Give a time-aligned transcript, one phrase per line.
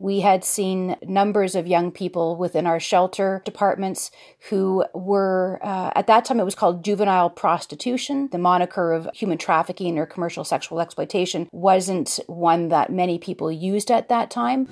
[0.00, 4.10] We had seen numbers of young people within our shelter departments
[4.48, 8.30] who were, uh, at that time, it was called juvenile prostitution.
[8.32, 13.90] The moniker of human trafficking or commercial sexual exploitation wasn't one that many people used
[13.90, 14.68] at that time.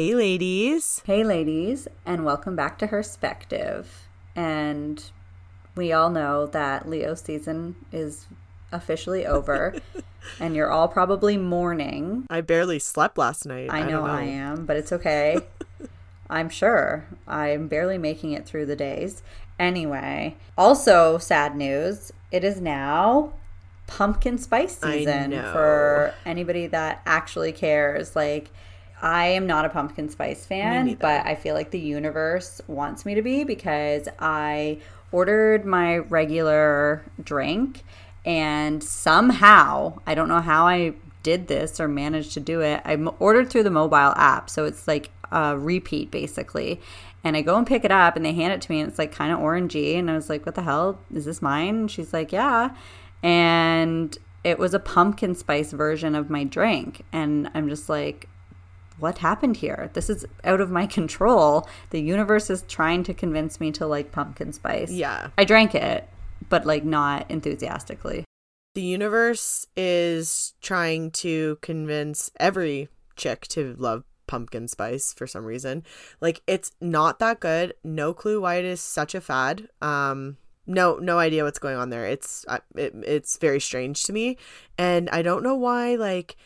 [0.00, 1.02] Hey, ladies.
[1.04, 4.08] Hey, ladies, and welcome back to Herspective.
[4.34, 5.04] And
[5.76, 8.24] we all know that Leo season is
[8.72, 9.74] officially over,
[10.40, 12.24] and you're all probably mourning.
[12.30, 13.68] I barely slept last night.
[13.70, 14.32] I know I, know.
[14.32, 15.36] am, but it's okay.
[16.30, 17.04] I'm sure.
[17.28, 19.22] I'm barely making it through the days.
[19.58, 22.10] Anyway, also sad news.
[22.32, 23.34] It is now
[23.86, 28.16] pumpkin spice season for anybody that actually cares.
[28.16, 28.50] Like,
[29.02, 33.14] I am not a pumpkin spice fan, but I feel like the universe wants me
[33.14, 34.78] to be because I
[35.12, 37.82] ordered my regular drink
[38.24, 42.82] and somehow, I don't know how I did this or managed to do it.
[42.84, 46.80] I ordered through the mobile app, so it's like a repeat basically.
[47.24, 48.98] And I go and pick it up and they hand it to me and it's
[48.98, 50.98] like kind of orangey and I was like, "What the hell?
[51.14, 52.70] Is this mine?" And she's like, "Yeah."
[53.22, 58.26] And it was a pumpkin spice version of my drink and I'm just like,
[59.00, 59.90] what happened here?
[59.94, 61.68] This is out of my control.
[61.90, 64.90] The universe is trying to convince me to like pumpkin spice.
[64.90, 65.30] Yeah.
[65.36, 66.08] I drank it,
[66.48, 68.24] but like not enthusiastically.
[68.74, 75.82] The universe is trying to convince every chick to love pumpkin spice for some reason.
[76.20, 77.74] Like it's not that good.
[77.82, 79.68] No clue why it is such a fad.
[79.82, 82.06] Um no no idea what's going on there.
[82.06, 82.44] It's
[82.76, 84.36] it, it's very strange to me
[84.78, 86.36] and I don't know why like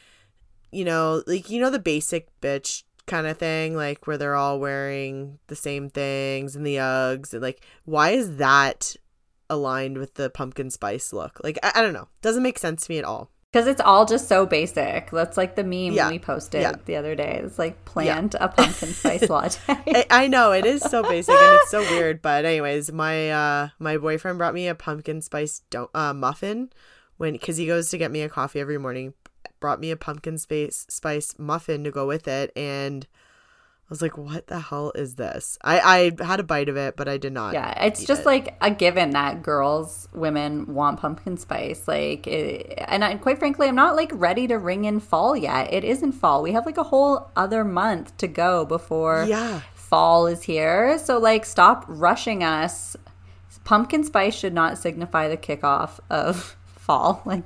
[0.75, 4.59] you know, like you know the basic bitch kind of thing like where they're all
[4.59, 8.97] wearing the same things and the Uggs and like why is that
[9.51, 11.39] aligned with the pumpkin spice look?
[11.45, 12.09] Like I, I don't know.
[12.23, 13.31] Doesn't make sense to me at all.
[13.53, 15.11] Because it's all just so basic.
[15.13, 16.11] That's like the meme Yeah.
[16.11, 16.73] we posted Yeah.
[16.87, 17.41] the other day.
[17.45, 19.61] It's like plant a pumpkin spice latte.
[19.69, 23.69] I, I know it is so basic and it's so weird, but anyways, my uh
[23.79, 26.71] my boyfriend brought me a pumpkin spice don't uh muffin
[27.19, 29.15] when because he goes to get me a coffee every morning.
[29.65, 34.19] Brought me a pumpkin spice spice muffin to go with it, and I was like,
[34.19, 37.33] "What the hell is this?" I I had a bite of it, but I did
[37.33, 37.55] not.
[37.55, 38.27] Yeah, it's just it.
[38.27, 41.89] like a given that girls, women want pumpkin spice.
[41.89, 45.73] Like, it, and I, quite frankly, I'm not like ready to ring in fall yet.
[45.73, 46.43] It isn't fall.
[46.43, 49.63] We have like a whole other month to go before Yeah.
[49.75, 50.99] fall is here.
[50.99, 52.97] So, like, stop rushing us.
[53.65, 57.23] Pumpkin spice should not signify the kickoff of fall.
[57.25, 57.45] Like,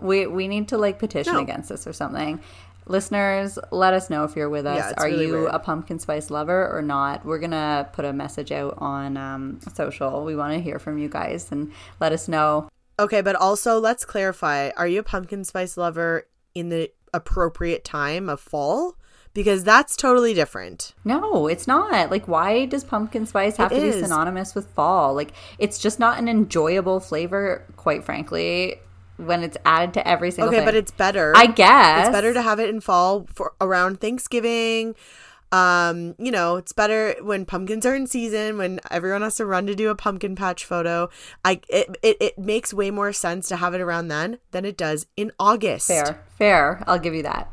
[0.00, 1.40] we we need to like petition No.
[1.40, 2.40] against this or something.
[2.88, 4.76] Listeners, let us know if you're with us.
[4.78, 5.50] Yeah, Are really you weird.
[5.52, 7.24] a pumpkin spice lover or not?
[7.24, 10.24] We're gonna put a message out on um, social.
[10.24, 12.68] We want to hear from you guys and let us know.
[13.00, 18.28] Okay, but also let's clarify: Are you a pumpkin spice lover in the appropriate time
[18.28, 18.96] of fall?
[19.34, 20.94] Because that's totally different.
[21.04, 22.10] No, it's not.
[22.10, 25.12] Like, why does pumpkin spice have It to be synonymous with fall?
[25.12, 28.76] Like, it's just not an enjoyable flavor, quite frankly,
[29.16, 30.60] when it's added to every single thing.
[30.60, 30.74] Okay, thing.
[30.74, 31.32] but it's better.
[31.36, 34.94] I guess it's better to have it in fall for around Thanksgiving.
[35.52, 39.66] Um, you know, it's better when pumpkins are in season, when everyone has to run
[39.66, 41.08] to do a pumpkin patch photo.
[41.44, 44.76] I it it, it makes way more sense to have it around then than it
[44.76, 45.86] does in August.
[45.86, 46.82] Fair, fair.
[46.86, 47.50] I'll give you that.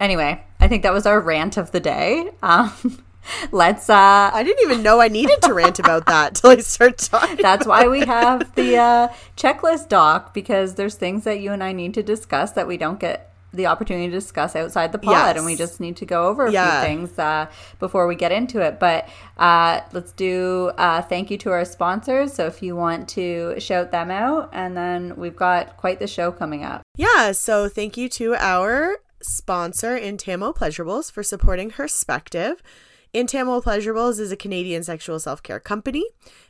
[0.00, 2.30] Anyway, I think that was our rant of the day.
[2.42, 2.72] Um,
[3.52, 3.88] let's.
[3.90, 7.36] uh I didn't even know I needed to rant about that till I start talking.
[7.36, 11.72] That's why we have the uh, checklist doc because there's things that you and I
[11.72, 15.36] need to discuss that we don't get the opportunity to discuss outside the pod, Yes.
[15.36, 16.80] and we just need to go over a Yeah.
[16.80, 17.46] few things uh,
[17.78, 18.80] before we get into it.
[18.80, 19.08] But
[19.38, 22.32] uh, let's do uh, thank you to our sponsors.
[22.34, 26.32] So if you want to shout them out, and then we've got quite the show
[26.32, 26.82] coming up.
[26.96, 32.60] Yeah, so thank you to our sponsor, Intamo Pleasurables, for supporting Herspective.
[33.14, 36.04] Intamo Pleasurables is a Canadian sexual self care company.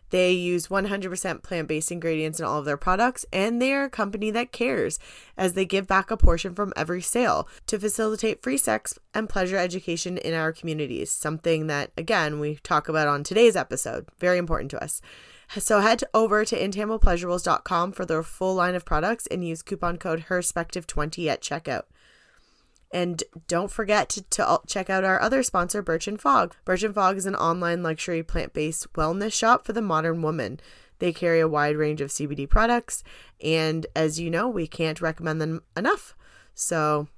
[0.08, 3.90] They use 100% plant based ingredients in all of their products, and they are a
[3.90, 4.98] company that cares
[5.36, 9.58] as they give back a portion from every sale to facilitate free sex and pleasure
[9.58, 11.10] education in our communities.
[11.10, 14.08] Something that, again, we talk about on today's episode.
[14.18, 15.02] Very important to us.
[15.58, 20.26] So head over to intamopleasurables.com for their full line of products and use coupon code
[20.30, 21.82] HERSPECTIVE20 at checkout.
[22.94, 26.54] And don't forget to, to check out our other sponsor, Birch and Fog.
[26.64, 30.60] Birch and Fog is an online luxury plant based wellness shop for the modern woman.
[31.00, 33.02] They carry a wide range of CBD products,
[33.42, 36.14] and as you know, we can't recommend them enough.
[36.54, 37.08] So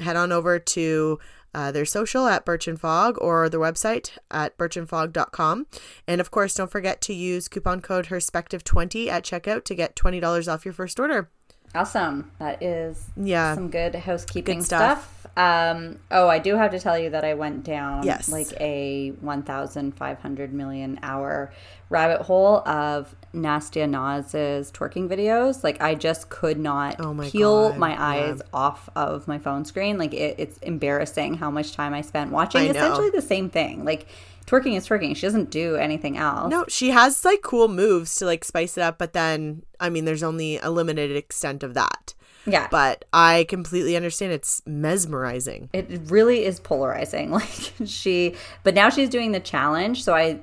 [0.00, 1.20] head on over to
[1.54, 5.66] uh, their social at Birch and Fog or their website at birchandfog.com.
[6.08, 10.52] And of course, don't forget to use coupon code Herspective20 at checkout to get $20
[10.52, 11.30] off your first order.
[11.72, 12.32] Awesome.
[12.40, 13.54] That is Yeah.
[13.54, 15.02] some good housekeeping Good stuff.
[15.02, 15.19] stuff.
[15.36, 18.28] Um, oh, I do have to tell you that I went down Yes.
[18.28, 21.52] like a 1,500 million hour
[21.88, 25.62] rabbit hole of Nastya Nass's twerking videos.
[25.64, 28.06] Like, I just could not Oh my peel God, my yeah.
[28.06, 29.98] eyes off of my phone screen.
[29.98, 33.84] Like, it, it's embarrassing how much time I spent watching I essentially the same thing.
[33.84, 34.06] Like,
[34.46, 35.14] twerking is twerking.
[35.16, 36.50] She doesn't do anything else.
[36.50, 40.04] No, she has like cool moves to like spice it up, but then, I mean,
[40.04, 42.14] there's only a limited extent of that.
[42.46, 42.68] Yeah.
[42.70, 45.68] But I completely understand it's mesmerizing.
[45.72, 50.40] it really is polarizing like she but now she's doing the challenge so i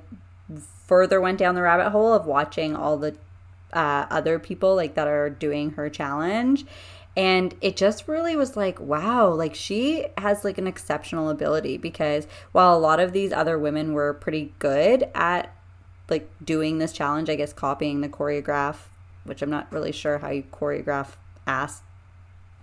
[0.86, 3.14] further went down the rabbit hole of watching all the
[3.72, 6.64] uh, other people like that are doing her challenge
[7.16, 12.26] and it just really was like wow like she has like an exceptional ability because
[12.52, 15.54] while a lot of these other women were pretty good at
[16.08, 18.76] like doing this challenge i guess copying the choreograph
[19.24, 21.08] which i'm not really sure how you choreograph
[21.46, 21.82] ass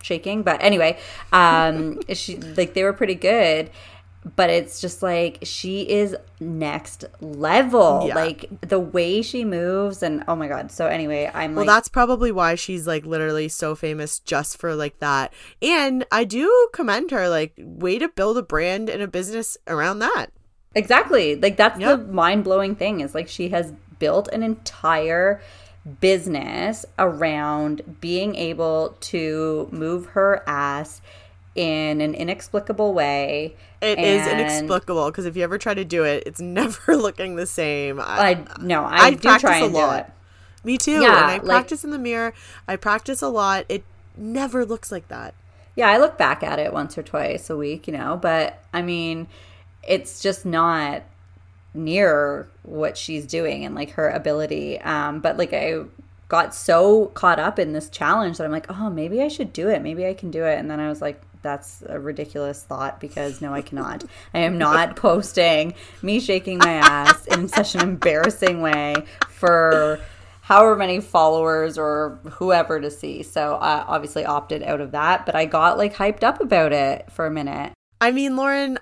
[0.06, 0.98] shaking but anyway
[1.34, 3.70] um she like they were pretty good
[4.36, 8.16] but it's just like she is next level Yeah.
[8.16, 11.90] like the way she moves and oh my god so anyway i'm Well, like that's
[11.90, 15.32] probably why she's like literally so famous just for like that.
[15.62, 20.00] And I do commend her, like, way to build a brand and a business around
[20.00, 20.28] that.
[20.74, 21.36] Exactly.
[21.36, 21.90] Like that's Yep.
[22.08, 25.40] the mind-blowing thing is like she has built an entire
[26.00, 31.02] business around being able to move her ass
[31.54, 33.56] in an inexplicable way.
[33.82, 37.46] It is inexplicable because if you ever try to do it, it's never looking the
[37.46, 38.00] same.
[38.02, 40.00] I no, I, I do practice try a and do lot.
[40.00, 40.12] it.
[40.64, 41.02] Me too.
[41.02, 42.34] Yeah, and I like- practice in the mirror.
[42.68, 43.66] I practice a lot.
[43.70, 43.84] It
[44.18, 45.34] never looks like that.
[45.76, 48.82] Yeah, I look back at it once or twice a week, you know, but I
[48.82, 49.28] mean,
[49.88, 51.04] it's just not
[51.76, 54.80] near what she's doing and like her ability.
[54.82, 55.84] Um, but like I
[56.28, 59.70] got so caught up in this challenge that I'm like, oh, maybe I should do
[59.70, 59.82] it.
[59.82, 60.58] Maybe I can do it.
[60.58, 64.04] And then I was like, that's a ridiculous thought because no, I cannot.
[64.34, 68.96] I am not posting me shaking my ass in such an embarrassing way
[69.30, 70.00] for
[70.42, 73.22] however many followers or whoever to see.
[73.22, 77.12] So I obviously opted out of that, but I got like hyped up about it
[77.12, 77.74] for a minute.
[78.02, 78.80] I mean, Lauren,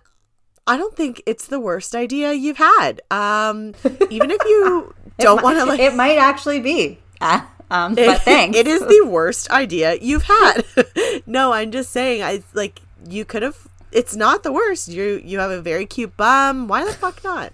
[0.65, 3.01] I don't think it's the worst idea you've had.
[3.11, 3.73] Um,
[4.09, 6.99] even if you don't want to like It might actually be.
[7.25, 8.57] Ah, um, It- but thanks.
[8.57, 10.63] It is the worst idea you've had.
[11.25, 12.21] no, I'm just saying.
[12.21, 13.67] I like you could have.
[13.93, 14.89] It's not the worst.
[14.89, 16.67] You you have a very cute bum.
[16.67, 17.53] Why the fuck not?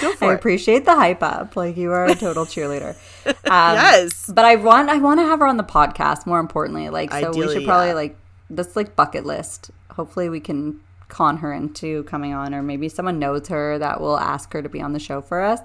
[0.00, 0.34] Go I it.
[0.34, 1.56] appreciate the hype up.
[1.56, 2.96] Like you are a total cheerleader.
[3.26, 4.30] Um, Yes.
[4.34, 6.24] But I want I want to have her on the podcast.
[6.26, 7.94] More importantly, like so we should probably yeah.
[7.94, 8.16] like
[8.48, 9.70] this like bucket list.
[9.90, 14.18] Hopefully we can con her into coming on, or maybe someone knows her that will
[14.18, 15.60] ask her to be on the show for us.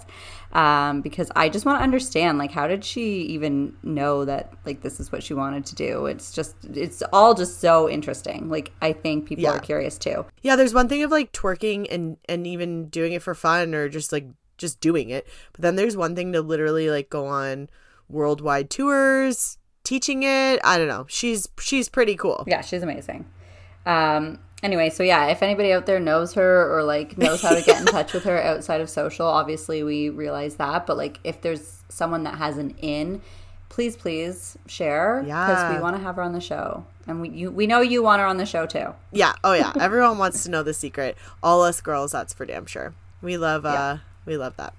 [0.53, 4.81] Um, because I just want to understand, like, how did she even know that like
[4.81, 6.05] this is what she wanted to do?
[6.07, 8.49] It's just it's all just so interesting.
[8.49, 9.51] Like I think people Yeah.
[9.53, 10.25] are curious too.
[10.41, 13.87] Yeah, there's one thing of like twerking and and even doing it for fun or
[13.87, 14.27] just like
[14.57, 15.25] just doing it.
[15.53, 17.69] But then there's one thing to literally like go on
[18.09, 20.59] worldwide tours, teaching it.
[20.65, 21.05] I don't know.
[21.07, 22.43] She's she's pretty cool.
[22.45, 23.25] Yeah, she's amazing.
[23.85, 27.61] Um, anyway, so yeah, if anybody out there knows her or like knows how to
[27.61, 30.85] get in touch with her outside of social, obviously we realize that.
[30.85, 33.21] But like, if there's someone that has an in,
[33.69, 37.51] please, please share because we want to have her on the show, and we you,
[37.51, 38.93] we know you want her on the show too.
[39.11, 39.33] Yeah.
[39.43, 39.73] Oh yeah.
[39.79, 41.17] Everyone wants to know the secret.
[41.41, 42.93] All us girls, that's for damn sure.
[43.21, 44.73] We love uh we love that.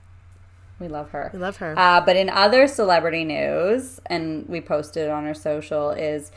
[0.79, 1.31] We love her.
[1.33, 1.79] We love her.
[1.79, 6.33] Uh, but in other celebrity news, and we posted on our social, is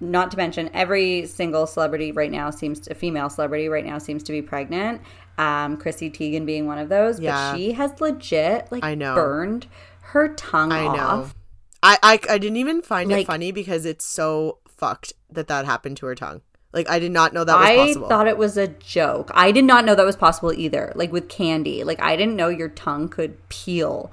[0.00, 3.98] not to mention every single celebrity right now seems to, a female celebrity right now
[3.98, 5.00] seems to be pregnant.
[5.38, 7.52] Um, Chrissy Teigen being one of those, Yeah.
[7.52, 9.14] but she has legit like I know.
[9.14, 9.66] burned
[10.00, 11.02] her tongue I know.
[11.02, 11.34] off.
[11.82, 15.96] I, I I didn't even find it funny because it's so fucked that that happened
[15.98, 16.40] to her tongue.
[16.72, 18.08] Like I did not know that was I possible.
[18.08, 19.30] thought it was a joke.
[19.34, 20.92] I did not know that was possible either.
[20.94, 24.10] Like with candy, like I didn't know your tongue could peel,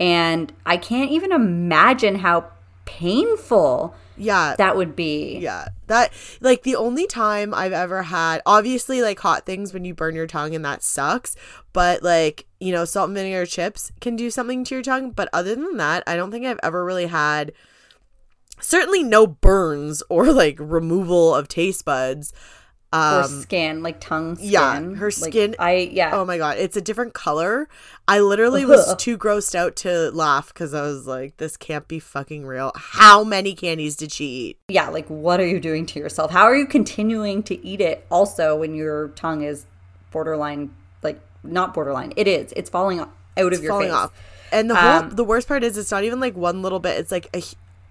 [0.00, 2.46] and I can't even imagine how
[2.84, 4.54] painful yeah.
[4.56, 5.38] that would be.
[5.38, 5.68] yeah.
[5.86, 10.14] That like the only time I've ever had obviously like hot things when you burn
[10.14, 11.36] your tongue and that sucks,
[11.72, 15.28] but like, you know, salt and vinegar chips can do something to your tongue, but
[15.32, 17.52] other than that, I don't think I've ever really had
[18.60, 22.32] certainly no burns or like removal of taste buds.
[22.92, 24.48] Or skin, like tongue skin.
[24.50, 26.10] Yeah, her Like, skin- I yeah.
[26.12, 27.68] Oh my god, it's a different color.
[28.06, 31.98] I literally was too grossed out to laugh because I was like, this can't be
[31.98, 32.72] fucking real.
[32.76, 34.58] How many candies did she eat?
[34.68, 36.30] yeah, like what are you doing to yourself?
[36.30, 39.66] How are you continuing to eat it also when your tongue is
[40.10, 40.70] borderline
[41.02, 42.12] like not borderline.
[42.16, 42.52] It is.
[42.56, 43.94] It's falling out of your falling face.
[43.94, 44.12] off.
[44.52, 46.98] And the whole Um, the worst part is it's not even like one little bit.
[47.00, 47.42] It's like a,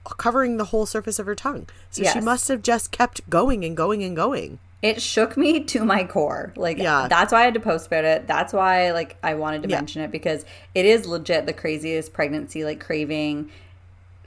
[0.06, 1.68] covering the whole surface of her tongue.
[1.90, 4.60] So she must have just kept going and going and going.
[4.82, 6.54] It shook me to my core.
[6.56, 7.08] Like Yeah.
[7.08, 8.26] that's why I had to post about it.
[8.28, 9.78] That's why like I wanted to Yeah.
[9.78, 13.50] mention it because it is legit the craziest pregnancy like craving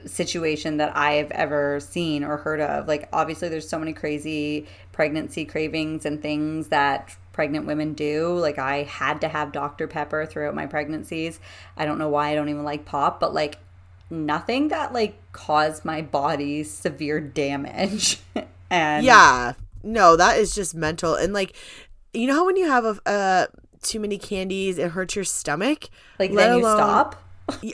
[0.05, 2.87] situation that I've ever seen or heard of.
[2.87, 8.37] Like obviously there's so many crazy pregnancy cravings and things that pregnant women do.
[8.37, 9.87] Like I had to have Dr.
[9.87, 11.39] Pepper throughout my pregnancies.
[11.75, 13.57] I don't know why I don't even like pop, but like
[14.09, 18.19] nothing that like caused my body severe damage.
[18.69, 19.53] and Yeah.
[19.85, 21.15] No, that is just mental.
[21.15, 21.55] And like,
[22.13, 23.47] you know how when you have a uh,
[23.81, 25.85] too many candies, it hurts your stomach.
[26.19, 27.21] like Let then you alone- stop.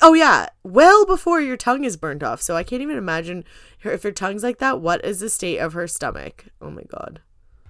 [0.01, 2.41] Oh yeah, well before your tongue is burnt off.
[2.41, 3.46] So I can't even imagine
[3.80, 4.82] her, if her tongue's like that.
[4.82, 6.46] What is the state of her stomach?
[6.62, 7.22] Oh my god.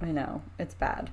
[0.01, 1.11] I know it's bad.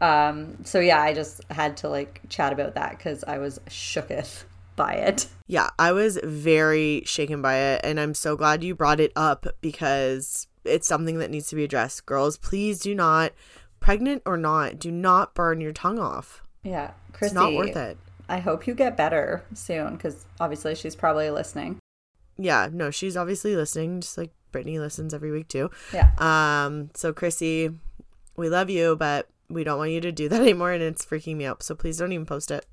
[0.00, 4.42] Um, so yeah, I just had to like chat about that because I was shooketh
[4.74, 5.28] by it.
[5.46, 9.46] Yeah, I was very shaken by it, and I'm so glad you brought it up
[9.60, 12.06] because it's something that needs to be addressed.
[12.06, 13.32] Girls, please do not,
[13.80, 16.42] pregnant or not, do not burn your tongue off.
[16.62, 17.98] Yeah, Chrissy, It's not worth it.
[18.28, 21.78] I hope you get better soon because obviously she's probably listening.
[22.36, 25.70] Yeah, no, she's obviously listening, just like Britney listens every week too.
[25.92, 27.70] Yeah, Um, so Chrissy,
[28.36, 31.36] we love you, but we don't want you to do that anymore, and it's freaking
[31.36, 31.62] me out.
[31.62, 32.66] So please don't even post it.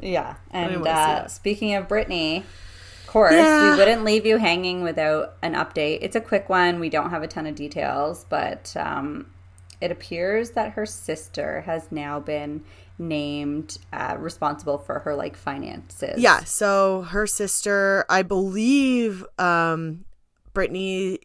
[0.00, 0.36] yeah.
[0.50, 2.42] And uh, speaking of Britney,
[3.12, 3.72] course, Yeah.
[3.72, 5.98] we wouldn't leave you hanging without an update.
[6.02, 6.80] It's a quick one.
[6.80, 9.26] We don't have a ton of details, but um,
[9.80, 12.62] it appears that her sister has now been
[12.98, 16.18] named uh, responsible for her like finances.
[16.20, 20.04] Yeah, so her sister, I believe, um,
[20.54, 21.18] Britney,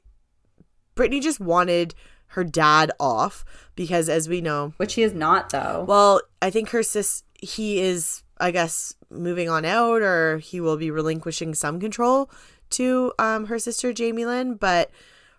[0.96, 1.94] Britney just wanted
[2.28, 3.44] her dad off
[3.76, 5.86] because, as we know, which he is not though.
[5.88, 10.78] well, I think her sis, he is, I guess, moving on out, or he will
[10.78, 12.30] be relinquishing some control
[12.72, 14.92] to um her sister Jamie Lynn, but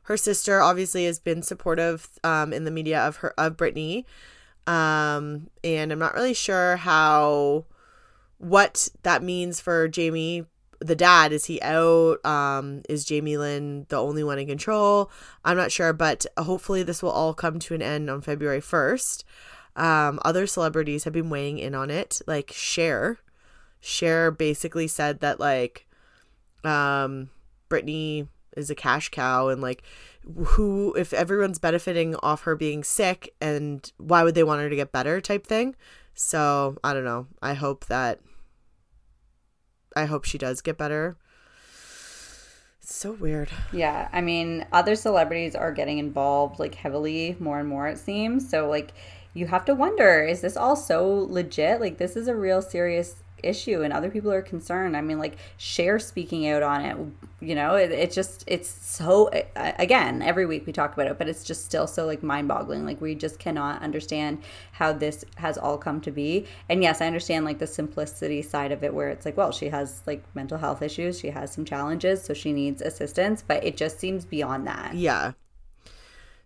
[0.05, 4.05] her sister obviously has been supportive um in the media of her of Britney,
[4.67, 7.65] um, and I'm not really sure how
[8.39, 10.45] what that means for Jamie
[10.81, 11.33] the dad.
[11.33, 12.25] Is he out?
[12.25, 15.11] Um is Jamie Lynn the only one in control?
[15.45, 19.25] I'm not sure but hopefully this will all come to an end on February 1st
[19.77, 23.19] um other celebrities have been weighing in on it like Cher
[23.81, 25.87] Cher basically said that like
[26.65, 27.31] um
[27.69, 29.83] Britney is a cash cow and like
[30.35, 34.77] who if everyone's benefiting off her being sick and why would they want her to
[34.77, 35.77] get better type thing
[36.15, 38.21] so I don't know I hope that
[39.97, 41.17] I hope she does get better.
[42.83, 43.49] It's so weird.
[43.73, 48.49] Yeah, I mean, other celebrities are getting involved like heavily more and more, it seems.
[48.49, 48.93] So, like,
[49.37, 51.81] you have to wonder is this all so legit?
[51.81, 54.97] Like, this is a real serious issue, and other people are concerned.
[54.97, 56.97] I mean, like, Cher speaking out on it,
[57.41, 61.29] you know, it, it just, it's so, again, every week we talk about it, but
[61.29, 62.87] it's just still so, like, mind boggling.
[62.87, 66.47] Like, we just cannot understand how this has all come to be.
[66.69, 69.69] And yes, I understand, like, the simplicity side of it where it's like, well, she
[69.69, 73.77] has, like, mental health issues, she has some challenges, so she needs assistance, but it
[73.77, 74.95] just seems beyond that.
[74.95, 75.33] Yeah.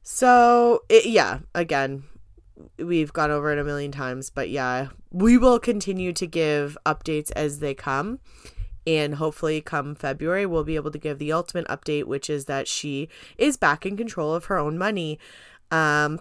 [0.02, 2.04] So, it, yeah, again,
[2.78, 7.30] we've gone over it a million times, but yeah, we will continue to give updates
[7.36, 8.20] as they come.
[8.86, 12.66] And hopefully, come February, we'll be able to give the ultimate update, which is that
[12.66, 15.18] she is back in control of her own money.
[15.70, 16.18] Um,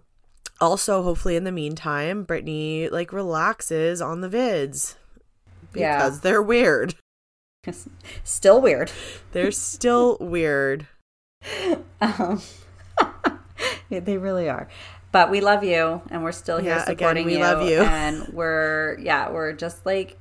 [0.59, 4.95] also, hopefully, in the meantime, Britney like relaxes on the vids
[5.73, 5.97] Yeah.
[5.97, 6.95] because they're weird.
[8.23, 8.91] Still weird.
[9.31, 10.87] They're still weird.
[12.01, 12.41] Um,
[13.89, 14.67] yeah, they really are.
[15.11, 17.39] But we love you, and we're still here Yeah, again, we you.
[17.39, 17.79] love you.
[17.81, 20.17] and we're yeah, we're just like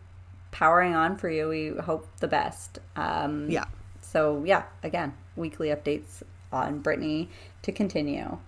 [0.50, 1.48] powering on for you.
[1.48, 2.78] We hope the best.
[2.96, 3.64] Um, Yeah.
[4.00, 7.28] So yeah, again, weekly updates on Britney
[7.62, 8.38] to continue.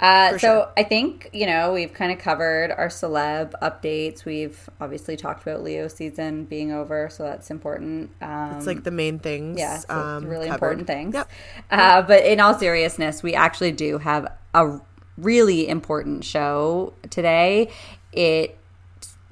[0.00, 0.68] Uh, so sure.
[0.76, 4.24] I think you know we've kind of covered our celeb updates.
[4.24, 8.10] We've obviously talked about Leo season being over, so that's important.
[8.20, 9.58] Um, It's like the main things.
[9.58, 10.54] yeah, so um, really covered.
[10.80, 11.14] important things.
[11.14, 11.30] Yep.
[11.70, 14.80] Uh, but in all seriousness, we actually do have a
[15.16, 17.70] really important show today.
[18.12, 18.58] It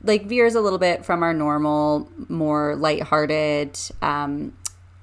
[0.04, 4.52] like veers a little bit from our normal, more lighthearted, um,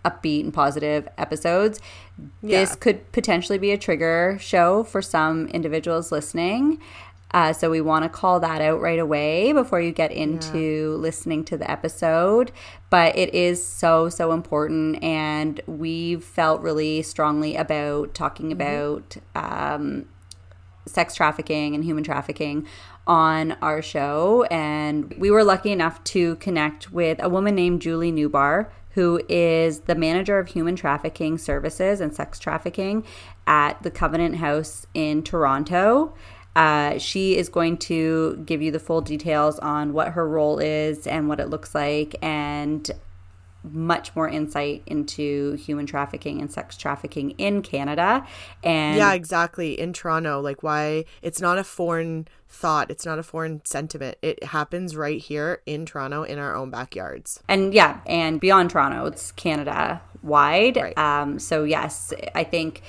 [0.06, 1.80] upbeat and positive episodes.
[2.44, 6.82] This could potentially be a trigger show for some individuals listening.
[7.32, 10.98] Uh, so we want to call that out right away before you get into yeah.
[10.98, 12.52] listening to the episode.
[12.90, 15.04] But it is so, so important.
[15.04, 18.62] And we've felt really strongly about talking mm-hmm.
[18.62, 20.08] about um,
[20.90, 22.68] sex trafficking and human trafficking
[23.08, 24.44] on our show.
[24.52, 29.82] And we were lucky enough to connect with a woman named Julie Neubauer, who is
[29.82, 33.06] the manager of human trafficking services and sex trafficking
[33.48, 36.14] at the Covenant House in Toronto.
[36.56, 41.08] Uh, she is going to give you the full details on what her role is
[41.08, 42.92] and what it looks like, and
[43.64, 48.26] much more insight into human trafficking and sex trafficking in Canada.
[48.64, 49.80] And yeah, exactly.
[49.80, 54.18] In Toronto, like why it's not a foreign thought, it's not a foreign sentiment.
[54.22, 57.42] It happens right here in Toronto in our own backyards.
[57.48, 60.78] And yeah, and beyond Toronto, it's Canada wide.
[60.78, 60.98] Right.
[60.98, 62.82] Um, so yes, I think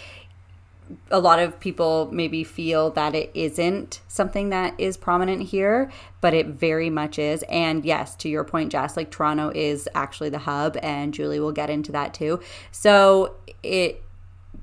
[1.10, 6.34] a lot of people maybe feel that it isn't something that is prominent here, but
[6.34, 7.44] it very much is.
[7.48, 11.52] And yes, to your point, Jess, like Toronto is actually the hub, and Julie will
[11.52, 12.40] get into that too.
[12.70, 14.02] So it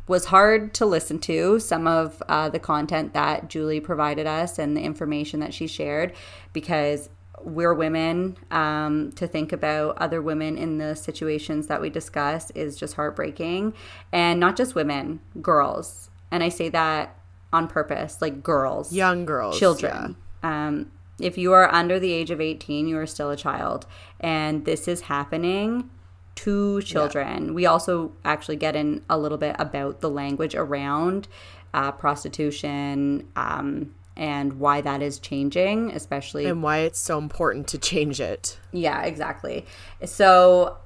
[0.08, 4.76] was hard to listen to some of uh, the content that Julie provided us and
[4.76, 6.14] the information that she shared
[6.54, 7.10] because
[7.44, 12.76] we're women um, to think about other women in the situations that we discuss is
[12.76, 13.74] just heartbreaking
[14.12, 17.16] and not just women girls and I say that
[17.54, 20.16] on purpose, like girls, young girls, children.
[20.44, 20.68] Yeah.
[20.68, 23.88] Um, if you are under the age of 18, you are still a child.
[24.20, 25.90] And this is happening
[26.36, 27.48] to children.
[27.48, 27.52] Yeah.
[27.52, 31.28] We also actually get in a little bit about the language around
[31.74, 36.46] uh, prostitution um, and why that is changing, especially.
[36.46, 38.60] And why it's so important to change it.
[38.72, 39.66] Yeah, exactly.
[40.06, 40.78] So,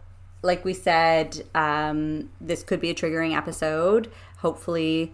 [0.42, 4.10] like we said, um, this could be a triggering episode.
[4.38, 5.14] Hopefully,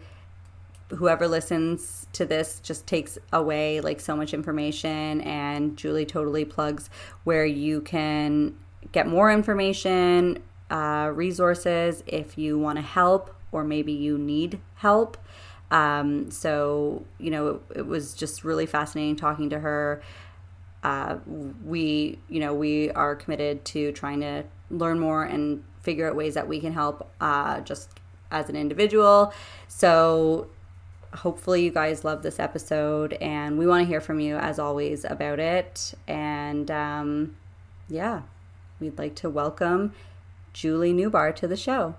[0.89, 6.89] whoever listens to this just takes away like so much information and Julie totally plugs
[7.23, 8.55] where you can
[8.91, 15.17] get more information, uh, resources if you want to help or maybe you need help.
[15.71, 20.01] Um, so, you know, it, it, was just really fascinating talking to her.
[20.83, 21.17] Uh,
[21.65, 26.35] we, you know, we are committed to trying to learn more and figure out ways
[26.35, 27.89] that we can help uh, just
[28.31, 29.33] as an individual.
[29.67, 30.47] So
[31.13, 35.05] hopefully you guys love this episode and we want to hear from you as always
[35.05, 35.93] about it.
[36.07, 37.35] And um,
[37.89, 38.21] yeah
[38.79, 39.93] we'd like to welcome
[40.53, 41.95] julie Neubauer to the show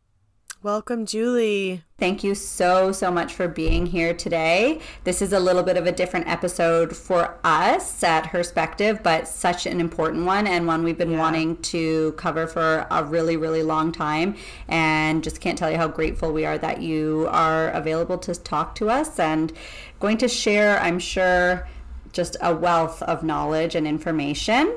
[0.61, 1.85] Welcome, Julie.
[1.99, 4.81] Thank you so, so much for being here today.
[5.05, 9.66] This is a little bit of a different episode for us at Herspective, but such
[9.66, 11.18] an important one and one we've been yeah.
[11.21, 14.35] wanting to cover for a really, really long time.
[14.66, 18.75] And just can't tell you how grateful we are that you are available to talk
[18.77, 19.53] to us and
[20.01, 21.68] going to share, I'm sure,
[22.12, 24.75] just a wealth of knowledge and information.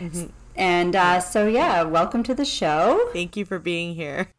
[0.00, 0.26] Mm-hmm.
[0.56, 3.08] And uh, so, yeah, welcome to the show.
[3.12, 4.32] Thank you for being here.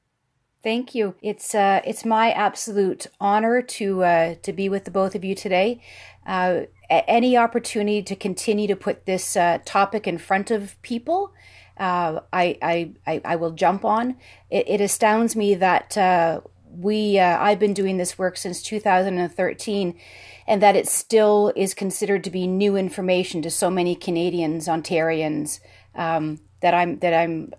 [0.68, 1.16] Thank you.
[1.22, 5.34] It's uh, it's my absolute honor to uh, to be with the both of you
[5.34, 5.80] today.
[6.26, 11.32] Uh, any opportunity to continue to put this uh, topic in front of people,
[11.78, 14.18] uh, I, I, I will jump on.
[14.50, 19.98] It, it astounds me that uh, we I've been doing this work since 2013,
[20.48, 25.62] and that it still is considered to be new information to so many Canadians, Ontarians.
[25.96, 27.54] Um, that I'm that I'm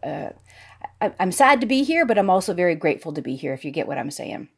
[1.01, 3.71] I'm sad to be here, but I'm also very grateful to be here, if you
[3.71, 4.49] get what I'm saying.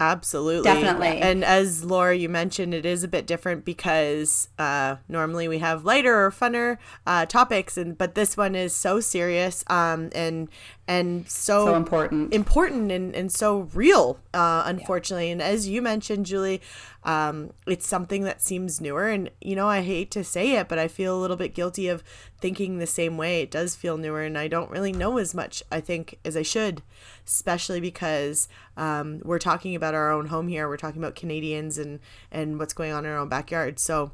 [0.00, 0.64] Absolutely.
[0.64, 1.20] Definitely.
[1.20, 5.84] And as Laura, you mentioned, it is a bit different because uh, normally we have
[5.84, 10.48] lighter or funner uh, topics, and but this one is so serious um, and
[10.88, 15.26] and so, so important, important and, and so real, uh, unfortunately.
[15.26, 15.32] Yeah.
[15.32, 16.60] And as you mentioned, Julie,
[17.04, 19.08] um, it's something that seems newer.
[19.08, 21.86] And, you know, I hate to say it, but I feel a little bit guilty
[21.86, 22.02] of
[22.40, 23.40] thinking the same way.
[23.40, 26.42] It does feel newer, and I don't really know as much, I think, as I
[26.42, 26.82] should,
[27.30, 30.68] especially because um, we're talking about our own home here.
[30.68, 33.78] We're talking about Canadians and, and what's going on in our own backyard.
[33.78, 34.12] So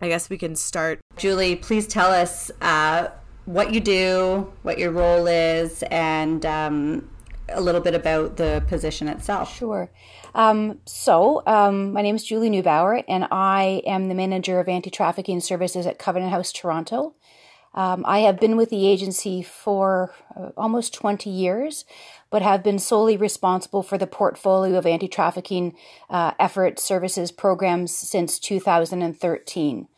[0.00, 1.00] I guess we can start.
[1.16, 2.50] Julie, please tell us.
[2.60, 3.08] Uh,
[3.46, 7.08] what you do, what your role is, and um,
[7.48, 9.56] a little bit about the position itself.
[9.56, 9.90] Sure.
[10.34, 14.90] Um, so, um, my name is Julie Neubauer, and I am the manager of anti
[14.90, 17.14] trafficking services at Covenant House Toronto.
[17.76, 21.84] Um, I have been with the agency for uh, almost 20 years,
[22.30, 25.76] but have been solely responsible for the portfolio of anti trafficking
[26.08, 29.88] uh, effort services programs since 2013.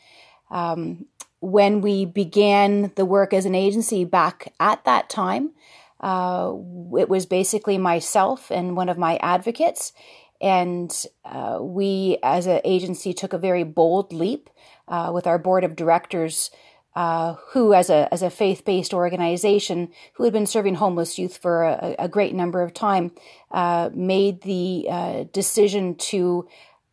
[0.51, 1.07] Um,
[1.41, 5.53] when we began the work as an agency back at that time,
[6.01, 6.53] uh,
[6.99, 9.93] it was basically myself and one of my advocates.
[10.41, 10.93] And
[11.25, 14.51] uh, we, as an agency, took a very bold leap
[14.87, 16.51] uh, with our board of directors.
[16.99, 21.37] Uh, who, as a as a faith based organization, who had been serving homeless youth
[21.37, 23.13] for a, a great number of time,
[23.53, 26.49] uh, made the uh, decision to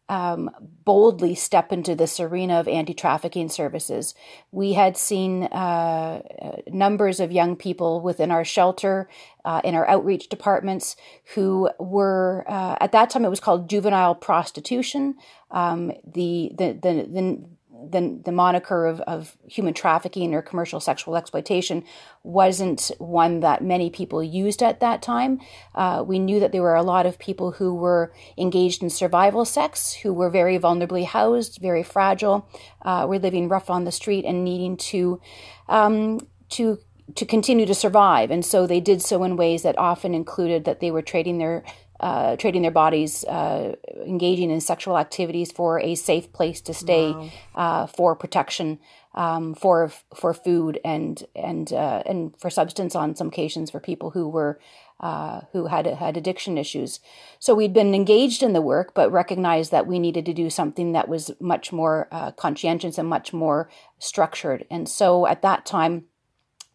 [0.07, 0.51] um,
[0.85, 4.13] boldly step into this arena of anti trafficking services.
[4.51, 6.21] We had seen uh,
[6.67, 9.09] numbers of young people within our shelter,
[9.43, 10.95] uh, in our outreach departments,
[11.33, 15.15] who were, uh, at that time, it was called juvenile prostitution.
[15.49, 17.45] Um, the, the, the, the
[17.91, 21.83] the, the moniker of, of human trafficking or commercial sexual exploitation
[22.23, 25.39] wasn't one that many people used at that time.
[25.73, 29.45] Uh, we knew that there were a lot of people who were engaged in survival
[29.45, 32.49] sex, who were very vulnerably housed, very fragile,
[32.81, 35.21] uh, were living rough on the street and needing to
[35.67, 36.19] um,
[36.49, 36.79] to
[37.15, 38.31] to continue to survive.
[38.31, 41.63] And so they did so in ways that often included that they were trading their
[42.05, 47.09] uh, trading their bodies, uh, engaging in sexual activities for a safe place to stay,
[47.09, 47.29] wow.
[47.55, 48.77] uh, for protection,
[49.15, 54.11] um, for for food, and and uh, and for substance on some occasions for people
[54.11, 54.59] who were
[54.99, 56.99] uh, who had had addiction issues.
[57.39, 60.91] So we'd been engaged in the work, but recognized that we needed to do something
[60.91, 64.67] that was much more uh, conscientious and much more structured.
[64.69, 66.03] And so at that time,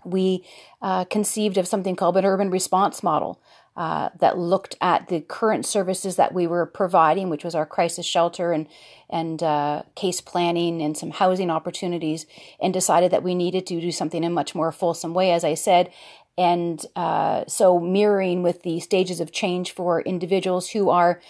[0.05, 0.45] we
[1.09, 3.41] conceived of something called an urban response model.
[3.77, 8.05] Uh, that looked at the current services that we were providing, which was our crisis
[8.05, 8.67] shelter and
[9.09, 12.27] and uh, case planning and some housing opportunities,
[12.61, 15.45] and decided that we needed to do something in a much more fulsome way, as
[15.45, 15.91] I said.
[16.37, 21.21] And uh, so, mirroring with the stages of change for individuals who are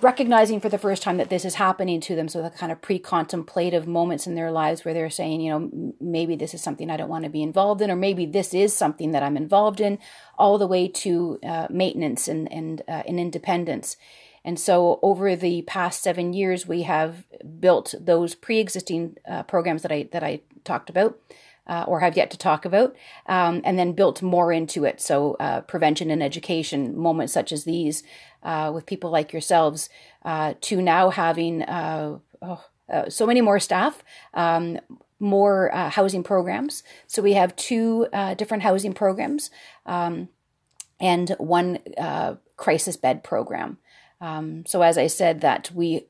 [0.00, 2.28] recognizing for the first time that this is happening to them.
[2.28, 6.36] So the kind of pre-contemplative moments in their lives where they're saying, you know, maybe
[6.36, 9.10] this is something I don't want to be involved in, or maybe this is something
[9.12, 9.98] that I'm involved in,
[10.38, 13.96] all the way to uh, maintenance and and uh, and independence.
[14.44, 17.24] And so over the past seven years, we have
[17.60, 21.18] built those pre-existing uh, programs that I that I talked about
[21.66, 22.94] uh, or have yet to talk about,
[23.26, 25.00] um, and then built more into it.
[25.00, 28.02] So, uh, prevention and education, moments such as these
[28.42, 29.88] uh, with people like yourselves,
[30.24, 34.02] uh, to now having uh, oh, uh, so many more staff.
[34.34, 34.78] Um,
[35.20, 36.82] more housing programs.
[37.06, 39.52] So we have two different housing programs
[39.86, 40.28] um,
[40.98, 41.78] and one
[42.56, 43.78] crisis bed program.
[44.20, 46.06] Um, so as I said, that we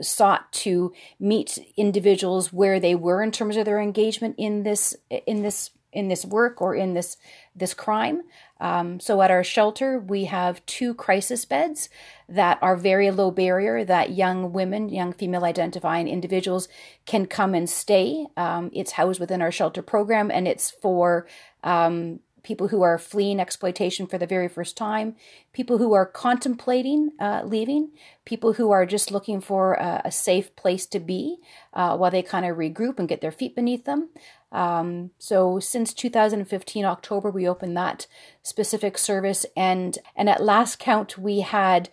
[0.00, 5.42] sought to meet individuals where they were in terms of their engagement in this in
[5.42, 7.16] this in this work or in this
[7.54, 8.22] this crime.
[8.60, 11.88] Um, so at our shelter, we have two crisis beds
[12.28, 16.68] that are very low barrier that young women, young female identifying individuals
[17.06, 18.26] can come and stay.
[18.36, 21.26] Um, it's housed within our shelter program, and it's for
[21.64, 25.16] um, people who are fleeing exploitation for the very first time,
[25.52, 27.90] people who are contemplating uh, leaving,
[28.24, 31.38] people who are just looking for a, a safe place to be
[31.74, 34.08] uh, while they kind of regroup and get their feet beneath them.
[34.52, 38.06] Um, so since 2015 October, we opened that
[38.42, 41.88] specific service, and and at last count, we had.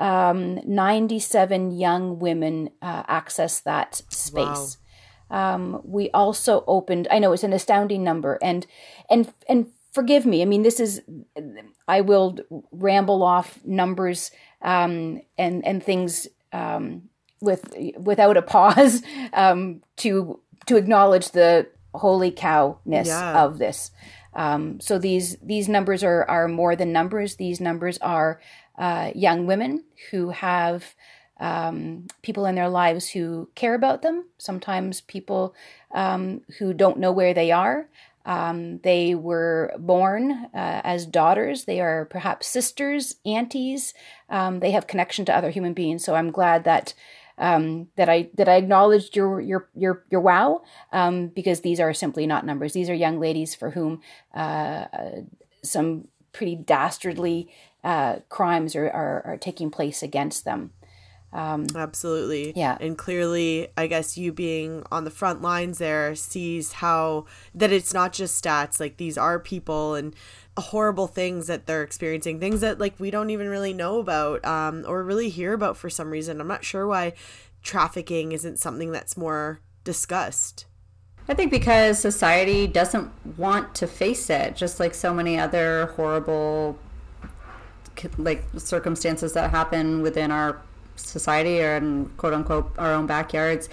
[0.00, 4.76] Um, 97 young women uh, access that space.
[4.78, 5.54] Wow.
[5.54, 7.08] Um, we also opened.
[7.10, 8.66] I know it's an astounding number, and
[9.10, 10.42] and and forgive me.
[10.42, 11.02] I mean, this is,
[11.86, 12.38] I will
[12.72, 14.30] ramble off numbers
[14.62, 17.08] um, and and things um,
[17.40, 23.42] with without a pause um, to to acknowledge the holy cowness yeah.
[23.42, 23.90] of this.
[24.34, 27.36] Um, so these these numbers are are more than numbers.
[27.36, 28.40] These numbers are
[28.78, 30.94] uh, young women who have
[31.40, 34.26] um, people in their lives who care about them.
[34.38, 35.54] Sometimes people
[35.92, 37.88] um, who don't know where they are.
[38.28, 41.64] Um, they were born uh, as daughters.
[41.64, 43.94] They are perhaps sisters, aunties.
[44.28, 46.04] Um, they have connection to other human beings.
[46.04, 46.92] So I'm glad that
[47.38, 50.62] um, that I that I acknowledged your your your your wow
[50.92, 52.74] um, because these are simply not numbers.
[52.74, 54.02] These are young ladies for whom
[54.34, 54.84] uh,
[55.62, 57.48] some pretty dastardly
[57.82, 60.72] uh, crimes are, are, are taking place against them.
[61.32, 62.52] Um, Absolutely.
[62.56, 62.78] Yeah.
[62.80, 67.92] And clearly, I guess you being on the front lines there sees how that it's
[67.92, 70.14] not just stats, like these are people and
[70.56, 74.84] horrible things that they're experiencing, things that like we don't even really know about um,
[74.88, 76.40] or really hear about for some reason.
[76.40, 77.12] I'm not sure why
[77.62, 80.64] trafficking isn't something that's more discussed.
[81.28, 86.78] I think because society doesn't want to face it, just like so many other horrible
[88.16, 90.62] like circumstances that happen within our
[90.98, 93.68] society or in quote unquote our own backyards,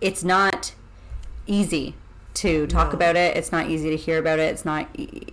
[0.00, 0.74] it's not
[1.46, 1.94] easy
[2.32, 2.96] to talk no.
[2.96, 3.36] about it.
[3.36, 4.52] It's not easy to hear about it.
[4.52, 4.88] It's not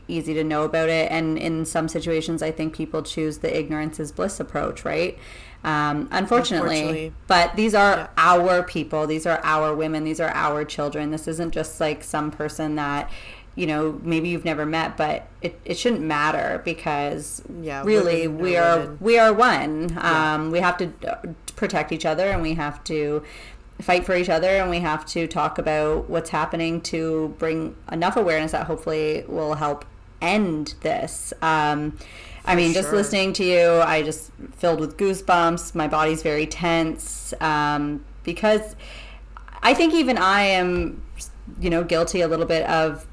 [0.08, 1.12] easy to know about it.
[1.12, 5.18] And in some situations, I think people choose the ignorance is bliss approach, right?
[5.64, 8.08] Um, unfortunately, unfortunately, but these are yeah.
[8.18, 9.08] our people.
[9.08, 10.04] These are our women.
[10.04, 11.12] These are our children.
[11.12, 13.12] This isn't just like some person that
[13.58, 18.56] you know maybe you've never met but it, it shouldn't matter because yeah, really we
[18.56, 18.98] are women.
[19.02, 20.36] we are one yeah.
[20.36, 20.94] um, we have to
[21.56, 23.24] protect each other and we have to
[23.82, 28.16] fight for each other and we have to talk about what's happening to bring enough
[28.16, 29.86] awareness that hopefully will help
[30.22, 31.98] end this um,
[32.46, 32.82] I mean, sure.
[32.82, 35.76] just listening to you, I just filled with goosebumps.
[35.76, 38.78] My body's very tense um, because
[39.62, 41.02] I think even I am,
[41.60, 43.06] you know, guilty a little bit of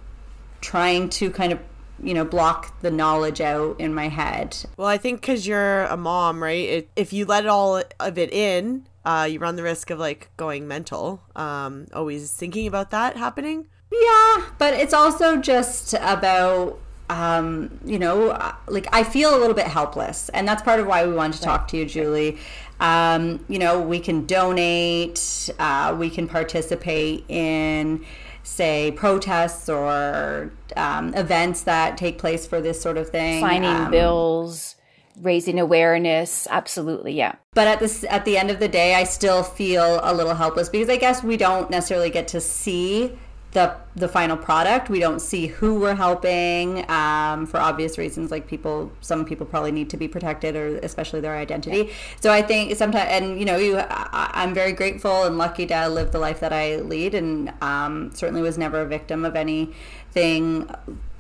[0.64, 1.60] trying to kind of
[2.02, 4.56] you know block the knowledge out in my head.
[4.76, 8.32] Well i think because you're a mom right it, if you let all of it
[8.32, 11.20] in uh, you run the risk of like going mental.
[11.36, 13.66] Um, always thinking about that happening.
[13.92, 16.78] Yeah but it's also just about
[17.10, 20.86] um, you know uh, like i feel a little bit helpless and that's part of
[20.86, 22.38] why we wanted to talk to you julie.
[22.80, 28.04] Um, you know we can donate uh, we can participate in
[28.44, 33.90] say protests or um, events that take place for this sort of thing signing um,
[33.90, 34.76] bills
[35.20, 36.46] raising awareness.
[36.50, 37.36] Absolutely yeah.
[37.54, 40.68] But at this at the end of the day i still feel a little helpless
[40.68, 43.16] because i guess we don't necessarily get to see
[43.54, 44.90] the the final product.
[44.90, 48.32] We don't see who we're helping um, for obvious reasons.
[48.32, 51.90] Like people, some people probably need to be protected, or especially their identity.
[52.20, 55.88] So I think sometimes, and you know, you, I, am very grateful and lucky to
[55.88, 60.68] live the life that I lead, and um, certainly was never a victim of anything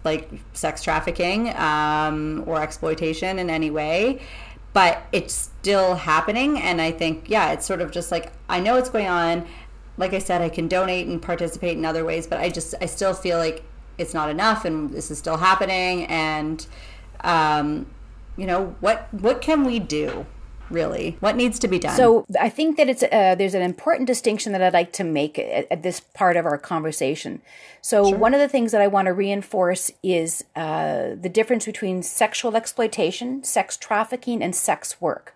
[0.02, 4.20] like sex trafficking um, or exploitation in any way
[4.74, 8.74] but it's still happening and i think yeah it's sort of just like i know
[8.74, 9.46] what's going on
[9.96, 12.86] like I said, I can donate and participate in other ways, but I just I
[12.86, 13.64] still feel like
[13.98, 16.06] it's not enough, and this is still happening.
[16.06, 16.66] And
[17.22, 17.86] um,
[18.36, 20.26] you know what what can we do?
[20.70, 21.94] Really, what needs to be done?
[21.94, 25.38] So I think that it's uh, there's an important distinction that I'd like to make
[25.38, 27.42] at, at this part of our conversation.
[27.82, 28.18] So sure.
[28.18, 32.56] one of the things that I want to reinforce is uh, the difference between sexual
[32.56, 35.34] exploitation, sex trafficking, and sex work.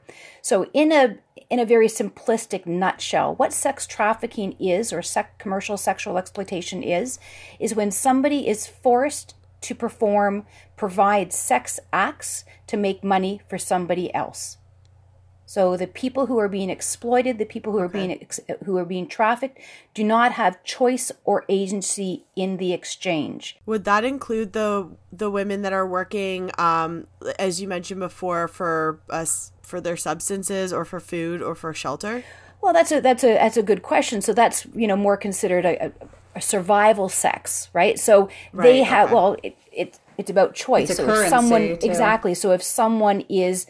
[0.49, 1.19] So in a
[1.51, 7.19] in a very simplistic nutshell, what sex trafficking is or sec- commercial sexual exploitation is,
[7.61, 14.15] is when somebody is forced to perform, provide sex acts to make money for somebody
[14.15, 14.57] else.
[15.45, 18.07] So the people who are being exploited, the people who are okay.
[18.07, 19.59] being ex- who are being trafficked,
[19.93, 23.59] do not have choice or agency in the exchange.
[23.67, 27.07] Would that include the the women that are working, um,
[27.39, 32.25] as you mentioned before, for us for their substances or for food or for shelter?
[32.61, 34.21] Well, that's a that's a that's a good question.
[34.21, 35.93] So that's you know more considered a,
[36.35, 37.99] a survival sex, right?
[37.99, 39.15] So right, they have okay.
[39.15, 40.91] well, it, it it's about choice.
[40.91, 41.87] It's so if someone too.
[41.87, 42.35] exactly.
[42.35, 43.67] So if someone is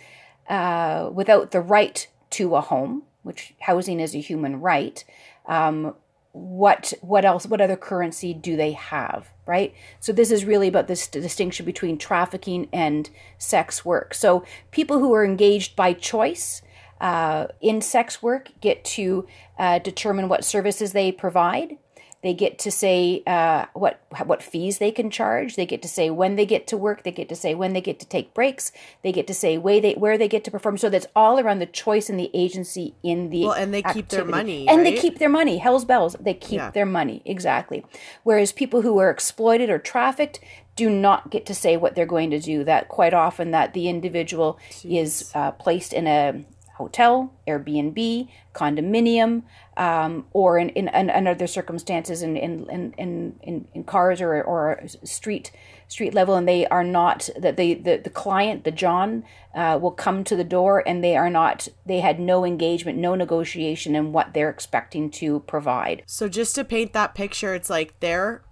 [0.49, 5.05] uh, without the right to a home, which housing is a human right,
[5.47, 5.95] um,
[6.39, 7.47] what what else?
[7.47, 9.29] What other currency do they have?
[9.47, 9.75] Right.
[10.01, 14.15] So this is really about this distinction between trafficking and sex work.
[14.15, 16.63] So people who are engaged by choice.
[17.01, 19.25] Uh, in sex work, get to
[19.57, 21.79] uh, determine what services they provide
[22.23, 25.55] they get to say uh, what what fees they can charge.
[25.55, 27.05] They get to say when they get to work.
[27.05, 28.73] They get to say when they get to take breaks.
[29.03, 30.79] They get to say way they where they get to perform.
[30.79, 34.01] So that's all around the choice and the agency in the well, and they activity.
[34.01, 34.95] keep their money, and right?
[34.95, 35.59] they keep their money.
[35.59, 36.71] Hell's bells, they keep yeah.
[36.73, 37.85] their money exactly.
[38.25, 40.41] Whereas people who are exploited or trafficked
[40.75, 42.65] do not get to say what they're going to do.
[42.65, 45.03] That quite often that the individual Jeez.
[45.03, 46.45] is uh, placed in a
[46.79, 49.43] hotel, Airbnb, condominium,
[49.77, 54.81] um, or in, in, in, other circumstances in, in, in, in, in cars or, or
[55.05, 55.53] street
[55.87, 59.91] street level and they are not that the, the, the client the john uh, will
[59.91, 64.13] come to the door and they are not they had no engagement no negotiation in
[64.13, 66.03] what they're expecting to provide.
[66.07, 68.43] So just to paint that picture it's like they're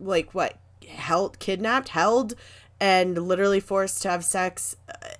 [0.00, 2.34] like what held kidnapped held
[2.80, 4.76] and literally forced to have sex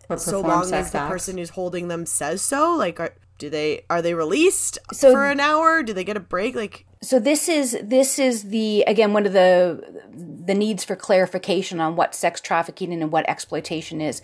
[0.09, 1.11] uh, so long sex as the acts.
[1.11, 5.27] person who's holding them says so like are, do they are they released so, for
[5.27, 9.13] an hour do they get a break like so this is this is the again
[9.13, 10.03] one of the
[10.47, 14.23] the needs for clarification on what sex trafficking and what exploitation is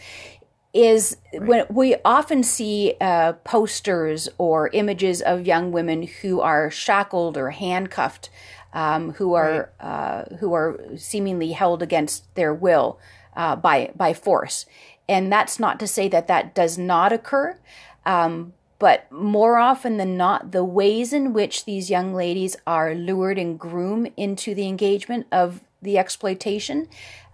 [0.73, 1.49] is right.
[1.49, 7.51] when we often see uh, posters or images of young women who are shackled or
[7.51, 8.29] handcuffed
[8.73, 9.87] um, who are right.
[9.87, 12.99] uh, who are seemingly held against their will
[13.37, 14.66] uh, by by force.
[15.09, 17.59] And that's not to say that that does not occur,
[18.07, 23.38] um, but more often than not, the ways in which these young ladies are lured
[23.38, 26.88] and groomed into the engagement of the exploitation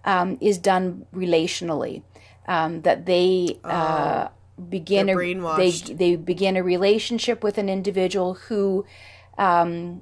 [0.05, 2.03] um, is done relationally.
[2.47, 4.27] Um, that they uh,
[4.69, 5.15] begin a
[5.57, 8.85] they they begin a relationship with an individual who
[9.37, 10.01] um,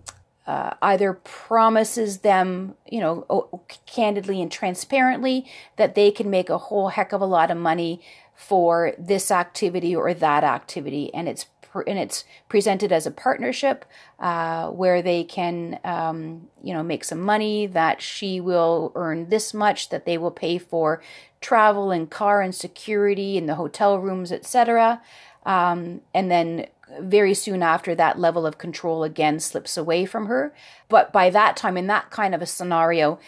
[0.50, 6.88] uh, either promises them, you know, candidly and transparently that they can make a whole
[6.90, 8.02] heck of a lot of money
[8.34, 11.46] for this activity or that activity, and it's
[11.86, 13.86] and it's presented as a partnership
[14.20, 17.68] uh, where they can, um, you know, make some money.
[17.68, 21.00] That she will earn this much, that they will pay for
[21.42, 25.00] travel and car and security and the hotel rooms, etc.
[25.46, 26.66] Um, and then
[27.00, 30.54] very soon after that level of control again slips away from her.
[30.88, 33.20] But by that time in that kind of a scenario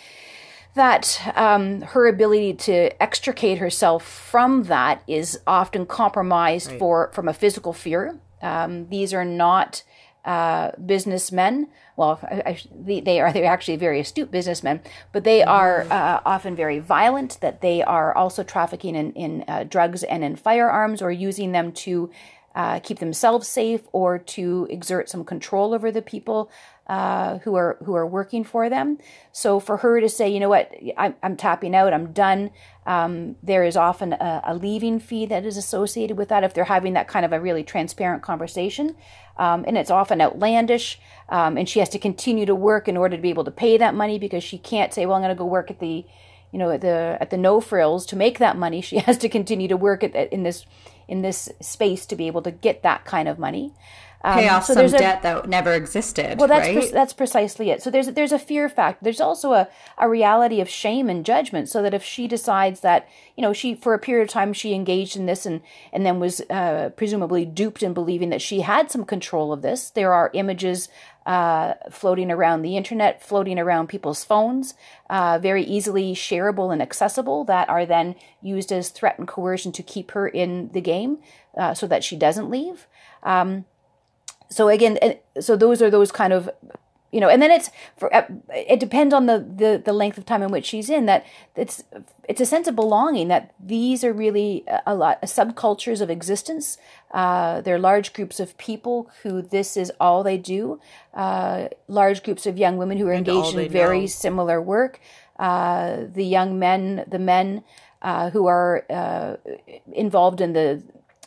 [0.74, 7.34] that um, her ability to extricate herself from that is often compromised for from a
[7.34, 8.20] physical fear.
[8.42, 9.84] Um, these are not
[10.24, 11.68] uh, businessmen.
[11.98, 16.22] Well I, I, they, they are they're actually very astute businessmen but they are uh,
[16.26, 21.02] often very violent that they are also trafficking in, in uh, drugs and in firearms
[21.02, 22.10] or using them to
[22.56, 26.52] uh, keep themselves safe or to exert some control over the people
[26.88, 28.98] uh, who are who are working for them.
[29.32, 32.52] So for her to say, you know what, I'm, I'm tapping out, I'm done.
[32.86, 36.66] Um, there is often a, a, leaving fee that is associated with that if they're
[36.66, 38.98] having that kind of a really transparent conversation,
[39.38, 41.00] um, and it's often outlandish.
[41.30, 43.78] Um, and she has to continue to work in order to be able to pay
[43.78, 46.06] that money because she can't say, well, I'm going to go work at the
[46.52, 49.30] you know at the at the no frills to make that money she has to
[49.30, 50.66] continue to work at, in this
[51.08, 53.74] in this space to be able to get that kind of money
[54.24, 56.38] um, Pay off so some a- debt that never existed.
[56.38, 56.78] well, that's right?
[56.78, 57.82] pre- that's precisely it.
[57.82, 59.04] So there's there's a fear factor.
[59.04, 61.70] There's also a, a reality of shame and judgment.
[61.70, 64.74] So that if she decides that you know she for a period of time she
[64.74, 65.62] engaged in this and
[65.92, 69.90] and then was uh, presumably duped in believing that she had some control of this,
[69.90, 70.88] there are images
[71.26, 74.74] uh, floating around the internet, floating around people's phones,
[75.10, 79.84] uh, very easily shareable and accessible that are then used as threat and coercion to
[79.84, 81.20] keep her in the game
[81.58, 82.88] uh, so that she doesn't leave.
[84.50, 85.00] So again
[85.40, 86.50] so those are those kind of
[87.12, 90.26] you know and then it's for uh, it depends on the, the the length of
[90.26, 91.84] time in which she's in that it's
[92.32, 96.78] it's a sense of belonging that these are really a- lot subcultures of existence.
[97.12, 100.80] Uh, they're large groups of people who this is all they do.
[101.14, 104.06] Uh, large groups of young women who are all engaged in very know.
[104.06, 105.02] similar work.
[105.38, 107.64] Uh, the young men the men
[108.02, 109.36] uh, who are uh,
[109.92, 110.82] involved in the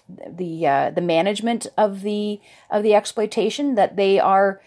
[0.09, 4.61] the uh, the management of the of the exploitation that they are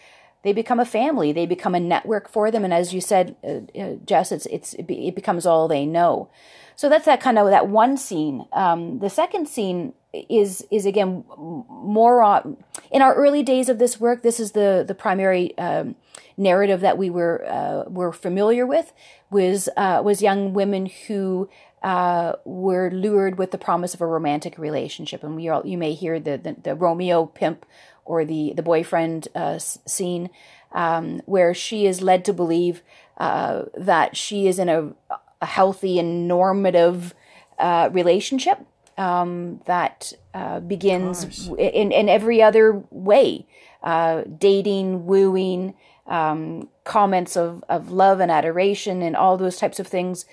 [0.48, 3.60] they become a family they become a network for them and as you said uh,
[3.78, 6.30] uh, Jess it's it's it, be, it becomes all they know.
[6.74, 8.46] So that's that kind of that one scene.
[8.52, 12.56] Um, the second scene is is again more on
[12.90, 15.96] in our early days of this work this is the the primary um,
[16.36, 18.92] narrative that we were uh, were familiar with
[19.30, 21.50] was uh, was young women who
[21.82, 25.94] uh, were lured with the promise of a romantic relationship, and we all you may
[25.94, 27.66] hear the the, the Romeo pimp
[28.08, 30.30] or the the boyfriend uh, scene
[30.72, 32.82] um, where she is led to believe
[33.18, 34.92] uh, that she is in a,
[35.40, 37.14] a healthy and normative
[37.58, 38.58] uh, relationship
[38.96, 43.46] um, that uh, begins w- in in every other way,
[43.82, 45.74] uh, dating, wooing.
[46.06, 50.24] Um, comments of, of love and adoration and all those types of things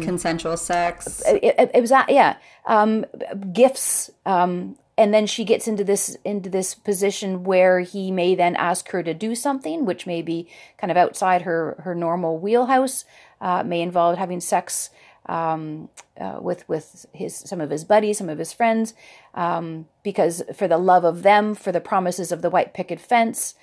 [0.00, 1.22] Consensual sex.
[1.26, 3.04] it, it, it was that yeah um,
[3.52, 8.56] gifts um, and then she gets into this into this position where he may then
[8.56, 13.04] ask her to do something which may be kind of outside her her normal wheelhouse
[13.40, 14.90] uh, may involve having sex
[15.26, 15.88] um,
[16.20, 18.94] uh, with with his some of his buddies some of his friends
[19.34, 23.54] um, because for the love of them for the promises of the white picket fence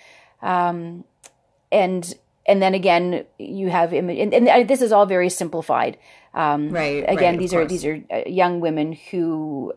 [1.71, 2.15] and
[2.47, 5.97] and then again you have Im- and, and this is all very simplified.
[6.33, 9.73] Um, Right, again right, these are these are uh, young women who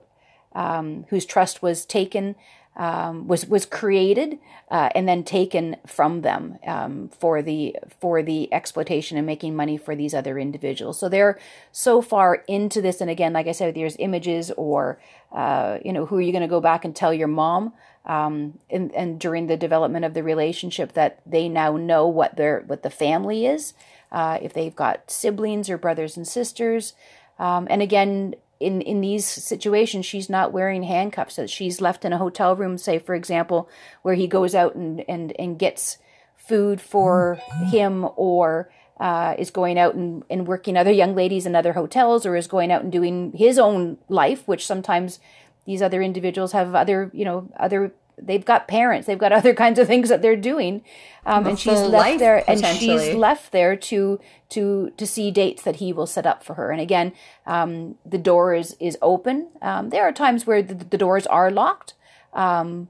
[0.54, 2.34] um, whose trust was taken
[2.78, 4.38] um, was was created
[4.70, 9.76] uh, and then taken from them um, for the for the exploitation and making money
[9.76, 10.98] for these other individuals.
[10.98, 11.38] So they're
[11.72, 15.00] so far into this, and again, like I said, there's images or
[15.32, 17.72] uh, you know who are you going to go back and tell your mom?
[18.06, 22.61] Um, and, and during the development of the relationship, that they now know what their
[22.66, 23.74] what the family is,
[24.12, 26.94] uh, if they've got siblings or brothers and sisters,
[27.40, 31.36] um, and again, in in these situations, she's not wearing handcuffs.
[31.36, 33.68] that she's left in a hotel room, say for example,
[34.02, 35.98] where he goes out and and and gets
[36.36, 37.38] food for
[37.70, 42.26] him, or uh, is going out and, and working other young ladies in other hotels,
[42.26, 45.20] or is going out and doing his own life, which sometimes
[45.64, 49.78] these other individuals have other you know other they've got parents, they've got other kinds
[49.78, 50.82] of things that they're doing,
[51.26, 55.76] um, and she's left there, and she's left there to to to see dates that
[55.76, 56.70] he will set up for her.
[56.70, 57.12] And again,
[57.46, 59.48] um, the door is is open.
[59.62, 61.94] Um, there are times where the, the doors are locked,
[62.32, 62.88] um,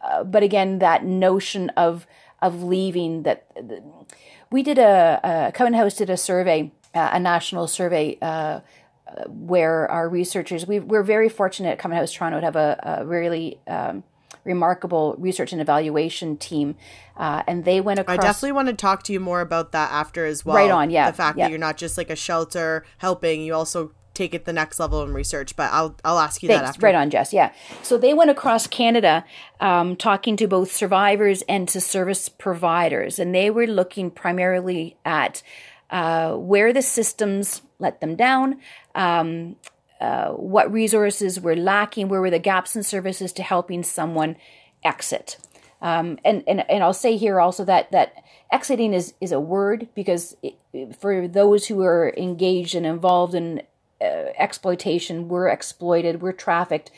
[0.00, 2.06] uh, but again, that notion of
[2.40, 3.46] of leaving that.
[3.54, 3.82] The,
[4.52, 8.18] we did a, a Covenant House did a survey, uh, a national survey.
[8.20, 8.60] Uh,
[9.26, 13.04] where our researchers, we, we're very fortunate at Covenant House Toronto to have a, a
[13.04, 14.04] really um,
[14.44, 16.76] remarkable research and evaluation team.
[17.16, 18.18] Uh, and they went across.
[18.18, 20.56] I definitely want to talk to you more about that after as well.
[20.56, 21.10] Right on, yeah.
[21.10, 21.44] The fact yeah.
[21.44, 25.02] that you're not just like a shelter helping, you also take it the next level
[25.02, 25.56] in research.
[25.56, 26.62] But I'll I'll ask you Thanks.
[26.62, 26.86] that after.
[26.86, 27.32] Right on, Jess.
[27.32, 27.52] Yeah.
[27.82, 29.24] So they went across Canada,
[29.60, 35.42] um, talking to both survivors and to service providers, and they were looking primarily at
[35.90, 38.60] uh, where the systems let them down.
[38.94, 39.56] Um,
[40.00, 44.36] uh, what resources were lacking, where were the gaps in services to helping someone
[44.82, 45.36] exit.
[45.82, 49.88] Um, and, and, and I'll say here also that, that exiting is, is a word
[49.94, 50.54] because it,
[50.98, 53.62] for those who are engaged and involved in
[54.00, 56.90] uh, exploitation, we're exploited, we're trafficked,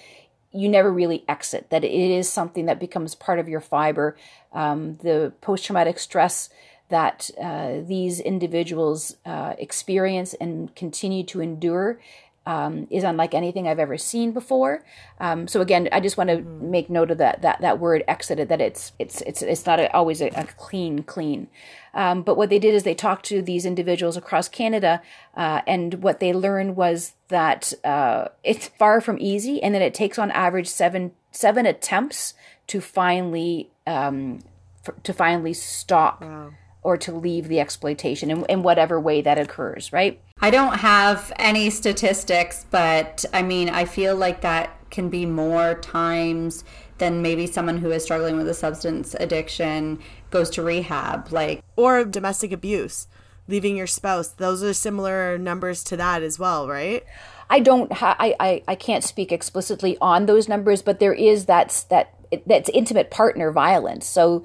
[0.52, 4.16] you never really exit, that it is something that becomes part of your fiber.
[4.52, 6.50] Um, the post traumatic stress
[6.88, 11.98] that uh, these individuals uh, experience and continue to endure
[12.46, 14.84] um, is unlike anything I've ever seen before.
[15.20, 16.60] Um, so again, I just want to mm.
[16.60, 19.92] make note of that that that word exited that it's it's it's it's not a,
[19.94, 21.48] always a, a, clean clean.
[21.94, 25.02] Um, but what they did is they talked to these individuals across Canada,
[25.36, 29.94] uh, and what they learned was that uh, it's far from easy, and that it
[29.94, 32.34] takes on average seven seven attempts
[32.66, 34.40] to finally um,
[34.82, 36.22] for, to finally stop.
[36.22, 36.52] Wow
[36.82, 40.20] or to leave the exploitation in, in whatever way that occurs, right?
[40.40, 45.74] I don't have any statistics, but I mean, I feel like that can be more
[45.76, 46.64] times
[46.98, 52.04] than maybe someone who is struggling with a substance addiction goes to rehab, like or
[52.04, 53.06] domestic abuse,
[53.48, 54.28] leaving your spouse.
[54.28, 57.04] Those are similar numbers to that as well, right?
[57.48, 61.46] I don't ha- I, I I can't speak explicitly on those numbers, but there is
[61.46, 62.14] that's that
[62.46, 64.06] that's intimate partner violence.
[64.06, 64.44] So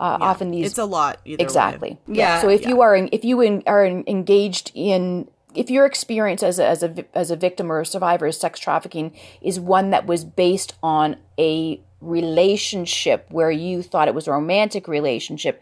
[0.00, 0.26] uh, yeah.
[0.26, 1.98] Often these it's a lot exactly.
[2.06, 2.16] Way.
[2.16, 2.40] Yeah.
[2.40, 2.68] So if yeah.
[2.68, 7.04] you are if you in, are engaged in if your experience as a, as a
[7.14, 11.16] as a victim or a survivor of sex trafficking is one that was based on
[11.38, 15.60] a relationship where you thought it was a romantic relationship,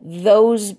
[0.00, 0.74] those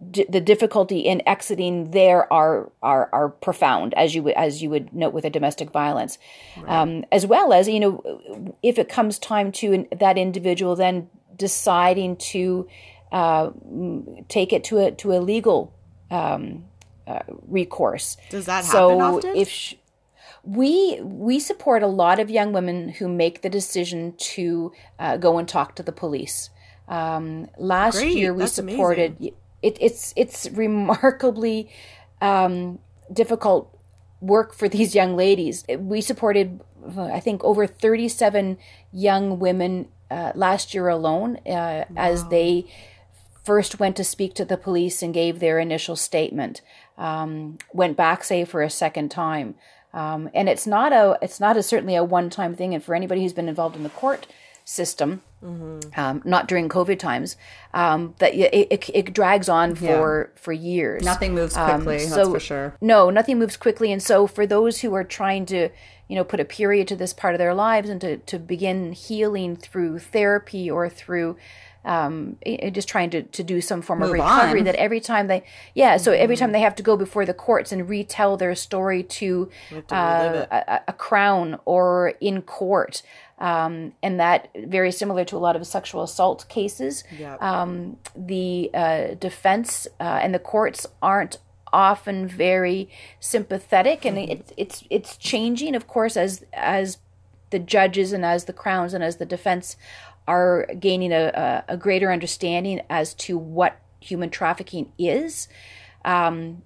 [0.00, 4.94] the difficulty in exiting there are are are profound as you would as you would
[4.94, 6.16] note with a domestic violence
[6.56, 6.70] right.
[6.70, 11.10] um, as well as you know if it comes time to that individual then
[11.40, 12.68] deciding to
[13.10, 13.50] uh,
[14.28, 15.74] take it to a to a legal
[16.10, 16.64] um,
[17.06, 18.18] uh, recourse.
[18.28, 19.36] Does that so happen often?
[19.36, 19.80] if she,
[20.44, 25.38] we we support a lot of young women who make the decision to uh, go
[25.38, 26.50] and talk to the police.
[26.88, 28.16] Um, last Great.
[28.16, 29.32] year we supported
[29.62, 31.70] it, it's it's remarkably
[32.20, 32.78] um,
[33.12, 33.76] difficult
[34.20, 35.64] work for these young ladies.
[35.78, 36.60] We supported
[36.96, 38.58] I think over 37
[38.92, 41.86] young women uh, last year alone uh, wow.
[41.96, 42.66] as they
[43.44, 46.60] first went to speak to the police and gave their initial statement.
[46.98, 49.54] Um, went back, say, for a second time.
[49.92, 52.74] Um, and it's not a it's not a certainly a one time thing.
[52.74, 54.26] And for anybody who's been involved in the court
[54.64, 56.00] system, mm-hmm.
[56.00, 57.36] um, not during COVID times,
[57.74, 60.40] um, that it, it, it, drags on for yeah.
[60.40, 61.02] for years.
[61.02, 62.06] Nothing moves um, quickly.
[62.06, 62.76] so, that's for sure.
[62.80, 63.90] No, nothing moves quickly.
[63.90, 65.70] And so for those who are trying to
[66.10, 68.90] you know, put a period to this part of their lives and to, to begin
[68.90, 71.36] healing through therapy or through
[71.84, 72.36] um,
[72.72, 74.64] just trying to, to do some form Move of recovery on.
[74.64, 76.54] that every time they, yeah, so every time mm-hmm.
[76.54, 80.80] they have to go before the courts and retell their story to, to uh, a,
[80.88, 83.02] a, crown or in court.
[83.38, 87.04] Um, and that very similar to a lot of sexual assault cases.
[87.16, 87.40] Yep.
[87.40, 91.38] Um, the uh, defense uh, and the courts aren't
[91.72, 96.98] often very sympathetic, and it's it's it's changing, of course, as as
[97.50, 99.76] the judges and as the crowns and as the defense
[100.28, 105.48] are gaining a, a, a greater understanding as to what human trafficking is.
[106.04, 106.62] Um,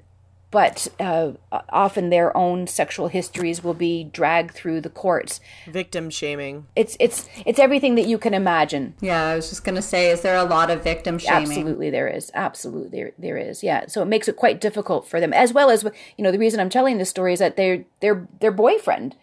[0.55, 1.33] but uh,
[1.71, 5.41] often their own sexual histories will be dragged through the courts.
[5.67, 6.69] Victim shaming.
[6.77, 8.95] It's it's it's everything that you can imagine.
[9.01, 11.49] Yeah, I was just gonna say, is there a lot of victim shaming?
[11.49, 12.31] Absolutely, there is.
[12.35, 13.65] Absolutely, there there is.
[13.65, 15.83] Yeah, so it makes it quite difficult for them, as well as
[16.17, 19.17] you know the reason I'm telling this story is that their their their boyfriend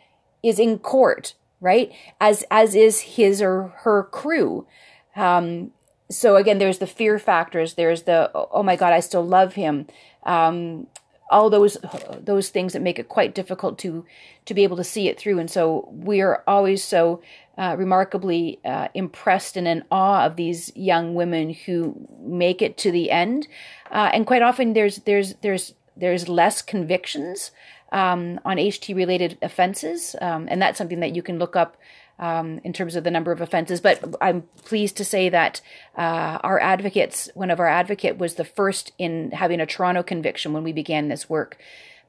[0.43, 1.93] is in court, right?
[2.19, 4.67] As as is his or her crew.
[5.15, 5.71] Um,
[6.09, 7.75] so again, there's the fear factors.
[7.75, 9.87] There's the oh my god, I still love him.
[10.23, 10.87] Um,
[11.31, 11.77] all those
[12.19, 14.05] those things that make it quite difficult to
[14.45, 15.39] to be able to see it through.
[15.39, 17.21] And so we are always so
[17.57, 22.91] uh, remarkably uh, impressed and in awe of these young women who make it to
[22.91, 23.47] the end.
[23.89, 27.51] Uh, and quite often there's there's there's there's less convictions
[27.91, 31.77] um, on HT related offenses, um, and that's something that you can look up.
[32.21, 33.81] Um, in terms of the number of offenses.
[33.81, 35.59] But I'm pleased to say that
[35.97, 40.53] uh, our advocates, one of our advocate, was the first in having a Toronto conviction
[40.53, 41.57] when we began this work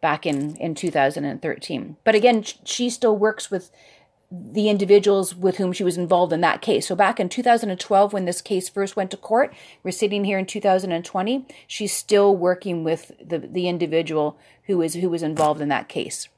[0.03, 1.97] back in in 2013.
[2.05, 3.71] But again, she still works with
[4.33, 6.87] the individuals with whom she was involved in that case.
[6.87, 9.53] So back in 2012, when this case first went to court,
[9.83, 11.47] we're sitting here in 2020.
[11.67, 16.29] She's still working with the, the individual who is who was involved in that case.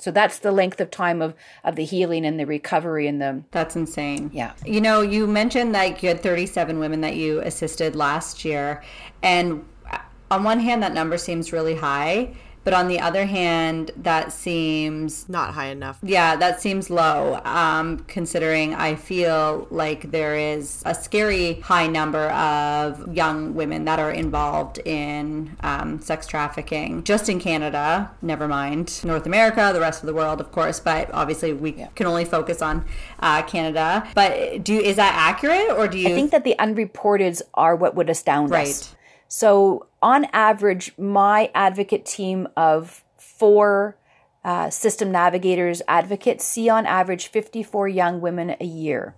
[0.00, 1.34] So that's the length of time of,
[1.64, 4.30] of the healing and the recovery and the That's insane.
[4.32, 4.52] Yeah.
[4.64, 8.82] You know, you mentioned that you had 37 women that you assisted last year
[9.22, 9.98] and uh,
[10.30, 12.34] on one hand that number seems really high
[12.64, 15.98] but on the other hand, that seems not high enough.
[16.02, 22.30] Yeah, that seems low, um, considering I feel like there is a scary high number
[22.30, 29.04] of young women that are involved in um, sex trafficking just in Canada, never mind
[29.04, 31.88] North America, the rest of the world, of course, but obviously we yeah.
[31.94, 32.84] can only focus on
[33.20, 34.06] uh, Canada.
[34.14, 36.08] But do is that accurate or do you?
[36.08, 38.68] I think that the unreported are what would astound right.
[38.68, 38.94] us.
[39.32, 43.96] So, on average, my advocate team of four
[44.44, 49.14] uh, system navigators advocates see on average 54 young women a year.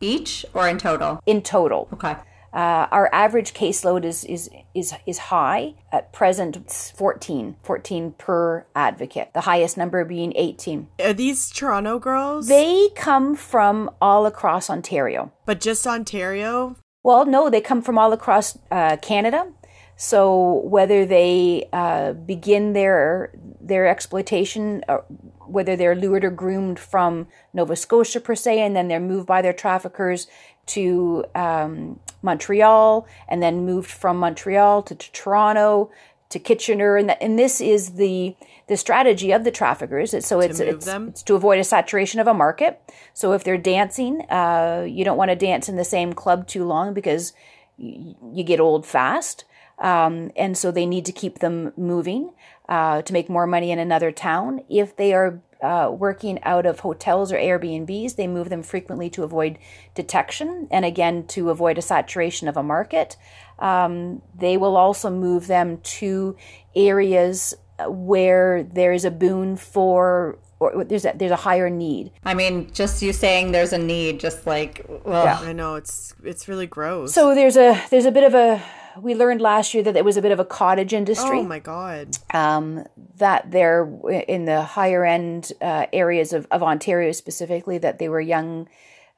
[0.00, 1.20] Each or in total?
[1.26, 1.88] In total.
[1.92, 2.16] Okay.
[2.52, 5.74] Uh, our average caseload is is is is high.
[5.92, 9.30] At present, it's 14, 14 per advocate.
[9.32, 10.88] The highest number being 18.
[11.04, 12.48] Are these Toronto girls?
[12.48, 15.32] They come from all across Ontario.
[15.46, 16.76] But just Ontario?
[17.02, 19.48] Well, no, they come from all across uh, Canada.
[19.96, 23.30] So whether they uh, begin their
[23.60, 24.98] their exploitation, uh,
[25.46, 29.42] whether they're lured or groomed from Nova Scotia per se, and then they're moved by
[29.42, 30.26] their traffickers
[30.66, 35.90] to um, Montreal, and then moved from Montreal to, to Toronto
[36.30, 38.34] to Kitchener, and, and this is the
[38.72, 40.14] the strategy of the traffickers.
[40.14, 42.80] Is so it's it's, it's, to avoid a saturation of a market.
[43.12, 46.64] So if they're dancing, uh, you don't want to dance in the same club too
[46.64, 47.34] long because
[47.76, 49.44] y- you get old fast.
[49.78, 52.32] Um, and so they need to keep them moving
[52.68, 54.62] uh, to make more money in another town.
[54.70, 59.22] If they are uh, working out of hotels or Airbnbs, they move them frequently to
[59.22, 59.58] avoid
[59.94, 63.16] detection and again to avoid a saturation of a market.
[63.58, 66.36] Um, they will also move them to
[66.74, 67.54] areas
[67.86, 72.12] where there is a boon for or there's a, there's a higher need.
[72.24, 75.40] I mean, just you saying there's a need, just like well, yeah.
[75.40, 77.12] I know it's it's really gross.
[77.12, 78.62] So there's a there's a bit of a
[79.00, 81.38] we learned last year that it was a bit of a cottage industry.
[81.38, 82.16] Oh my god!
[82.32, 82.84] Um,
[83.16, 83.90] that there
[84.28, 88.68] in the higher end uh, areas of, of Ontario specifically, that they were young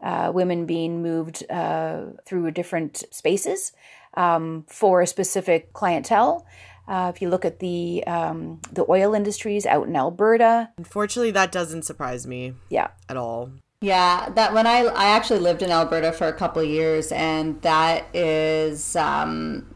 [0.00, 3.72] uh, women being moved uh, through different spaces
[4.14, 6.46] um, for a specific clientele.
[6.86, 11.50] Uh, if you look at the um, the oil industries out in Alberta, unfortunately, that
[11.50, 12.54] doesn't surprise me.
[12.68, 13.50] Yeah, at all.
[13.80, 17.60] Yeah, that when I I actually lived in Alberta for a couple of years, and
[17.62, 19.66] that is um,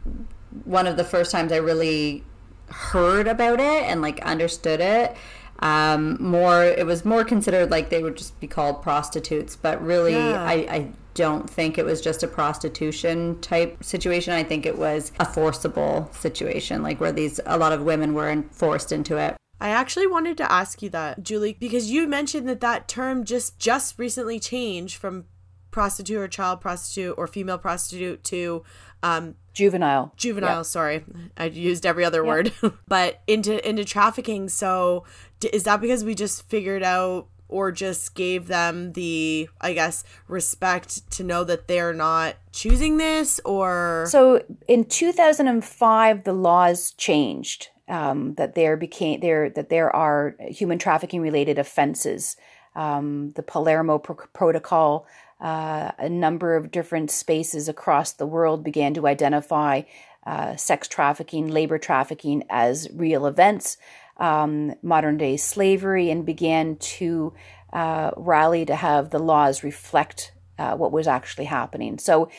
[0.65, 2.25] one of the first times I really
[2.71, 5.17] heard about it and like understood it.
[5.61, 10.13] Um, more, it was more considered like they would just be called prostitutes, but really,
[10.13, 10.43] yeah.
[10.43, 10.89] I, I
[11.19, 14.33] don't think it was just a prostitution type situation.
[14.33, 18.45] I think it was a forcible situation, like where these a lot of women were
[18.53, 19.37] forced into it.
[19.61, 23.59] I actually wanted to ask you that, Julie, because you mentioned that that term just
[23.59, 25.25] just recently changed from
[25.73, 28.63] prostitute or child prostitute or female prostitute to
[29.03, 30.13] um, juvenile.
[30.17, 31.05] Juvenile, sorry.
[31.37, 32.53] I used every other word.
[32.87, 34.49] but into into trafficking.
[34.49, 35.05] So
[35.53, 41.11] is that because we just figured out or just gave them the I guess respect
[41.13, 48.35] to know that they're not choosing this or So in 2005 the laws changed um,
[48.35, 52.37] that there became there that there are human trafficking related offenses.
[52.75, 55.07] Um, the Palermo Pro- Protocol,
[55.41, 59.83] uh, a number of different spaces across the world began to identify
[60.27, 63.79] uh, sex trafficking, labor trafficking as real events,
[64.19, 67.33] um, modern day slavery, and began to
[67.73, 71.99] uh, rally to have the laws reflect uh, what was actually happening.
[71.99, 72.31] So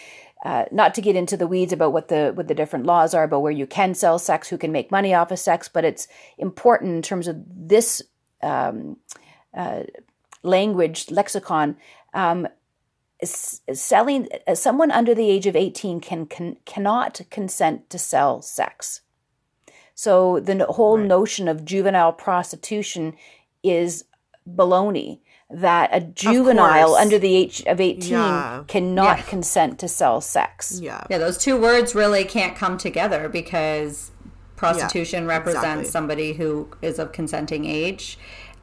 [0.43, 3.23] uh, not to get into the weeds about what the what the different laws are
[3.23, 6.07] about where you can sell sex, who can make money off of sex, but it's
[6.38, 8.01] important in terms of this
[8.41, 8.97] um,
[9.53, 9.84] uh,
[10.43, 11.75] language lexicon.
[12.13, 12.47] Um,
[13.21, 19.01] selling someone under the age of 18 can, can cannot consent to sell sex
[20.03, 23.15] So the whole notion of juvenile prostitution
[23.63, 24.05] is
[24.49, 25.19] baloney.
[25.49, 28.63] That a juvenile under the age of 18 Yeah.
[28.69, 29.23] cannot Yeah.
[29.23, 30.79] consent to sell sex.
[30.81, 31.03] Yeah.
[31.09, 34.11] Yeah, those two words really can't come together because
[34.55, 35.91] prostitution Yeah, represents exactly.
[35.91, 38.17] somebody who is of consenting age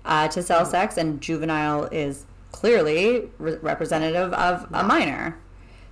[0.06, 5.36] uh, to sell sex, and juvenile is clearly re- representative of a minor.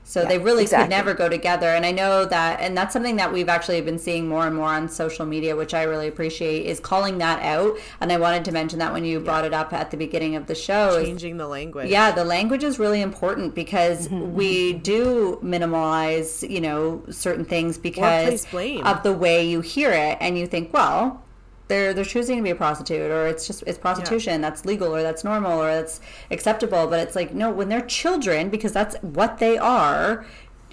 [0.07, 0.85] So they really exactly.
[0.85, 1.69] could never go together.
[1.69, 4.69] And I know that, and that's something that we've actually been seeing more and more
[4.69, 7.79] on social media, which I really appreciate, is calling that out.
[8.01, 10.47] And I wanted to mention that when you brought it up at the beginning of
[10.47, 11.03] the show.
[11.03, 11.89] Changing the language.
[11.89, 17.79] yeah, the language is really important because Mm-hmm, we do minimize, you know, certain things
[17.79, 18.45] because
[18.85, 21.24] of the way you hear it, and you think, well,
[21.69, 25.03] they're they're choosing to be a prostitute, or it's just it's prostitution that's legal, or
[25.03, 26.01] that's normal, or that's
[26.31, 26.87] acceptable.
[26.87, 30.27] But it's like no, when they're children, because that's what they are.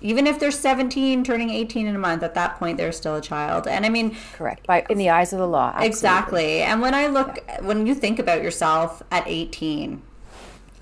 [0.03, 3.21] Even if they're 17, turning 18 in a month, at that point they're still a
[3.21, 3.67] child.
[3.67, 4.65] And I mean, Correct.
[4.65, 5.67] By in the eyes of the law.
[5.67, 5.87] absolutely.
[5.87, 6.61] Exactly.
[6.63, 10.01] And when I look, when you think about yourself at 18,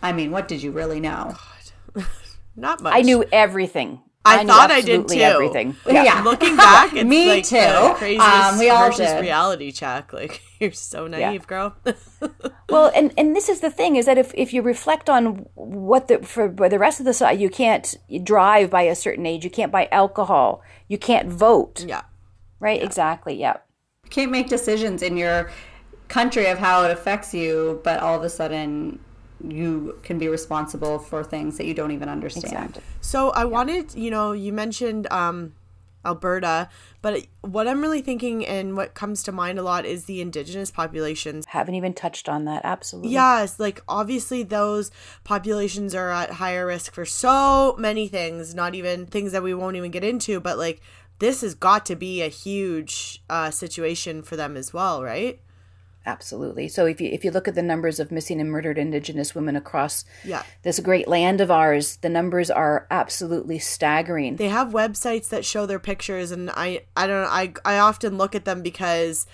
[0.01, 1.35] I mean, what did you really know?
[2.55, 2.93] Not much.
[2.95, 3.99] I knew everything.
[4.29, 5.23] I, knew thought I did absolutely too.
[5.23, 5.75] Everything.
[5.87, 6.21] Yeah.
[6.23, 7.55] Looking back, it's Me like too.
[7.57, 9.21] the craziest Um, we all versus did.
[9.21, 10.11] reality check.
[10.19, 11.75] Like you're so naive, girl.
[12.69, 16.07] Well, and, and this is the thing is that if, if you reflect on what
[16.07, 19.49] the for the rest of the side, you can't drive by a certain age, you
[19.49, 22.03] can't buy alcohol, you can't vote, yeah.
[22.59, 22.83] right?
[22.83, 23.33] Exactly.
[23.33, 23.57] Yeah.
[24.03, 25.49] You can't make decisions in your
[26.09, 28.99] country of how it affects you, but all of a sudden
[29.45, 32.45] you can be responsible for things that you don't even understand.
[32.45, 32.83] Exactly.
[33.01, 35.53] So I wanted, you know, you mentioned um,
[36.05, 36.69] Alberta,
[37.01, 40.71] but what I'm really thinking and what comes to mind a lot is the indigenous
[40.71, 41.45] populations.
[41.47, 42.61] Haven't even touched on that.
[42.63, 43.11] Absolutely.
[43.11, 44.91] Yes, like obviously those
[45.23, 49.75] populations are at higher risk for so many things, not even things that we won't
[49.75, 50.81] even get into, but like
[51.19, 55.39] this has got to be a huge uh, situation for them as well, right?
[56.09, 56.67] Absolutely.
[56.67, 59.55] So if you if you look at the numbers of missing and murdered Indigenous women
[59.55, 60.41] across Yeah.
[60.63, 64.37] this great land of ours, the numbers are absolutely staggering.
[64.37, 68.17] They have websites that show their pictures and I I don't know, I I often
[68.17, 69.27] look at them because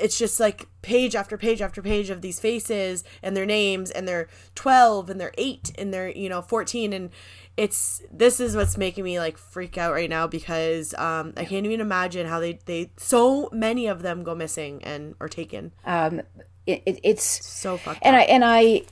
[0.00, 4.06] it's just like page after page after page of these faces and their names and
[4.06, 7.10] they're 12 and they're 8 and they're you know 14 and
[7.56, 11.64] it's this is what's making me like freak out right now because um I can't
[11.66, 16.22] even imagine how they they so many of them go missing and are taken Um,
[16.66, 18.22] it, it, it's so fucked and up.
[18.22, 18.82] I and I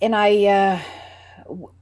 [0.00, 0.82] and I uh,
[1.44, 1.72] w-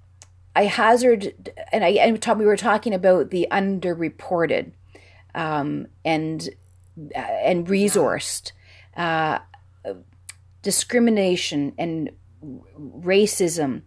[0.56, 4.72] I hazard and I and talk, we were talking about the underreported
[5.34, 6.48] um, and
[7.14, 8.52] uh, and resourced
[8.96, 9.38] uh,
[10.62, 12.10] discrimination and
[12.76, 13.82] racism.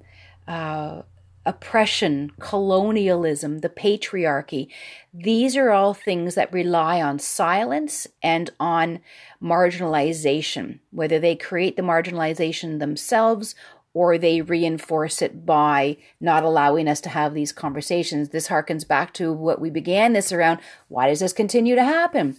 [0.48, 1.02] Uh,
[1.46, 4.68] oppression, colonialism, the patriarchy.
[5.14, 9.00] These are all things that rely on silence and on
[9.42, 13.56] marginalization, whether they create the marginalization themselves
[13.94, 18.30] or they reinforce it by not allowing us to have these conversations.
[18.30, 20.60] This harkens back to what we began this around.
[20.88, 22.38] Why does this continue to happen?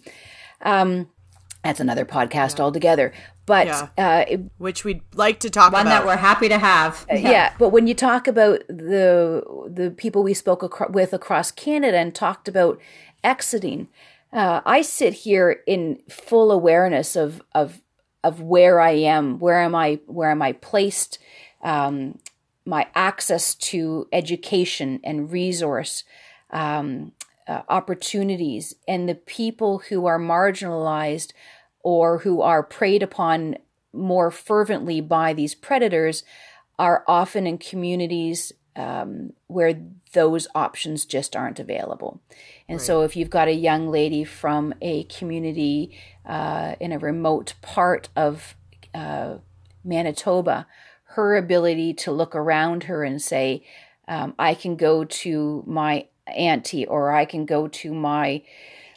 [0.63, 1.11] Um,
[1.63, 3.13] that's another podcast altogether.
[3.45, 3.89] But Yeah.
[3.99, 7.07] uh, it- which we'd like to talk about, One about that we're happy to have.
[7.13, 7.53] yeah.
[7.59, 12.15] but when you talk about the the people we spoke acro- with across Canada and
[12.15, 12.79] talked about
[13.25, 13.89] exiting,
[14.33, 17.81] uh, I sit here in full awareness of of
[18.25, 21.19] of where I am, where am I, where am I placed,
[21.65, 22.19] um,
[22.65, 26.05] my access to education and resource.
[26.51, 27.13] Um,
[27.49, 31.33] uh, opportunities and the people who are marginalized
[31.83, 33.57] or who are preyed upon
[33.93, 36.25] more fervently by these predators
[36.79, 39.79] are often in communities um, where
[40.13, 42.23] those options just aren't available.
[42.69, 47.55] And so, if you've got a young lady from a community uh, in a remote
[47.61, 48.57] part of
[48.95, 49.37] uh,
[49.85, 50.67] Manitoba,
[51.05, 53.65] her ability to look around her and say,
[54.09, 58.43] um, I can go to my auntie or I can go to my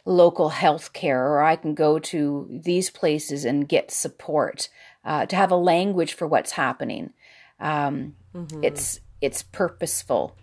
[0.06, 4.70] local health care or I can go to these places and get support,
[5.04, 7.12] uh, to have a language for what's happening.
[7.60, 8.14] Um,
[8.62, 10.36] It's it's purposeful.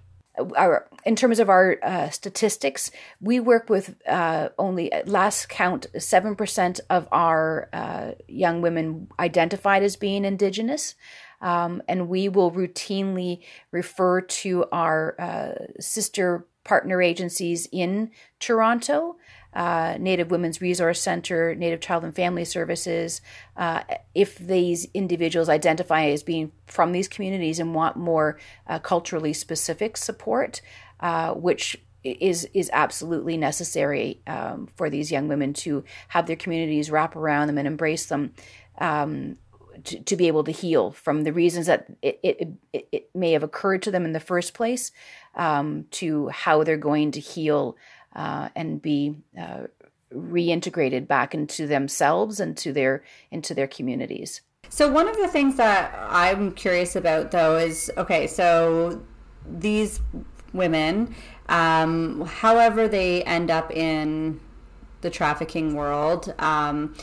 [0.58, 2.90] Our, in terms of our uh, statistics,
[3.22, 9.84] we work with uh, only last count seven percent of our uh, young women identified
[9.84, 10.96] as being Indigenous.
[11.40, 13.42] Um, and we will routinely
[13.72, 18.10] refer to our uh, sister partner agencies in
[18.40, 19.18] Toronto,
[19.56, 23.22] uh, Native Women's Resource Center, Native Child and Family Services,
[23.56, 23.84] uh,
[24.16, 29.98] if these individuals identify as being from these communities and want more uh, culturally specific
[29.98, 30.62] support,
[31.00, 36.92] uh, which is is absolutely necessary um, for these young women to have their communities
[36.92, 38.34] wrap around them and embrace them
[38.80, 39.38] um,
[39.84, 43.32] to, to be able to heal from the reasons that it, it, it, it may
[43.32, 44.92] have occurred to them in the first place
[45.36, 47.76] um, to how they're going to heal
[48.16, 49.64] uh, and be uh,
[50.14, 54.42] reintegrated back into themselves and to their into their communities.
[54.70, 59.04] So one of the things that I'm curious about though is okay, so
[59.48, 60.00] these
[60.54, 61.16] women,
[61.50, 64.40] um, however they end up in
[65.02, 66.96] the trafficking world, um,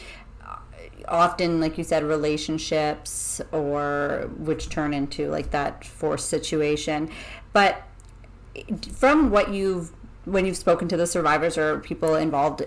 [1.09, 7.11] often like you said relationships or which turn into like that forced situation
[7.53, 7.83] but
[8.93, 9.91] from what you've
[10.25, 12.63] when you've spoken to the survivors or people involved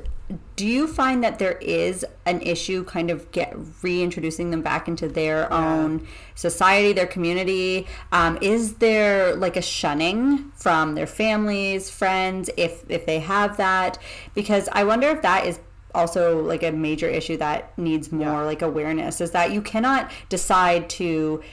[0.56, 5.08] do you find that there is an issue kind of get reintroducing them back into
[5.08, 5.74] their yeah.
[5.74, 12.84] own society their community um, is there like a shunning from their families friends if
[12.90, 13.98] if they have that
[14.34, 15.60] because i wonder if that is
[15.94, 18.42] also like a major issue that needs more yeah.
[18.42, 21.44] like awareness is that you cannot decide to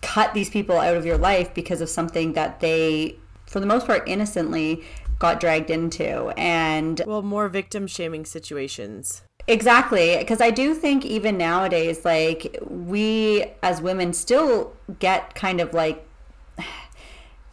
[0.00, 3.86] cut these people out of your life because of something that they for the most
[3.86, 4.82] part innocently
[5.24, 9.22] got dragged into and well more victim shaming situations.
[9.46, 15.74] Exactly because i do think even nowadays like we as women still get kind of
[15.74, 16.06] like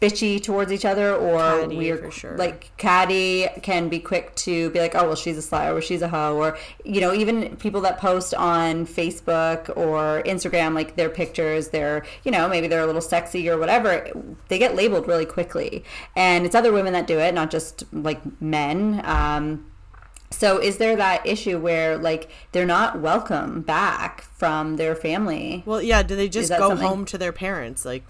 [0.02, 2.36] bitchy towards each other or we're sure.
[2.36, 6.02] like catty can be quick to be like oh well she's a slut or she's
[6.02, 11.08] a hoe or you know even people that post on facebook or instagram like their
[11.08, 14.10] pictures they're you know maybe they're a little sexy or whatever
[14.48, 15.84] they get labeled really quickly
[16.16, 19.64] and it's other women that do it not just like men um,
[20.30, 25.62] so is there that issue where like they're not welcome back from their family?
[25.66, 26.86] Well, yeah, do they just go something?
[26.86, 28.04] home to their parents like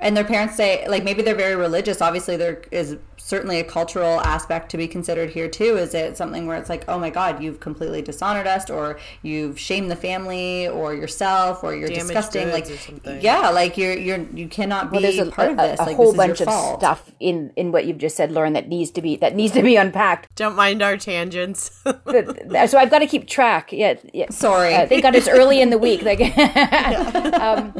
[0.00, 2.02] and their parents say like maybe they're very religious.
[2.02, 5.76] Obviously there is certainly a cultural aspect to be considered here too.
[5.76, 9.58] Is it something where it's like oh my god you've completely dishonored us or you've
[9.58, 12.50] shamed the family or yourself or you're Damaged disgusting?
[12.50, 15.80] Like yeah like you're you're you cannot be well, there's a, part a, of this.
[15.80, 18.90] a, like, whole bunch of stuff in in what you've just said lauren that needs
[18.92, 20.34] to be that needs to be unpacked.
[20.34, 21.70] Don't mind our tangents.
[22.04, 23.72] So i've got to keep track.
[23.72, 24.30] Yeah, yeah.
[24.30, 24.74] sorry.
[24.74, 26.20] Uh, they got us early in the week like
[27.40, 27.74] um,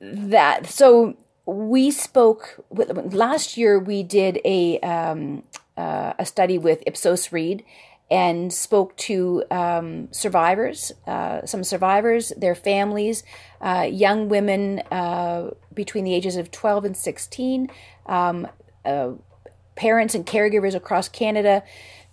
[0.00, 0.66] that.
[0.66, 5.44] So we spoke with, last year we did a um,
[5.76, 7.64] uh, a study with ipsos reid
[8.10, 13.22] and spoke to um, survivors uh, some survivors their families
[13.60, 17.70] uh, young women uh, between the ages of 12 and 16
[18.06, 18.48] um,
[18.84, 19.10] uh,
[19.76, 21.62] parents and caregivers across canada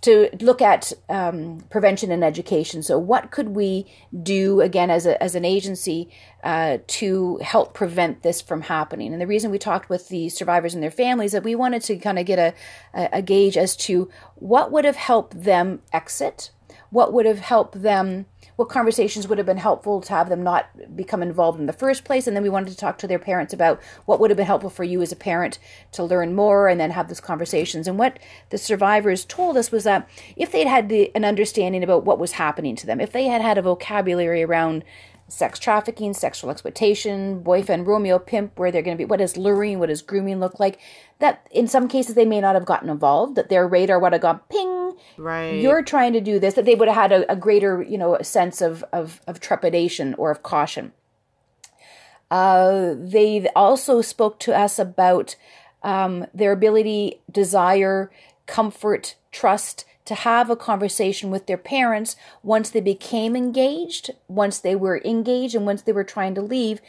[0.06, 2.82] to look at um, prevention and education.
[2.82, 3.86] So, what could we
[4.22, 6.08] do again as, a, as an agency
[6.44, 9.12] uh, to help prevent this from happening?
[9.12, 11.96] And the reason we talked with the survivors and their families that we wanted to
[11.96, 12.54] kind of get a,
[12.94, 16.50] a, a gauge as to what would have helped them exit,
[16.90, 18.26] what would have helped them
[18.56, 22.04] what conversations would have been helpful to have them not become involved in the first
[22.04, 22.26] place.
[22.26, 24.70] And then we wanted to talk to their parents about what would have been helpful
[24.70, 25.58] for you as a parent
[25.92, 27.86] to learn more and then have those conversations.
[27.86, 28.18] And what
[28.50, 32.32] the survivors told us was that if they'd had the, an understanding about what was
[32.32, 34.84] happening to them, if they had had a vocabulary around
[35.28, 39.78] sex trafficking, sexual exploitation, boyfriend, Romeo, pimp, where they're going to be, what does luring,
[39.78, 40.78] what does grooming look like?
[41.18, 44.22] That in some cases they may not have gotten involved, that their radar would have
[44.22, 44.96] gone ping.
[45.16, 45.60] Right.
[45.60, 48.18] You're trying to do this, that they would have had a, a greater, you know,
[48.22, 50.92] sense of, of, of trepidation or of caution.
[52.30, 55.36] Uh, they also spoke to us about
[55.82, 58.10] um, their ability, desire,
[58.46, 64.74] comfort, trust to have a conversation with their parents once they became engaged, once they
[64.74, 66.80] were engaged, and once they were trying to leave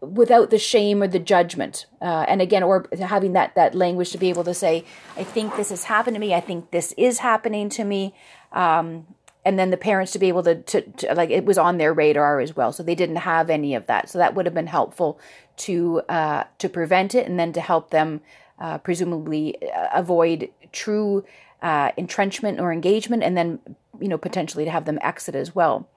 [0.00, 1.86] without the shame or the judgment.
[2.02, 4.84] Uh, and again or having that that language to be able to say
[5.16, 6.34] i think this has happened to me.
[6.34, 8.14] I think this is happening to me.
[8.52, 9.06] Um,
[9.44, 11.94] and then the parents to be able to, to, to, like it was on their
[11.94, 12.72] radar as well.
[12.72, 14.10] So they didn't have any of that.
[14.10, 15.20] So that would have been helpful
[15.58, 18.22] to uh, to prevent it and then to help them
[18.58, 21.24] uh, presumably uh, avoid true
[21.62, 23.58] uh, entrenchment or engagement, and then
[24.00, 25.88] you know potentially to have them exit as well.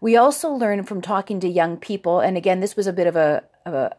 [0.00, 3.16] We also learn from talking to young people, and again, this was a bit of
[3.16, 3.96] a of a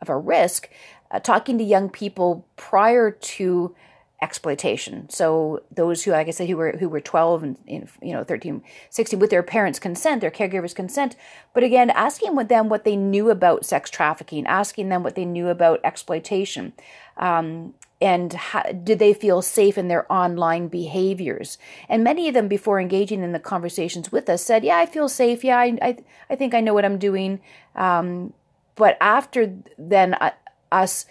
[0.00, 0.68] of a risk,
[1.10, 3.74] uh, talking to young people prior to
[4.22, 5.08] exploitation.
[5.08, 8.62] So those who, like I said, who were who were 12 and you know 13,
[8.90, 11.16] 16 with their parents' consent, their caregivers' consent.
[11.54, 15.24] But again, asking with them what they knew about sex trafficking, asking them what they
[15.24, 16.72] knew about exploitation.
[17.16, 21.58] Um, and how, did they feel safe in their online behaviors?
[21.88, 25.08] And many of them, before engaging in the conversations with us, said, "Yeah, I feel
[25.08, 25.44] safe.
[25.44, 25.96] Yeah, I, I,
[26.30, 27.40] I think I know what I'm doing."
[27.74, 28.32] Um,
[28.74, 30.30] but after then, uh,
[30.72, 31.04] us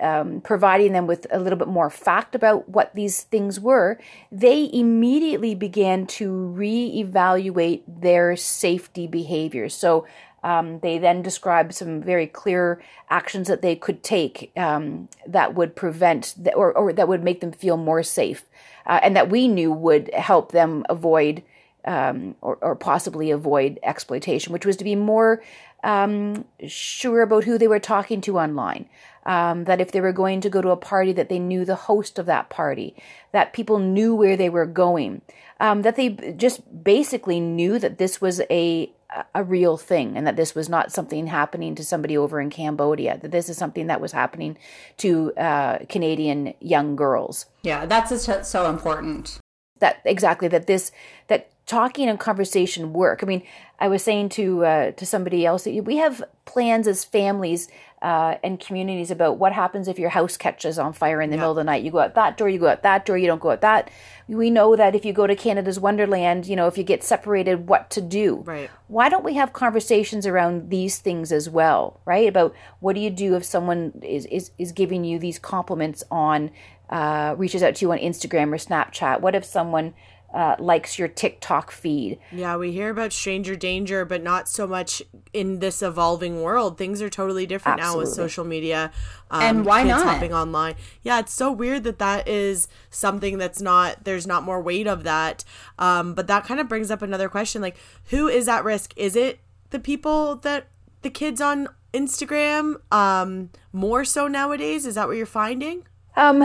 [0.00, 3.98] um, providing them with a little bit more fact about what these things were,
[4.32, 9.74] they immediately began to reevaluate their safety behaviors.
[9.74, 10.06] So
[10.42, 15.76] um, they then described some very clear actions that they could take um, that would
[15.76, 18.44] prevent th- or, or that would make them feel more safe,
[18.86, 21.42] uh, and that we knew would help them avoid
[21.84, 25.42] um, or, or, possibly avoid exploitation, which was to be more
[25.82, 28.88] um, sure about who they were talking to online.
[29.26, 31.76] Um, that if they were going to go to a party, that they knew the
[31.76, 32.96] host of that party,
[33.30, 35.22] that people knew where they were going,
[35.60, 38.92] um, that they just basically knew that this was a
[39.34, 43.18] a real thing and that this was not something happening to somebody over in Cambodia,
[43.18, 44.56] that this is something that was happening
[44.98, 47.46] to uh, Canadian young girls.
[47.62, 49.38] Yeah, that's so important.
[49.78, 50.92] That exactly that this
[51.28, 53.20] that talking and conversation work.
[53.22, 53.42] I mean,
[53.78, 57.68] I was saying to uh, to somebody else that we have plans as families
[58.02, 61.42] uh, and communities about what happens if your house catches on fire in the yeah.
[61.42, 61.84] middle of the night.
[61.84, 63.90] You go out that door, you go out that door, you don't go out that.
[64.26, 67.68] We know that if you go to Canada's Wonderland, you know, if you get separated,
[67.68, 68.42] what to do.
[68.44, 68.70] Right.
[68.88, 72.28] Why don't we have conversations around these things as well, right?
[72.28, 76.50] About what do you do if someone is, is, is giving you these compliments on,
[76.90, 79.20] uh, reaches out to you on Instagram or Snapchat?
[79.20, 79.94] What if someone
[80.32, 82.18] uh, likes your TikTok feed.
[82.30, 85.02] Yeah, we hear about stranger danger, but not so much
[85.32, 86.78] in this evolving world.
[86.78, 88.04] Things are totally different Absolutely.
[88.04, 88.90] now with social media.
[89.30, 90.74] Um, and why not hopping online?
[91.02, 94.04] Yeah, it's so weird that that is something that's not.
[94.04, 95.44] There's not more weight of that.
[95.78, 97.76] Um, but that kind of brings up another question: like,
[98.06, 98.94] who is at risk?
[98.96, 100.68] Is it the people that
[101.02, 102.80] the kids on Instagram?
[102.90, 104.86] Um, more so nowadays?
[104.86, 105.84] Is that what you're finding?
[106.14, 106.42] Um,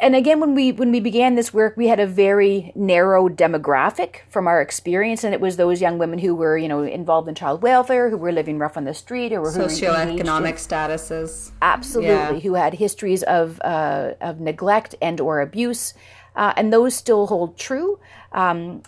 [0.00, 4.22] and again, when we when we began this work, we had a very narrow demographic
[4.28, 7.36] from our experience, and it was those young women who were, you know, involved in
[7.36, 11.52] child welfare, who were living rough on the street, or who socioeconomic statuses.
[11.62, 12.32] Absolutely, yeah.
[12.40, 15.94] who had histories of uh, of neglect and or abuse,
[16.34, 18.00] uh, and those still hold true.
[18.32, 18.82] Um,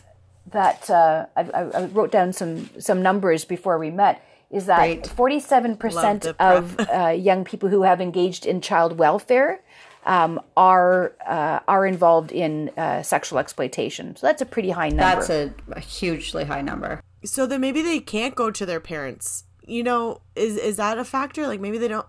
[0.51, 5.39] that uh, I, I wrote down some some numbers before we met is that forty
[5.39, 9.63] seven percent of uh, young people who have engaged in child welfare
[10.05, 14.17] um, are uh, are involved in uh, sexual exploitation.
[14.17, 15.27] So that's a pretty high number.
[15.27, 17.03] That's a, a, hugely high number.
[17.25, 19.45] So then maybe they can't go to their parents.
[19.67, 21.47] You know, is is that a factor?
[21.47, 22.07] Like maybe they don't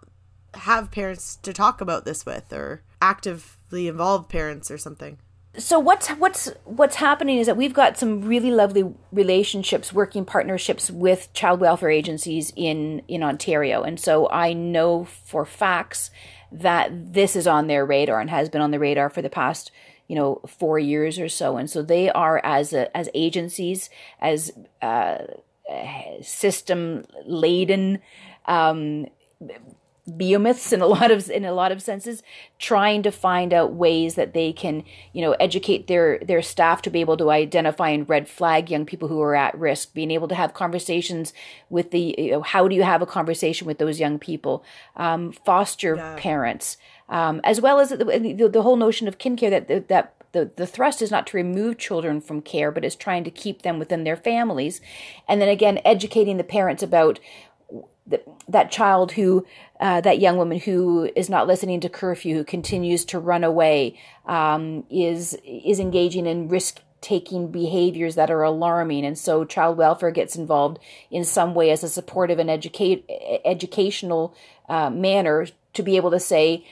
[0.53, 5.17] have parents to talk about this with, or actively involved parents, or something.
[5.57, 10.89] So what's what's what's happening is that we've got some really lovely relationships, working partnerships
[10.89, 16.09] with child welfare agencies in in Ontario, and so I know for facts
[16.51, 19.71] that this is on their radar and has been on the radar for the past
[20.07, 21.55] you know four years or so.
[21.57, 23.89] And so they are as a, as agencies
[24.19, 25.19] as uh,
[26.21, 27.99] system laden
[28.45, 29.07] um,
[30.17, 32.23] behemoths in a lot of in a lot of senses
[32.57, 34.83] trying to find out ways that they can
[35.13, 38.85] you know educate their their staff to be able to identify and red flag young
[38.85, 41.33] people who are at risk being able to have conversations
[41.69, 44.63] with the you know, how do you have a conversation with those young people
[44.95, 46.15] um, foster yeah.
[46.17, 46.77] parents
[47.09, 50.51] um, as well as the, the, the, whole notion of kin care that that the,
[50.55, 53.79] the thrust is not to remove children from care, but is trying to keep them
[53.79, 54.79] within their families.
[55.27, 57.19] And then again, educating the parents about
[58.07, 59.45] the, that child who
[59.79, 63.99] uh, that young woman who is not listening to curfew, who continues to run away,
[64.25, 70.11] um, is is engaging in risk taking behaviors that are alarming, and so child welfare
[70.11, 70.79] gets involved
[71.09, 73.05] in some way as a supportive and educate
[73.45, 74.35] educational
[74.69, 76.65] uh, manner to be able to say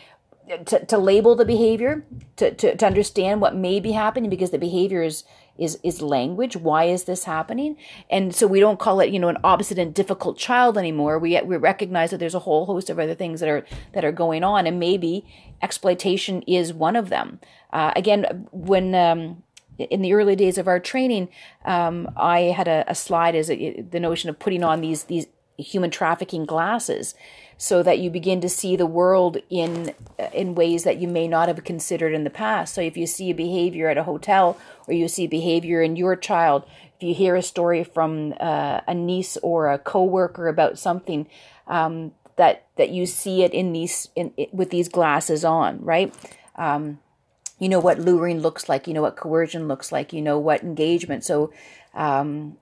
[0.65, 2.03] to, to label the behavior
[2.37, 5.23] to, to, to understand what may be happening because the behavior is
[5.59, 6.55] is is language.
[6.55, 7.77] Why is this happening?
[8.09, 11.19] And so we don't call it you know an obstinate difficult child anymore.
[11.19, 14.11] We we recognize that there's a whole host of other things that are that are
[14.11, 15.25] going on and maybe
[15.61, 17.39] exploitation is one of them.
[17.71, 19.43] Uh, again when um,
[19.77, 21.29] in the early days of our training
[21.65, 25.27] um, i had a, a slide as a, the notion of putting on these these
[25.57, 27.15] human trafficking glasses
[27.61, 29.93] so that you begin to see the world in
[30.33, 32.73] in ways that you may not have considered in the past.
[32.73, 34.57] So if you see a behavior at a hotel
[34.87, 36.63] or you see behavior in your child,
[36.95, 41.27] if you hear a story from uh, a niece or a coworker about something,
[41.67, 46.15] um, that that you see it in these in, with these glasses on, right?
[46.55, 46.99] Um,
[47.59, 48.87] you know what luring looks like.
[48.87, 50.13] You know what coercion looks like.
[50.13, 51.25] You know what engagement.
[51.25, 51.51] So
[51.93, 52.57] um,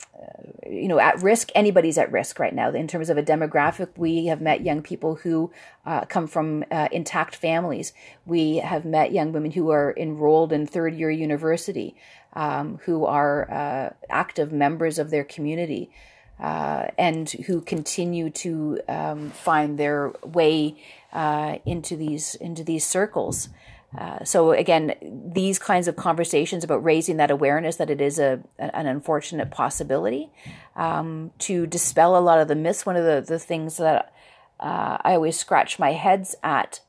[0.65, 1.49] you know, at risk.
[1.55, 2.69] Anybody's at risk right now.
[2.69, 5.51] In terms of a demographic, we have met young people who
[5.85, 7.93] uh, come from uh, intact families.
[8.25, 11.95] We have met young women who are enrolled in third year university,
[12.33, 15.91] um, who are uh, active members of their community.
[16.39, 20.75] uh, and who continue to um, find their way
[21.13, 23.49] uh, into these into these circles.
[23.95, 28.39] Uh, so again, these kinds of conversations about raising that awareness that it is a
[28.59, 30.29] an unfortunate possibility
[30.75, 32.85] um, to dispel a lot of the myths.
[32.85, 34.13] One of the the things that
[34.59, 36.81] uh, I always scratch my heads at.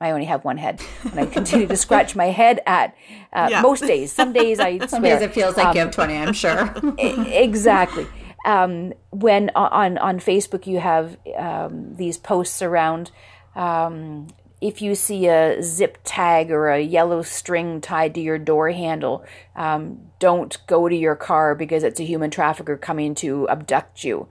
[0.00, 2.94] I only have one head, and I continue to scratch my head at
[3.32, 3.60] uh, yeah.
[3.60, 4.12] most days.
[4.12, 6.16] Some days I some days it feels like um, you have twenty.
[6.16, 6.74] I'm sure.
[6.98, 8.06] exactly.
[8.46, 13.10] Um, when on on Facebook you have um, these posts around
[13.54, 14.28] um,
[14.60, 19.24] if you see a zip tag or a yellow string tied to your door handle,
[19.54, 24.28] um, don't go to your car because it's a human trafficker coming to abduct you.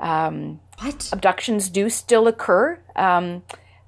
[0.00, 1.10] Um, what?
[1.12, 3.42] Abductions do still occur, um,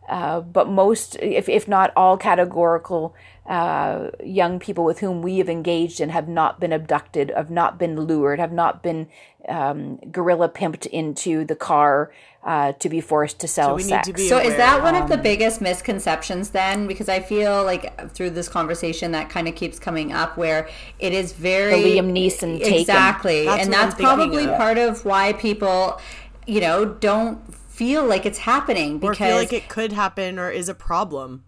[0.08, 3.14] uh, but most, if, if not all, categorical
[3.46, 7.78] uh, young people with whom we have engaged and have not been abducted, have not
[7.78, 9.08] been lured, have not been
[9.48, 12.12] um, gorilla pimped into the car
[12.44, 14.08] uh, to be forced to sell so sex.
[14.08, 16.86] To so is that one um, of the um, biggest misconceptions then?
[16.86, 20.68] Because I feel like through this conversation that kind of keeps coming up where
[20.98, 24.56] it is very the Liam Neeson exactly, that's and that's probably of.
[24.56, 26.00] part of why people,
[26.46, 30.50] you know, don't feel like it's happening because or feel like it could happen or
[30.50, 31.44] is a problem.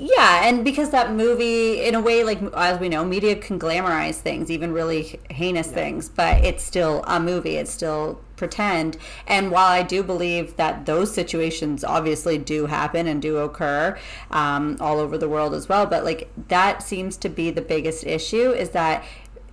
[0.00, 4.14] Yeah, and because that movie, in a way, like as we know, media can glamorize
[4.14, 5.74] things, even really heinous yeah.
[5.74, 7.56] things, but it's still a movie.
[7.56, 8.96] It's still pretend.
[9.26, 13.98] And while I do believe that those situations obviously do happen and do occur
[14.30, 18.06] um, all over the world as well, but like that seems to be the biggest
[18.06, 19.04] issue is that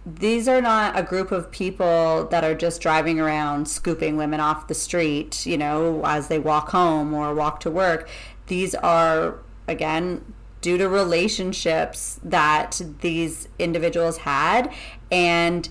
[0.05, 4.67] these are not a group of people that are just driving around scooping women off
[4.67, 8.07] the street, you know, as they walk home or walk to work.
[8.45, 10.34] These are again
[10.65, 14.73] due to relationships that these individuals had
[15.11, 15.69] and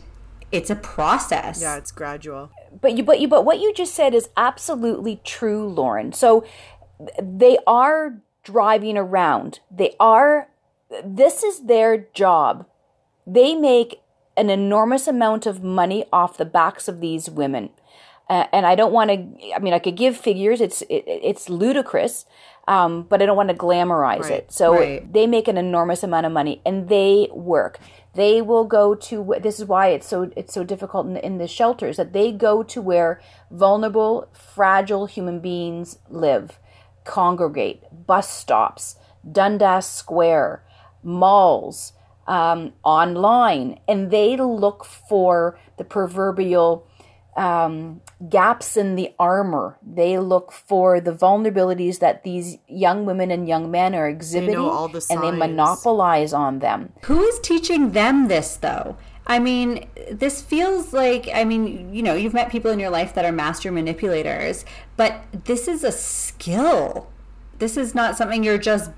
[0.52, 2.48] it's a process yeah it's gradual
[2.80, 6.46] but you but you but what you just said is absolutely true lauren so
[7.20, 10.48] they are driving around they are
[11.04, 12.64] this is their job
[13.26, 14.00] they make
[14.36, 17.68] an enormous amount of money off the backs of these women
[18.30, 19.54] uh, and I don't want to.
[19.54, 20.60] I mean, I could give figures.
[20.62, 22.24] It's it, it's ludicrous,
[22.66, 24.52] um, but I don't want to glamorize right, it.
[24.52, 25.12] So right.
[25.12, 27.78] they make an enormous amount of money and they work.
[28.14, 29.36] They will go to.
[29.40, 32.62] This is why it's so it's so difficult in, in the shelters that they go
[32.62, 36.58] to where vulnerable, fragile human beings live,
[37.04, 38.96] congregate, bus stops,
[39.30, 40.62] Dundas Square,
[41.02, 41.92] malls,
[42.26, 46.86] um, online, and they look for the proverbial
[47.36, 49.78] um, gaps in the armor.
[49.82, 55.06] They look for the vulnerabilities that these young women and young men are exhibiting, the
[55.10, 56.92] and they monopolize on them.
[57.04, 58.96] Who is teaching them this, though?
[59.26, 63.14] I mean, this feels like, I mean, you know, you've met people in your life
[63.14, 64.64] that are master manipulators,
[64.96, 67.08] but this is a skill.
[67.58, 68.90] This is not something you're just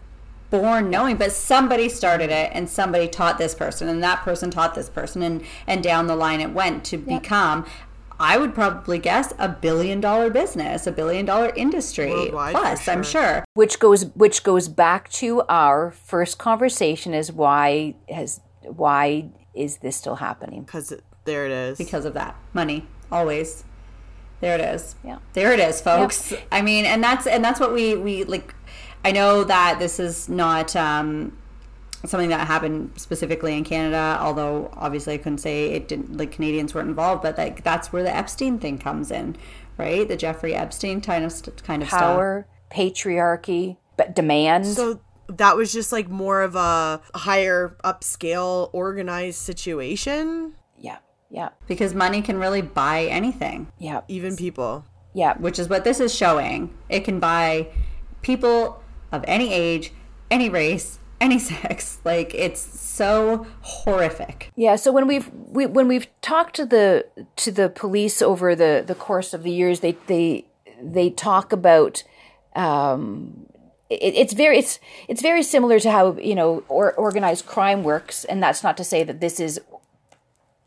[0.50, 4.74] born knowing but somebody started it and somebody taught this person and that person taught
[4.74, 7.22] this person and and down the line it went to yep.
[7.22, 7.66] become
[8.18, 12.94] I would probably guess a billion dollar business, a billion dollar industry Worldwide, plus, sure.
[12.94, 13.44] I'm sure.
[13.54, 19.96] Which goes which goes back to our first conversation is why has why is this
[19.96, 20.62] still happening?
[20.62, 20.92] Because
[21.24, 21.78] there it is.
[21.78, 23.64] Because of that money, always.
[24.40, 24.96] There it is.
[25.04, 25.18] Yeah.
[25.32, 26.32] There it is, folks.
[26.32, 26.48] Yep.
[26.52, 28.54] I mean, and that's and that's what we we like.
[29.04, 31.36] I know that this is not um,
[32.06, 36.74] something that happened specifically in Canada, although obviously I couldn't say it didn't like Canadians
[36.74, 39.36] weren't involved, but like that's where the Epstein thing comes in,
[39.78, 40.06] right?
[40.06, 42.78] The Jeffrey Epstein kind of kind of power, stuff.
[42.78, 44.66] patriarchy, but demand.
[44.66, 50.54] So that was just like more of a higher upscale organized situation.
[50.78, 50.98] Yeah.
[51.30, 51.48] Yeah.
[51.66, 53.72] Because money can really buy anything.
[53.78, 54.02] Yeah.
[54.08, 54.84] Even people.
[55.14, 55.36] Yeah.
[55.38, 56.76] Which is what this is showing.
[56.88, 57.68] It can buy
[58.22, 59.92] people of any age,
[60.30, 64.52] any race, any sex like it's so horrific.
[64.56, 67.06] Yeah so when we've we, when we've talked to the
[67.36, 70.46] to the police over the the course of the years they they
[70.82, 72.02] they talk about
[72.54, 73.46] um
[73.88, 78.24] it, it's very it's it's very similar to how you know or, organized crime works
[78.24, 79.60] and that's not to say that this is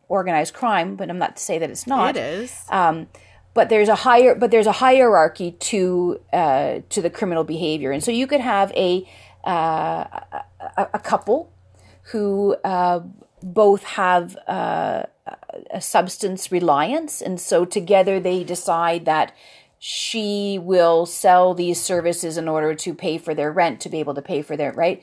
[0.07, 2.15] organized crime but i'm not to say that it's not.
[2.15, 2.63] It is.
[2.69, 3.07] Um
[3.53, 8.03] but there's a higher but there's a hierarchy to uh to the criminal behavior and
[8.03, 9.07] so you could have a
[9.43, 11.51] a, a, couple
[12.11, 13.01] who uh,
[13.41, 15.03] both have uh,
[15.71, 19.33] a substance reliance, and so together they decide that
[19.79, 24.13] she will sell these services in order to pay for their rent, to be able
[24.13, 25.01] to pay for their right.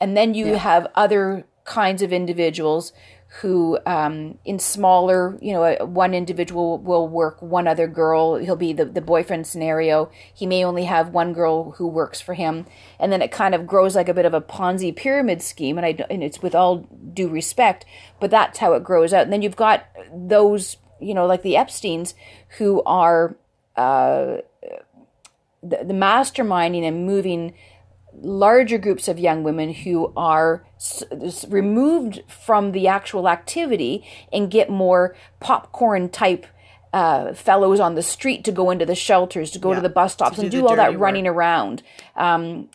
[0.00, 0.56] And then you yeah.
[0.56, 2.92] have other kinds of individuals
[3.40, 8.36] who um, in smaller you know one individual will work one other girl.
[8.36, 10.10] He'll be the, the boyfriend scenario.
[10.32, 12.66] He may only have one girl who works for him.
[12.98, 15.86] And then it kind of grows like a bit of a ponzi pyramid scheme and,
[15.86, 17.84] I, and it's with all due respect
[18.20, 19.24] but that's how it grows out.
[19.24, 22.14] And then you've got those you know like the epsteins
[22.58, 23.36] who are
[23.76, 24.38] uh,
[25.62, 27.54] the, the masterminding and moving
[28.22, 34.50] larger groups of young women who are s- s- removed from the actual activity and
[34.50, 36.46] get more popcorn type
[36.92, 40.14] uh, fellows on the street to go into the shelters, to go to the bus
[40.14, 41.82] stops, do and the do all that dirty running around,
[42.16, 42.68] um,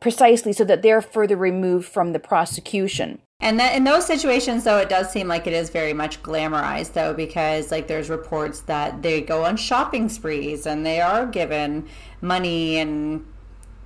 [0.00, 3.20] precisely so that they're further removed from the prosecution.
[3.40, 6.92] And that in those situations, though, it does seem like it is very much glamorized,
[6.92, 11.86] though, because like there's reports that they go on shopping sprees and they are given
[12.20, 13.26] money and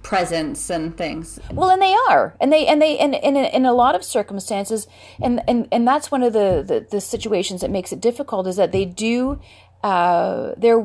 [0.08, 1.38] presents and things.
[1.52, 4.86] Well, and they are, and they and they and, and in a lot of circumstances,
[5.20, 8.56] and and and that's one of the the, the situations that makes it difficult is
[8.56, 9.38] that they do,
[9.84, 10.80] uh, they're,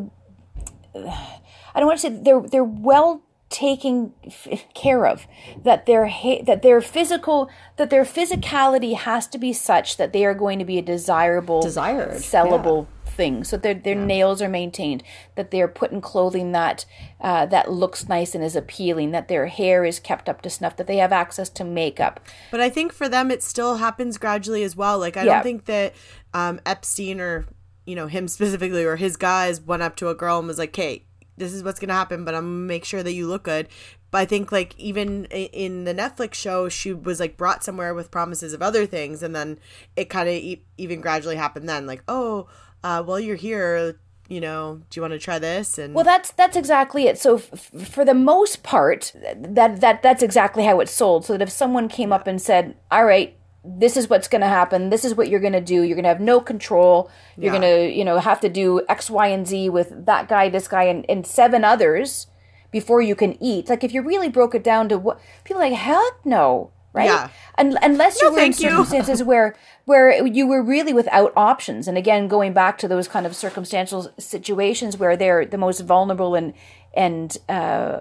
[0.94, 5.26] I don't want to say they're they're well taken f- care of
[5.64, 10.26] that their ha- that their physical that their physicality has to be such that they
[10.26, 15.04] are going to be a desirable Desired, sellable thing so their their nails are maintained
[15.36, 16.86] that they're put in clothing that
[17.22, 20.76] uh, that looks nice and is appealing that their hair is kept up to snuff
[20.78, 22.20] that they have access to makeup
[22.52, 25.00] But I think for them, it still happens gradually as well.
[25.00, 25.34] Like, I Yeah.
[25.36, 25.94] don't think that
[26.34, 27.46] um, Epstein or,
[27.86, 30.76] you know, him specifically or his guys went up to a girl and was like,
[30.76, 31.06] hey,
[31.38, 33.68] this is what's going to happen, but I'm to make sure that you look good.
[34.12, 38.12] But I think, like, even in the Netflix show, she was, like, brought somewhere with
[38.12, 39.24] promises of other things.
[39.24, 39.58] And then
[39.96, 41.88] it kind of e- even gradually happened then.
[41.88, 42.48] Like, oh,
[42.84, 43.96] uh, well, you're here.
[44.30, 45.78] You know, do you want to try this?
[45.78, 47.18] And Well, that's that's exactly it.
[47.20, 51.26] So, f- for the most part, that that that's exactly how it's sold.
[51.26, 54.48] So that if someone came up and said, "All right, this is what's going to
[54.48, 54.90] happen.
[54.90, 55.84] This is what you're going to do.
[55.84, 57.12] You're going to have no control.
[57.38, 57.60] You're Yeah.
[57.60, 60.68] going to, you know, have to do X, Y, and Z with that guy, this
[60.70, 62.28] guy, and, and seven others
[62.72, 65.70] before you can eat." Like if you really broke it down to what people are
[65.70, 67.06] like, heck no, right?
[67.06, 67.30] Yeah.
[67.58, 68.70] Un- unless you No, were in thank you.
[68.70, 71.88] circumstances where where you were really without options.
[71.88, 76.36] And again going back to those kind of circumstantial situations where they're the most vulnerable
[76.36, 76.54] and
[76.96, 78.00] and uh,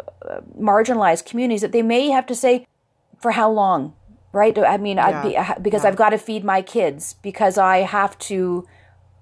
[0.59, 2.67] marginalized communities that they may have to say
[3.21, 3.95] for how long?
[4.33, 4.57] Right?
[4.59, 8.19] I mean I'd be, uh, because i've got to feed my kids because i have
[8.31, 8.67] to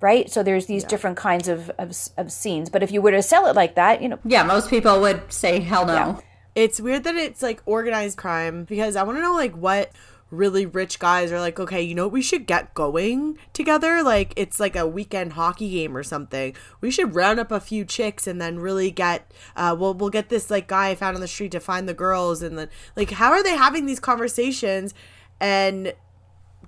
[0.00, 0.30] right?
[0.30, 2.70] So there's these different kinds of, of of scenes.
[2.70, 5.32] But if you were to sell it like that you know Yeah, most people would
[5.32, 6.20] say hell no.
[6.54, 9.92] It's weird that it's like organized crime because I want to know like what
[10.30, 14.02] really rich guys are like, okay, you know what we should get going together?
[14.02, 16.54] Like it's like a weekend hockey game or something.
[16.80, 20.28] We should round up a few chicks and then really get uh we'll we'll get
[20.28, 23.30] this like guy found on the street to find the girls and then like how
[23.30, 24.94] are they having these conversations
[25.40, 25.94] and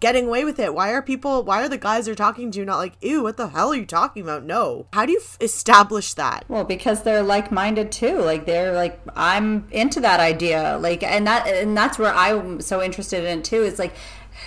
[0.02, 0.74] getting away with it?
[0.74, 3.48] Why are people why are the guys they're talking to not like, ew, what the
[3.48, 4.44] hell are you talking about?
[4.44, 4.86] No.
[4.92, 6.44] How do you f- establish that?
[6.48, 8.18] Well, because they're like-minded too.
[8.18, 10.76] Like they're like, I'm into that idea.
[10.80, 13.62] Like, and that and that's where I'm so interested in too.
[13.62, 13.94] Is like,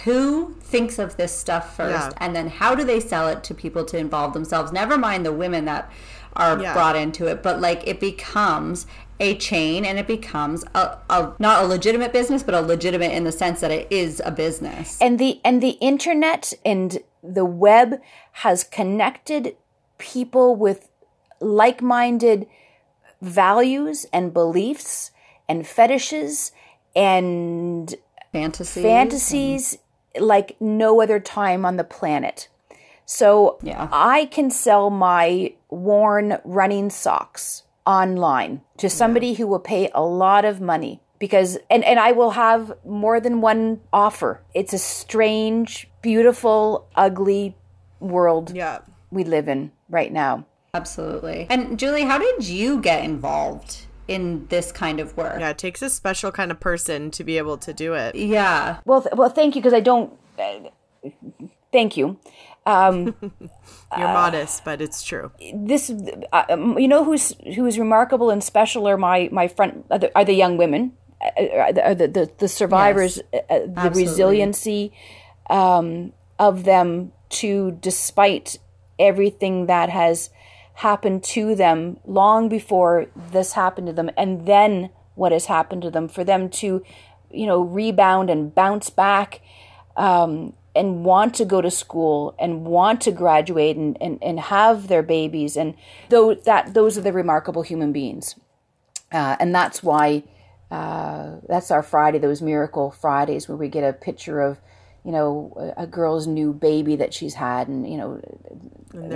[0.04, 2.18] who thinks of this stuff first, Yeah.
[2.18, 4.72] and then how do they sell it to people to involve themselves?
[4.72, 5.90] Never mind the women that
[6.36, 6.74] are Yeah.
[6.74, 8.86] brought into it, but like it becomes
[9.20, 13.24] a chain and it becomes a, a not a legitimate business but a legitimate in
[13.24, 18.02] the sense that it is a business and the and the internet and the web
[18.34, 19.56] has connected
[19.98, 20.90] people with
[21.40, 22.46] like-minded
[23.22, 25.12] values and beliefs
[25.48, 26.52] and fetishes
[26.96, 27.96] and
[28.32, 29.78] fantasy fantasies
[30.20, 32.48] like no other time on the planet.
[33.06, 33.88] So Yeah.
[33.92, 40.44] I can sell my worn running socks online to somebody who will pay a lot
[40.46, 44.42] of money because and, and I will have more than one offer.
[44.54, 47.56] It's a strange, beautiful, ugly
[48.00, 48.80] world Yeah.
[49.12, 50.46] we live in right now.
[50.74, 55.58] absolutely and julie how did you get involved in this kind of work Yeah, it
[55.58, 58.14] takes a special kind of person to be able to do it.
[58.16, 60.12] yeah Well, th- well, thank you because I don't.
[60.38, 60.70] Uh,
[61.72, 62.18] thank you.
[63.98, 65.32] You're modest, but it's true.
[65.54, 65.92] this
[66.34, 70.18] uh, um, you know who's who's remarkable and special are my my front are the,
[70.18, 73.74] are the young women uh, are the, are the, the the survivors uh, uh, the
[73.78, 74.04] absolutely.
[74.04, 74.94] resiliency
[75.50, 78.58] um, of them to despite
[78.98, 80.30] everything that has
[80.76, 85.92] happened to them long before this happened to them and then what has happened to
[85.92, 86.84] them for them to
[87.32, 89.42] you know rebound and bounce back
[89.96, 94.88] um, and want to go to school and want to graduate and, and, and have
[94.88, 95.76] their babies and
[96.10, 98.36] those that those are the remarkable human beings
[99.12, 100.24] uh, and that's why
[100.72, 104.60] uh, that's our Friday those miracle Fridays where we get a picture of
[105.06, 108.20] you know, a, a girl's new baby that she's had, and you know,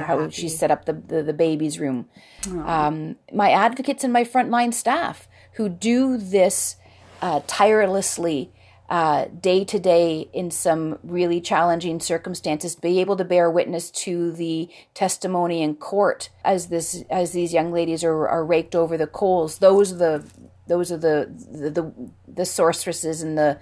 [0.03, 0.31] how happy.
[0.31, 2.07] she set up the the, the baby's room.
[2.48, 6.76] Um, my advocates and my frontline staff who do this
[7.23, 8.52] uh, tirelessly
[8.90, 14.32] Uh, day to day in some really challenging circumstances, be able to bear witness to
[14.32, 19.06] the testimony in court as this as these young ladies are, are raked over the
[19.06, 19.60] coals.
[19.60, 20.26] Those are the
[20.66, 21.94] those are the the the,
[22.28, 23.60] the sorceresses and the,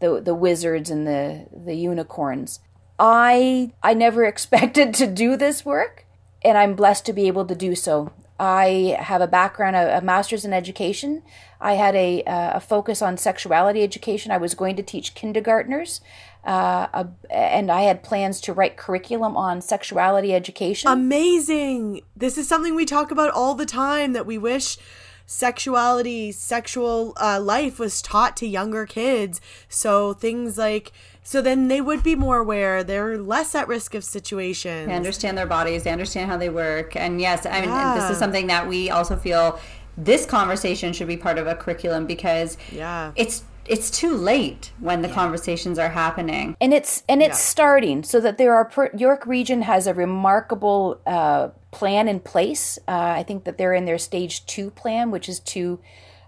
[0.00, 2.58] the the wizards and the the unicorns.
[2.98, 6.06] I I never expected to do this work,
[6.42, 8.12] and I'm blessed to be able to do so.
[8.38, 11.22] I have a background, a, a master's in education.
[11.60, 14.32] I had a, a focus on sexuality education.
[14.32, 16.00] I was going to teach kindergartners,
[16.44, 20.90] uh, a, and I had plans to write curriculum on sexuality education.
[20.90, 22.02] Amazing.
[22.16, 24.78] This is something we talk about all the time that we wish
[25.26, 29.40] sexuality, sexual uh, life was taught to younger kids.
[29.68, 30.92] So things like,
[31.24, 32.84] so then they would be more aware.
[32.84, 34.86] They're less at risk of situations.
[34.88, 36.94] They understand their bodies, they understand how they work.
[36.94, 37.94] And yes, I mean, Yeah.
[37.98, 39.58] this is something that we also feel
[39.96, 43.10] this conversation should be part of a curriculum because Yeah.
[43.16, 46.54] it's it's too late when the conversations are happening.
[46.60, 47.50] and it's and it's Yeah.
[47.54, 52.78] starting so that there are per, York Region has a remarkable uh, plan in place.
[52.86, 55.80] Uh, I think that they're in their stage two plan, which is to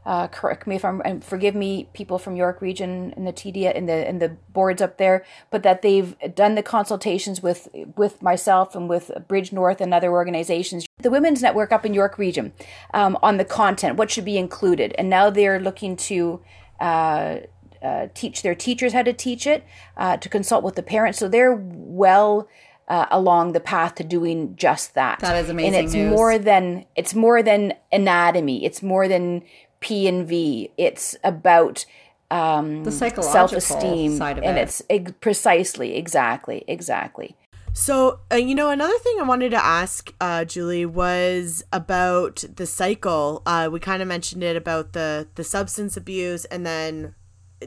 [0.07, 3.77] uh, correct me if I'm and forgive me, people from York Region and the TDA
[3.77, 8.23] and the and the boards up there, but that they've done the consultations with with
[8.23, 10.87] myself and with Bridge North and other organizations.
[10.99, 12.53] The Women's Network up in York Region
[12.95, 16.41] um, on the content, what should be included, and now they're looking to
[16.81, 17.39] uh,
[17.83, 19.65] uh, teach their teachers how to teach it,
[19.97, 21.19] uh, to consult with the parents.
[21.19, 22.49] So they're well
[22.89, 25.19] uh, along the path to doing just that.
[25.21, 26.11] That is amazing And it's news.
[26.11, 28.65] more than it's more than anatomy.
[28.65, 29.43] It's more than
[29.87, 30.71] P and V.
[30.77, 31.87] It's about
[32.31, 34.63] um, The psychological self-esteem, side of and it.
[34.63, 37.37] it's ex- precisely, exactly, exactly.
[37.73, 42.67] So, uh, you know, another thing I wanted to ask uh, Julie was about the
[42.67, 43.43] cycle.
[43.47, 47.15] Uh, we kind of mentioned it about the the substance abuse, and then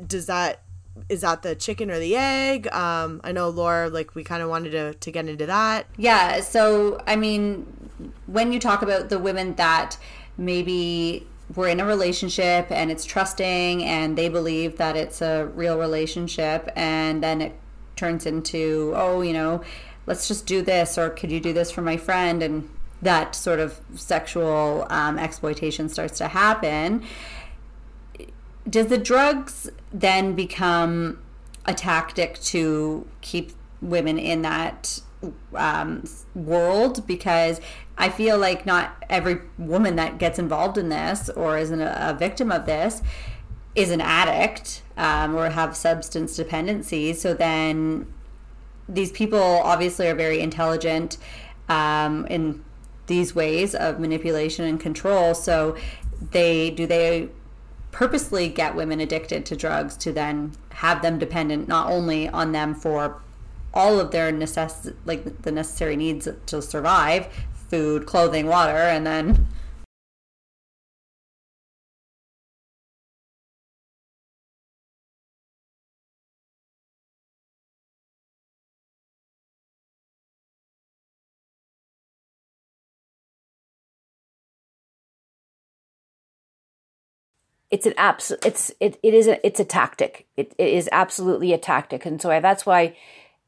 [0.06, 0.64] does that
[1.08, 2.68] is that the chicken or the egg?
[2.74, 5.86] Um, I know Laura, like we kind of wanted to to get into that.
[5.96, 6.41] Yeah.
[6.41, 7.66] So, I mean,
[8.26, 9.96] when you talk about the women that
[10.38, 15.77] maybe were in a relationship and it's trusting and they believe that it's a real
[15.80, 17.53] relationship, and then it
[17.95, 19.61] turns into, oh, you know,
[20.05, 22.41] let's just do this, or could you do this for my friend?
[22.41, 22.69] And
[23.01, 27.03] that sort of sexual um, exploitation starts to happen.
[28.69, 31.19] Does the drugs then become
[31.65, 35.01] a tactic to keep women in that
[35.54, 37.60] um, world because
[37.98, 42.16] I feel like not every woman that gets involved in this or is an, a
[42.18, 43.02] victim of this
[43.76, 47.14] is an addict um, or have substance dependency.
[47.14, 48.12] So then
[48.88, 51.18] these people obviously are very intelligent
[51.68, 52.64] um, in
[53.08, 55.36] these ways of manipulation and control.
[55.36, 55.76] So
[56.32, 57.30] they do they
[57.91, 62.76] purposely get women addicted to drugs to then have them dependent not only on them
[62.76, 63.22] for
[63.74, 67.28] all of their necess- like the necessary needs to survive.
[67.70, 69.48] Food clothing water and then
[87.72, 90.28] it's an abs it's it, it is a it's a tactic.
[90.38, 92.06] It, it is absolutely a tactic.
[92.06, 92.96] And so I, that's why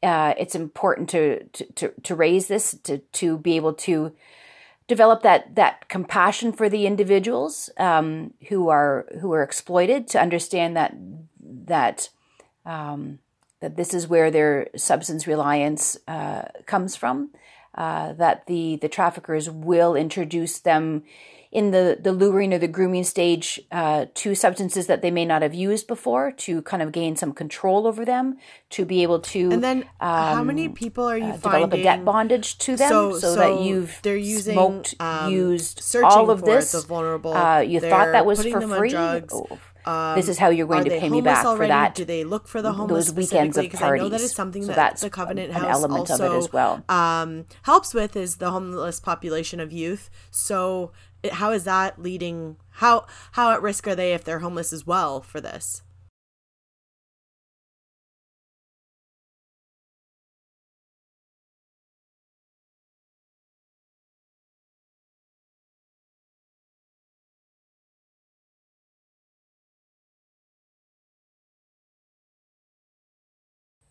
[0.04, 4.12] uh, it's important to, to to to raise this to to be able to
[4.88, 10.76] develop that that compassion for the individuals um, who are who are exploited to understand
[10.76, 10.96] that
[11.40, 12.10] that
[12.66, 13.20] um,
[13.60, 17.30] that this is where their substance reliance uh, comes from
[17.76, 21.04] uh, that the the traffickers will introduce them
[21.52, 25.42] in the, the luring or the grooming stage uh, to substances that they may not
[25.42, 28.38] have used before to kind of gain some control over them
[28.70, 32.06] to be able to And then, how many people are you uh, develop a debt
[32.06, 36.72] bondage to them so, so, that you've they're using, smoked um, used all of this
[36.72, 37.34] the vulnerable.
[37.34, 38.96] uh, you thought that was for free.
[38.96, 41.64] Oh, this is how you're going to pay me back already?
[41.64, 43.68] for that Do they look for the homeless those weekends of?
[43.68, 44.26] 'Cause I know that parties.
[44.30, 46.84] is something So that that's the Covenant an House element of also it as well.
[46.88, 50.12] um, helps with is the homeless population of youth.
[50.30, 50.92] So
[51.32, 52.58] how is that leading?
[52.76, 55.82] How how at risk are they if they're homeless as well for this?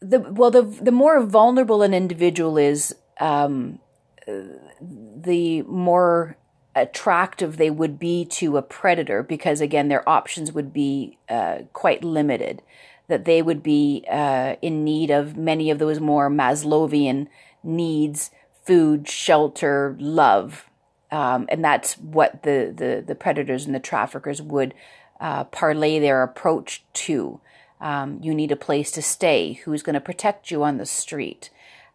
[0.00, 3.78] the well the the more vulnerable an individual is, um,
[4.26, 6.36] the more
[6.80, 12.02] attractive they would be to a predator because again their options would be uh, quite
[12.02, 12.62] limited
[13.08, 17.26] that they would be uh, in need of many of those more maslowian
[17.62, 18.30] needs
[18.64, 20.70] food shelter love
[21.12, 24.74] um, and that's what the, the, the predators and the traffickers would
[25.20, 27.40] uh, parlay their approach to.
[27.80, 29.54] Um, you need a place to stay.
[29.64, 31.50] Who's going to protect you on the street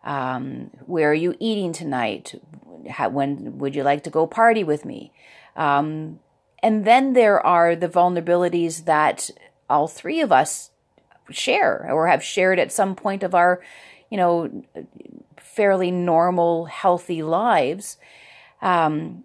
[0.06, 2.36] um, where are you eating tonight?
[2.90, 5.12] How, when would you like to go party with me?
[5.56, 6.20] Um,
[6.62, 9.30] and then there are the vulnerabilities that
[9.70, 10.72] all three of us
[11.32, 13.62] share or have shared at some point of our,
[14.10, 14.64] you know,
[15.38, 17.98] fairly normal, healthy lives,
[18.62, 19.24] um,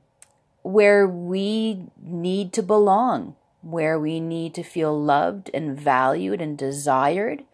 [0.62, 7.44] where we need to belong, where we need to feel loved and valued and desired,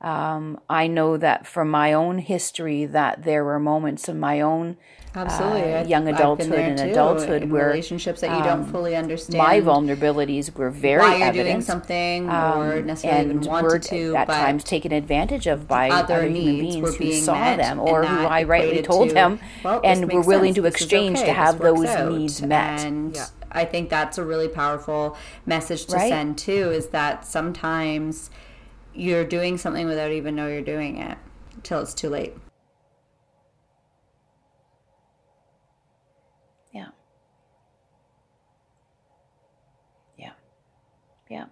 [0.00, 4.76] um, I know that from my own history that there were moments in my own
[5.14, 9.38] absolutely uh, young adulthood and too, adulthood where relationships that you don't um, fully understand
[9.38, 13.82] my vulnerabilities were very why you're evident, doing something or um, necessarily and even wanted
[13.82, 18.04] to at times taken advantage of by other, other human beings who saw them or
[18.04, 20.64] who I rightly told to, them well, and were willing sense.
[20.64, 21.26] to exchange okay.
[21.26, 22.12] to have those out.
[22.12, 22.84] needs met.
[22.84, 23.26] And yeah.
[23.52, 26.08] I think that's a really powerful message to right?
[26.08, 26.70] send too.
[26.70, 28.30] Is that sometimes
[29.00, 31.16] you're doing something without even know you're doing it
[31.54, 32.34] until it's too late.
[36.72, 36.88] Yeah.
[40.18, 40.32] Yeah.
[41.30, 41.46] Yeah.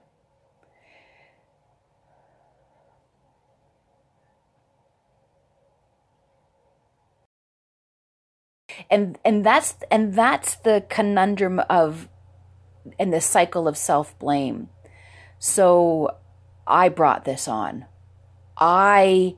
[8.90, 12.10] And and that's and that's the conundrum of
[12.98, 14.68] and the cycle of self-blame.
[15.38, 16.14] So
[16.68, 17.86] I brought this on.
[18.56, 19.36] I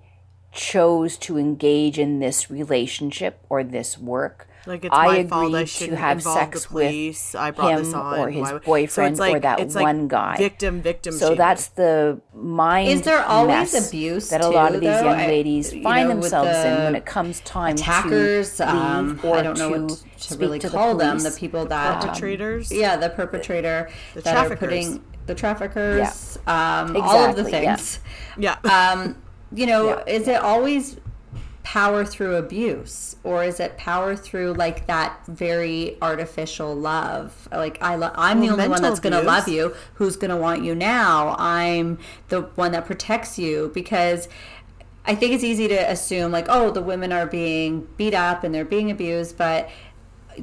[0.53, 4.49] chose to engage in this relationship or this work.
[4.67, 5.55] Like it's I my agreed fault.
[5.55, 7.35] I to shouldn't have involve sex the police.
[7.35, 8.19] I brought him this on.
[8.19, 10.37] or his Why- boyfriend so like, or that it's like one guy.
[10.37, 11.15] Victim, victim.
[11.15, 11.39] So shaming.
[11.39, 12.89] that's the mind.
[12.91, 15.05] Is there always mess abuse, that a lot of these though?
[15.05, 18.67] young I- ladies you find know, with themselves in when it comes time attackers to
[18.67, 21.19] leave um, or i don't know to what to speak really to call the them
[21.21, 22.71] the people that perpetrators.
[22.71, 27.77] yeah the perpetrator The that are putting the traffickers um, all of the Exactly, yeah.
[27.77, 28.01] things.
[28.39, 28.57] Yeah.
[28.95, 29.01] um,
[29.53, 30.05] you know Yeah.
[30.19, 30.97] is it always
[31.63, 33.17] power through abuse?
[33.23, 37.49] Or is it power through like that very artificial love?
[37.53, 39.75] Like i lo- i'm Well, the only one that's going to love you.
[39.95, 41.37] Who's going to want you now?
[41.39, 41.99] I'm
[42.29, 43.71] the one that protects you.
[43.75, 44.29] Because
[45.07, 48.55] i think it's easy to assume like oh the women are being beat up and
[48.55, 49.37] they're being abused.
[49.37, 49.69] But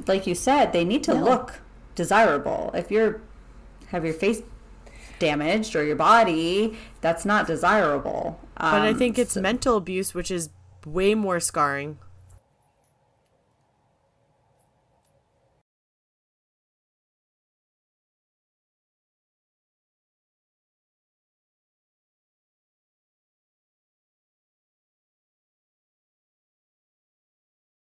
[0.06, 1.60] like you said they need to look
[1.94, 2.70] desirable.
[2.74, 3.20] If you're
[3.88, 4.40] have your face
[5.18, 10.30] damaged or your body that's not desirable but I Um, think it's mental abuse, which
[10.32, 10.50] is
[10.84, 11.98] way more scarring.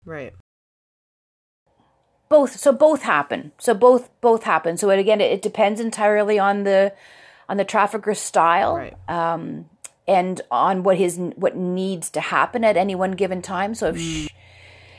[0.04, 0.32] Right.
[2.28, 6.38] both so both happen so both both happen so it, again it, it depends entirely
[6.38, 6.92] on the
[7.48, 8.97] on the trafficker's style Right.
[9.09, 9.68] um
[10.09, 13.74] and on what his what needs to happen at any one given time.
[13.74, 14.28] So if sh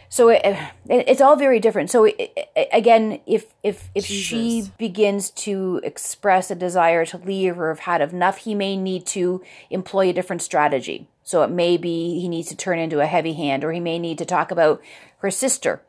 [0.09, 1.89] so it, it, it's all very different.
[1.89, 2.31] So it,
[2.71, 8.01] again if if if she begins to express a desire to leave or have had
[8.01, 11.09] enough he may need to employ a different strategy.
[11.23, 13.99] So it may be he needs to turn into a heavy hand or he may
[13.99, 14.81] need to talk about
[15.19, 15.81] her sister.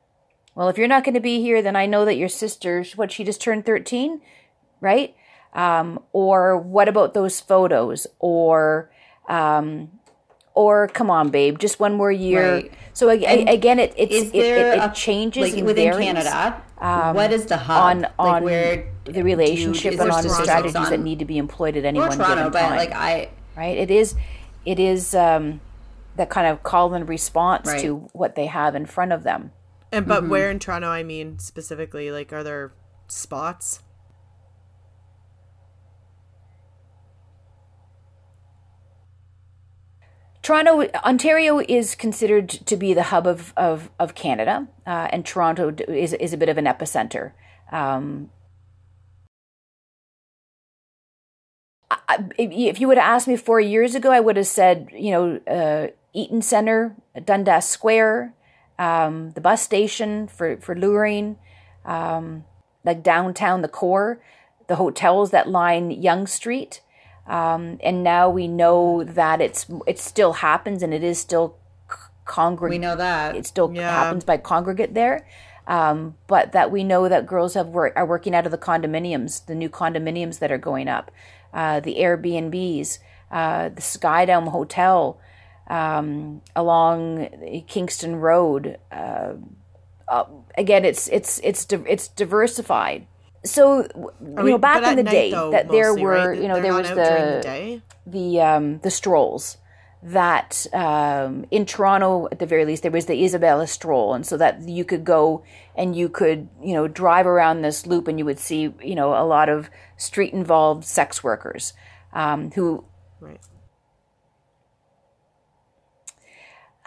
[0.56, 3.12] Well, if you're not going to be here, then I know that your sister, what,
[3.12, 4.20] she just turned 13,
[4.80, 5.14] right?
[5.58, 8.06] Um, or what about those photos?
[8.20, 8.90] Or,
[9.28, 9.90] um,
[10.54, 12.54] or come on, babe, just one more year.
[12.54, 12.72] Right.
[12.92, 15.90] So ag- And again, it it's, is it, there it, it a- changes like within
[15.92, 16.62] varies Canada?
[17.14, 20.90] what is the hub on like where the relationship is and on the statistics strategies
[20.90, 22.34] that need to be employed at any or one Toronto?
[22.36, 22.76] given But time.
[22.76, 23.76] like I, right?
[23.78, 24.14] It is,
[24.64, 25.60] it is um,
[26.16, 27.80] that kind of call and response Right.
[27.82, 29.50] to what they have in front of them.
[29.90, 30.30] And but Mm-hmm.
[30.30, 30.88] where in Toronto?
[30.88, 32.72] I mean specifically, like, are there
[33.08, 33.80] spots?
[40.48, 45.74] Toronto, Ontario is considered to be the hub of of, of Canada, uh, and Toronto
[45.86, 47.32] is is a bit of an epicenter.
[47.70, 48.30] Um,
[51.90, 55.10] I- if you would have asked me four years ago, I would have said, you
[55.10, 58.32] know, uh, Eaton Centre, Dundas Square,
[58.78, 61.36] um, the bus station for for luring,
[61.84, 62.46] um,
[62.86, 64.18] like downtown, the core,
[64.66, 66.80] the hotels that line Yonge Street.
[67.28, 71.56] Um, and now we know that it's it still happens and it is still
[72.24, 72.80] congregate.
[72.80, 73.90] We know that it still Yeah.
[73.90, 75.26] happens by congregate there.
[75.66, 79.44] Um, but that we know that girls have work, are working out of the condominiums,
[79.44, 81.10] the new condominiums that are going up,
[81.52, 82.98] uh, the Airbnbs,
[83.30, 85.20] uh, the Skydome Hotel
[85.68, 88.78] um, along Kingston Road.
[88.90, 89.34] Uh,
[90.08, 90.24] uh,
[90.56, 93.06] again, it's it's it's it's diversified.
[93.48, 93.82] So
[94.20, 96.42] you know, back in the night, day, though, that there mostly, were right?
[96.42, 99.58] you know They're there was the the the um, the strolls
[100.02, 104.36] that um, in Toronto at the very least there was the Isabella stroll, and so
[104.36, 105.42] that you could go
[105.74, 109.14] and you could you know drive around this loop and you would see you know
[109.14, 111.72] a lot of street involved sex workers
[112.12, 112.84] um, who
[113.20, 113.40] Right.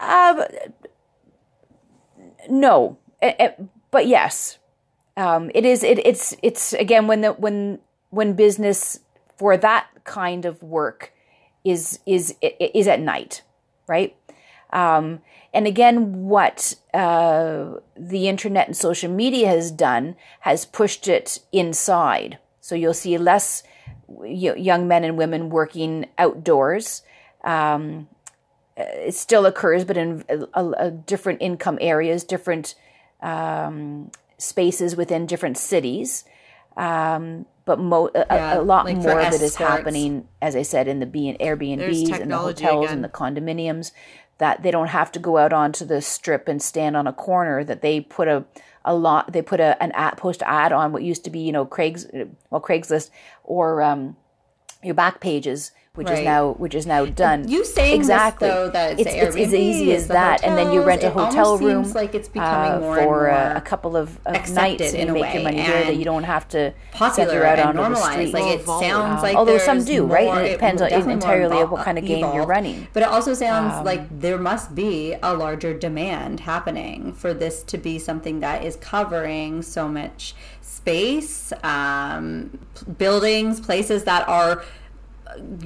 [0.00, 0.44] uh,
[2.48, 3.52] no, Eh, eh,
[3.92, 4.58] but yes,
[5.16, 5.82] um, it is.
[5.82, 7.80] It, it's it's again when the when
[8.10, 9.00] when business
[9.36, 11.12] for that kind of work
[11.64, 13.42] is is is at night,
[13.86, 14.16] right?
[14.72, 15.20] Um,
[15.52, 22.38] and again, what uh, the internet and social media has done has pushed it inside.
[22.60, 23.62] So you'll see less
[24.24, 27.02] young men and women working outdoors.
[27.44, 28.08] Um,
[28.76, 32.74] it still occurs, but in a, a, a different income areas, different
[33.20, 34.10] um,
[34.42, 36.24] spaces within different cities.
[36.76, 40.56] Um, but mo- a, Yeah, a, a lot like more of it is happening, as
[40.56, 42.96] I said, in the B and Airbnbs and the hotels again.
[42.96, 43.92] and the condominiums.
[44.38, 47.62] That they don't have to go out onto the strip and stand on a corner.
[47.62, 48.44] That they put a
[48.84, 49.32] a lot.
[49.32, 52.06] They put a an ad post ad on what used to be you know Craig's
[52.50, 53.10] well Craigslist
[53.44, 54.16] or um,
[54.82, 57.46] your back pages, which is now which is now done.
[57.48, 60.56] You saying exactly this, though that it's, it's, it's as easy as the that, and
[60.56, 63.56] then you rent a hotel room seems like it's becoming uh, more for uh, more
[63.58, 65.66] a couple of, of nights in and a make your way, money there.
[65.84, 68.32] That and you don't have to send popular out and onto the street.
[68.32, 68.82] Like it evolve.
[68.82, 70.24] sounds Um, like although some do, right?
[70.24, 72.76] more- It depends on- definitely more entirely evol- what kind of game you're running.
[72.76, 77.62] Um, But it also sounds like there must be a larger demand happening for this
[77.64, 82.58] to be something that is covering so much space, um,
[82.96, 84.64] buildings, places that are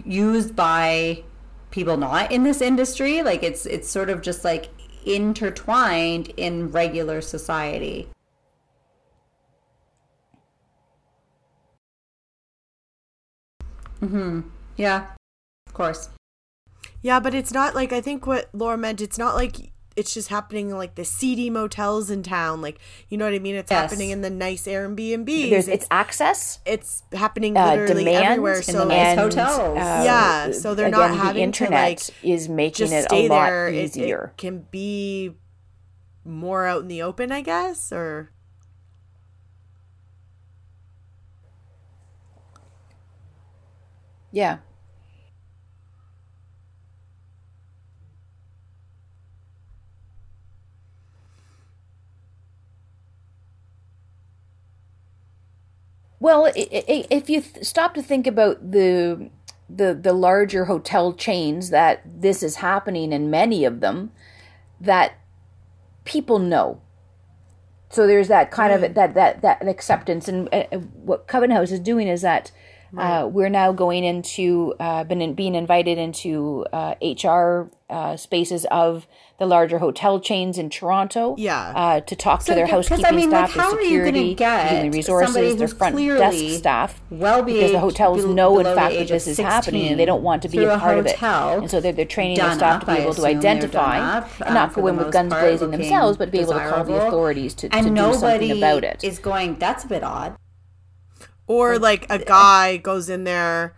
[0.05, 1.23] used by
[1.71, 3.23] people not in this industry.
[3.23, 4.69] Like it's it's sort of just like
[5.05, 8.09] intertwined in regular society.
[14.01, 14.41] Mm-hmm.
[14.77, 15.07] Yeah,
[15.67, 16.11] of course.
[17.03, 19.01] Yeah, but it's not like I think what Laura meant.
[19.01, 22.61] It's not like it's just happening in like the seedy motels in town.
[22.61, 22.79] Like
[23.09, 23.55] you know what I mean?
[23.55, 23.91] It's Yes.
[23.91, 25.51] happening in the nice Airbnbs.
[25.51, 28.57] There's it's it's access, it's happening uh, literally everywhere.
[28.57, 29.79] in So the nice and, hotels.
[29.79, 33.47] uh, Yeah, so they're not having the to, internet like, is making it a lot
[33.47, 33.69] there.
[33.69, 34.33] It- It, easier.
[34.37, 35.35] can be
[36.25, 38.31] more out in the open, I guess, or
[44.33, 44.59] yeah.
[56.27, 59.31] Well, if you stop to think about the
[59.71, 64.11] the the larger hotel chains that this is happening in many of them,
[64.81, 65.21] that
[66.03, 66.81] people know.
[67.91, 71.71] So there's that kind of that that that acceptance, and uh, uh, what Covenant House
[71.71, 72.51] is doing is that
[72.97, 78.65] uh, we're now going into uh, been in, being invited into uh, HR uh, spaces
[78.71, 79.07] of
[79.39, 81.35] the larger hotel chains in Toronto.
[81.39, 81.73] Yeah.
[81.77, 84.35] uh, to talk to their 'cause, I housekeeping mean, like, staff, how you gonna security,
[84.35, 88.95] get human resources, their front desk staff, well because the hotels bel- know in fact
[88.95, 91.17] that this is happening, and they don't want to be a a part of it.
[91.23, 94.55] And so they're, they're training their staff up, to be able to identify up, and
[94.55, 97.69] not go in with guns blazing themselves, but be able to call the authorities to,
[97.69, 99.05] to do something about it.
[99.05, 99.57] is going.
[99.59, 100.35] That's a bit odd.
[101.47, 103.77] Or like a eh, guy goes in there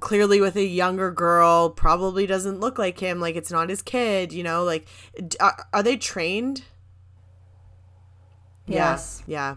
[0.00, 4.32] clearly with a younger girl, probably doesn't look like him, like it's not his kid.
[4.32, 4.86] You know, like
[5.40, 6.64] are, are they trained?
[8.66, 9.22] Yes.
[9.26, 9.56] Yeah.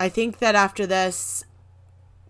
[0.00, 1.44] I think that after this,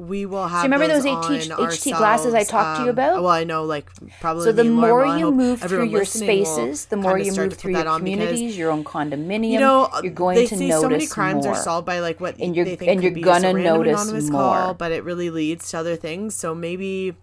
[0.08, 0.62] we will have.
[0.62, 3.22] Do you remember those on HT HT glasses I ourselves, talked to you um, about?
[3.22, 4.44] Well, I know, like probably.
[4.44, 5.18] So the me and Lauren more will.
[5.20, 8.70] You move through your spaces, the more you move through your on because, communities, your
[8.70, 11.54] own condominium, You know, you're going they to say notice so many crimes more.
[11.54, 13.42] are solved by like what And you're- they think and could you're be just a
[13.42, 14.40] gonna random notice anonymous more.
[14.40, 16.34] call, but it really leads to other things.
[16.34, 17.14] So maybe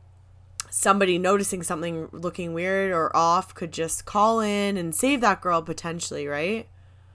[0.69, 5.61] somebody noticing something looking weird or off could just call in and save that girl
[5.61, 6.67] potentially, right?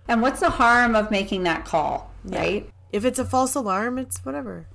[0.09, 2.69] And what's the harm of making that call, right?
[2.93, 4.67] If it's a false alarm, it's whatever.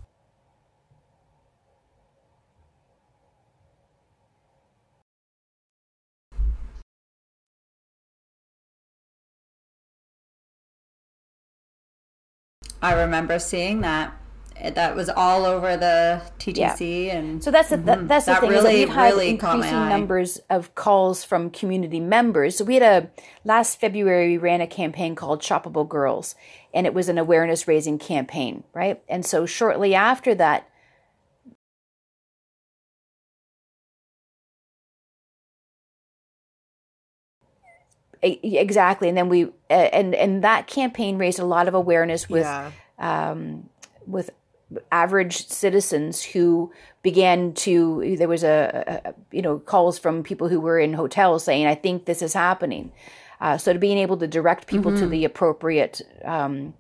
[12.82, 14.16] I remember seeing that.
[14.62, 17.18] That was all over the TTC, yeah.
[17.18, 18.08] and so that's the, mm-hmm.
[18.08, 18.50] that's the that thing.
[18.50, 22.58] Really, is that we've had really increasing numbers of calls from community members.
[22.58, 23.10] So we had a
[23.46, 26.36] last February we ran a campaign called Shoppable Girls,
[26.74, 29.02] and it was an awareness raising campaign, right?
[29.08, 30.69] And so shortly after that,
[38.22, 42.72] exactly and then we and and that campaign raised a lot of awareness with yeah.
[43.00, 43.70] um,
[44.06, 44.30] with
[44.92, 46.72] average citizens who
[47.02, 51.44] began to there was a, a, you know calls from people who were in hotels
[51.44, 52.92] saying i think this is happening
[53.42, 55.02] uh, so to being able to direct people mm-hmm.
[55.02, 56.74] to the appropriate um,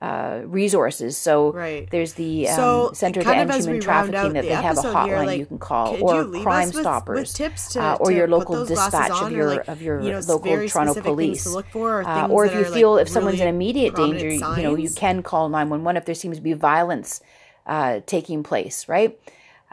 [0.00, 1.16] uh, resources.
[1.16, 1.90] So right.
[1.90, 5.16] there's the um, so Center to End Human Trafficking that they have a hotline here,
[5.24, 8.64] like, you can call, or Crime Stoppers, with tips to, uh, or to your local
[8.64, 11.46] dispatch of your like, of your you know, local Toronto police.
[11.74, 14.56] or, uh, or if you feel like if someone's in immediate danger, signs.
[14.56, 17.20] you know you can call nine one one if there seems to be violence
[17.66, 18.88] uh, taking place.
[18.88, 19.18] Right.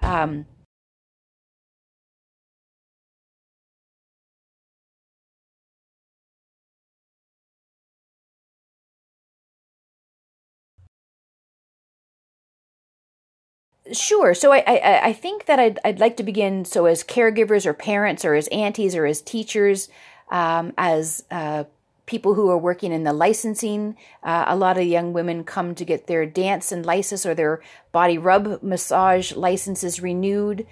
[0.02, 0.46] Um,
[13.92, 14.34] Sure.
[14.34, 16.66] So I, I, I think that I'd, I'd like to begin.
[16.66, 19.90] So as caregivers or parents or as aunties or as teachers,
[20.32, 21.66] um, as uh,
[22.08, 25.86] people who are working in the licensing, uh, a lot of young women come to
[25.86, 30.66] get their dance and license or their body rub massage licenses renewed.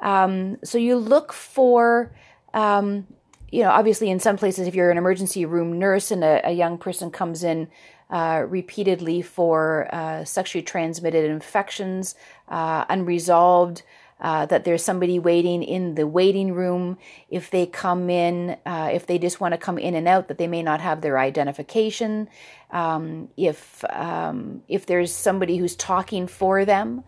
[0.00, 2.12] Um, so you look for,
[2.54, 3.06] um,
[3.50, 6.52] you know, obviously in some places, if you're an emergency room nurse and a, a
[6.52, 7.68] young person comes in
[8.10, 12.16] uh, repeatedly for uh, sexually transmitted infections,
[12.50, 13.82] uh, unresolved,
[14.20, 16.98] uh, that there's somebody waiting in the waiting room.
[17.30, 20.38] If they come in, uh, if they just want to come in and out, that
[20.38, 22.28] they may not have their identification.
[22.70, 27.04] Um, if um, if there's somebody who's talking for them.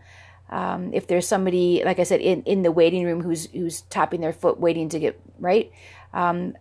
[0.49, 4.21] Um, if there's somebody, like I said, in, in the waiting room who's who's tapping
[4.21, 5.71] their foot, waiting to get right,
[6.13, 6.53] um,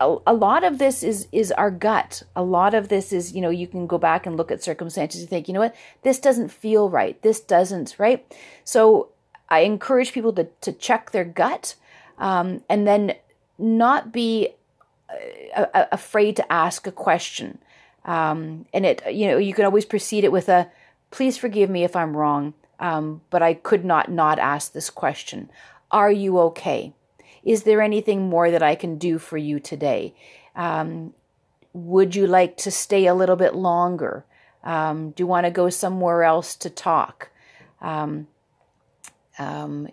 [0.00, 2.22] a, a lot of this is is our gut.
[2.34, 5.20] A lot of this is, you know, you can go back and look at circumstances
[5.20, 7.20] and think, you know what, this doesn't feel right.
[7.22, 8.24] This doesn't, right?
[8.64, 9.10] So
[9.48, 11.74] I encourage people to to check their gut,
[12.18, 13.14] um, and then
[13.58, 14.54] not be
[15.54, 17.58] uh, afraid to ask a question.
[18.06, 20.70] Um, and it, you know, you can always precede it with a,
[21.10, 25.50] "Please forgive me if I'm wrong, um, but I could not not ask this question.
[25.90, 26.94] Are you okay?"
[27.44, 30.14] Is there anything more that I can do for you today?
[30.54, 31.14] Um,
[31.72, 34.24] would you like to stay a little bit longer?
[34.64, 37.30] Um, do you want to go somewhere else to talk?
[37.80, 38.28] Um,
[39.38, 39.88] um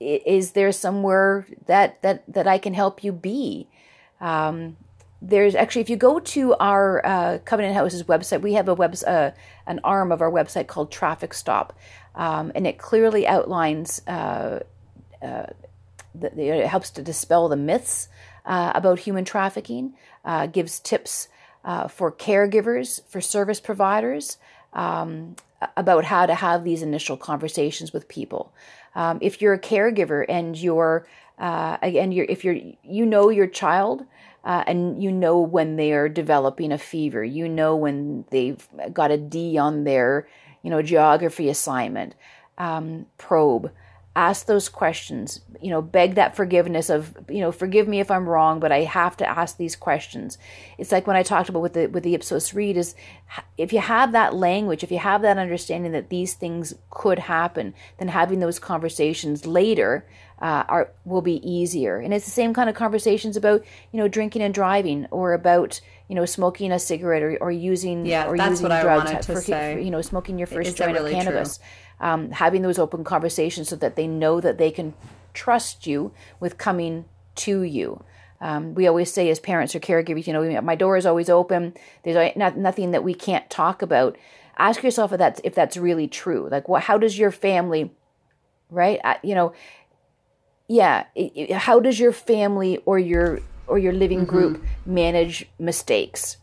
[0.00, 3.68] is there somewhere that, that, that I can help you be?
[4.20, 4.76] Um,
[5.20, 8.96] there's actually, if you go to our uh, Covenant Houses website, we have a web,
[9.06, 9.30] uh,
[9.66, 11.78] an arm of our website called Traffic Stop,
[12.16, 14.60] um, and it clearly outlines uh,
[16.14, 18.08] uh it helps to dispel the myths
[18.44, 19.94] uh, about human trafficking,
[20.24, 21.28] uh, gives tips
[21.64, 24.38] uh, for caregivers, for service providers,
[24.72, 25.36] um,
[25.76, 28.52] about how to have these initial conversations with people.
[28.94, 31.06] Um, if you're a caregiver and you're
[31.38, 34.04] uh, again, you're, if you're you know your child.
[34.44, 37.22] Uh, and you know when they are developing a fever.
[37.22, 40.26] You know when they've got a D on their,
[40.64, 42.16] you know, geography assignment.
[42.58, 43.70] Um, probe
[44.14, 48.28] ask those questions you know beg that forgiveness of you know forgive me if i'm
[48.28, 50.36] wrong but i have to ask these questions.
[50.76, 52.94] It's like when i talked about with the with the ipsos read is
[53.56, 57.72] if you have that language if you have that understanding that these things could happen
[57.98, 60.04] then having those conversations later
[60.42, 61.98] uh, are will be easier.
[61.98, 65.80] And it's the same kind of conversations about you know drinking and driving or about
[66.08, 69.90] you know smoking a cigarette or, or using yeah, or using drugs for, for, you
[69.90, 71.58] know smoking your first joint really of cannabis.
[71.58, 71.66] true?
[72.02, 74.92] Um, having those open conversations so that they know that they can
[75.32, 77.06] trust you with coming
[77.36, 78.04] to you.
[78.40, 81.74] Um, we always say as parents or caregivers, you know, my door is always open.
[82.02, 84.18] There's not, nothing that we can't talk about.
[84.58, 86.48] Ask yourself if that's if that's really true.
[86.50, 86.82] Like, what?
[86.82, 87.92] How does your family,
[88.68, 89.00] right?
[89.22, 89.54] you know,
[90.68, 91.04] yeah.
[91.54, 94.36] How does your family or your or your living mm-hmm.
[94.36, 96.36] group manage mistakes?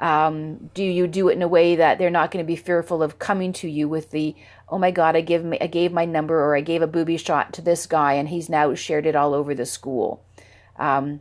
[0.00, 3.04] Um, do you do it in a way that they're not going to be fearful
[3.04, 4.34] of coming to you with the
[4.72, 7.18] oh my god, I give me I gave my number or I gave a booby
[7.18, 10.24] shot to this guy and he's now shared it all over the school.
[10.78, 11.20] Um,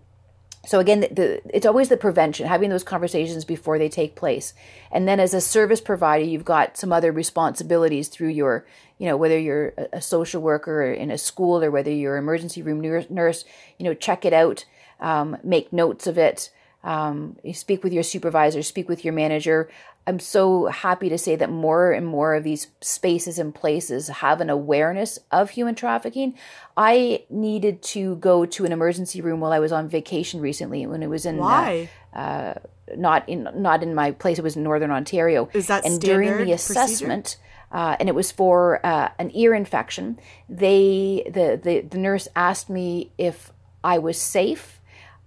[0.66, 4.54] so again, the, the, it's always the prevention, having those conversations before they take place,
[4.92, 8.66] and then as a service provider, you've got some other responsibilities through your,
[8.98, 12.24] you know, whether you're a, a social worker in a school or whether you're an
[12.24, 12.80] emergency room
[13.10, 13.44] nurse,
[13.78, 14.66] you know, check it out,
[15.00, 16.52] um, make notes of it,
[16.84, 19.70] um, you speak with your supervisor, speak with your manager.
[20.08, 24.42] I'm so happy to say that more and more of these spaces and places have
[24.42, 26.34] an awareness of human trafficking.
[26.76, 31.04] I needed to go to an emergency room while I was on vacation recently when
[31.04, 31.90] it was in Why?
[32.14, 32.56] Uh,
[32.98, 34.40] not in not in my place.
[34.40, 35.50] It was in Northern Ontario.
[35.54, 37.38] Is that and during the assessment,
[37.72, 40.20] uh, and it was for uh, an ear infection.
[40.50, 43.54] They the, the the nurse asked me if
[43.84, 44.81] I was safe.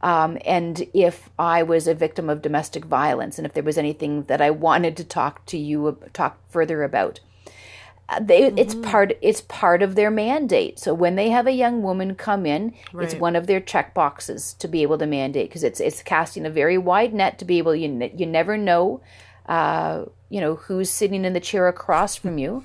[0.05, 4.25] Um, and if I was a victim of domestic violence, and if there was anything
[4.25, 7.21] that I wanted to talk to you talk further about,
[8.07, 10.79] Uh, they it's part it's part of their mandate.
[10.79, 14.55] So when they have a young woman come in, it's one of their check boxes
[14.59, 17.57] to be able to mandate because it's it's casting a very wide net to be
[17.57, 19.01] able you you never know,
[19.49, 22.65] uh, you know who's sitting in the chair across from you.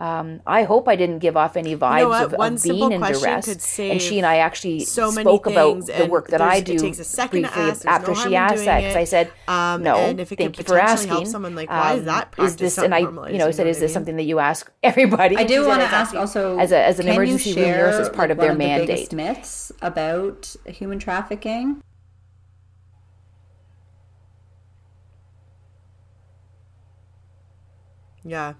[0.00, 2.24] Um, I hope I didn't give off any vibes what?
[2.24, 3.44] of, One of being in question duress.
[3.44, 6.54] could save and she and I actually so many spoke about the work that there's-
[6.54, 7.86] I it do takes a second to briefly ask.
[7.86, 8.96] After no she asked that because.
[8.96, 11.68] I said, Um, "No, and if it thank you for potentially help asking." someone, like,
[11.68, 12.78] why is that is practice this?
[12.78, 13.94] And I, you know, I you said, "Is this mean?
[13.94, 17.04] something that you ask everybody?" I do want to ask also as, a, as an
[17.04, 18.86] can you emergency room share, nurse, as part like, of one their the mandate.
[18.88, 21.82] biggest myths about human trafficking.
[28.24, 28.54] Yeah.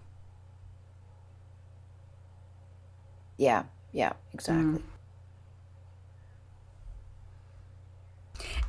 [3.41, 4.83] Yeah, yeah, exactly.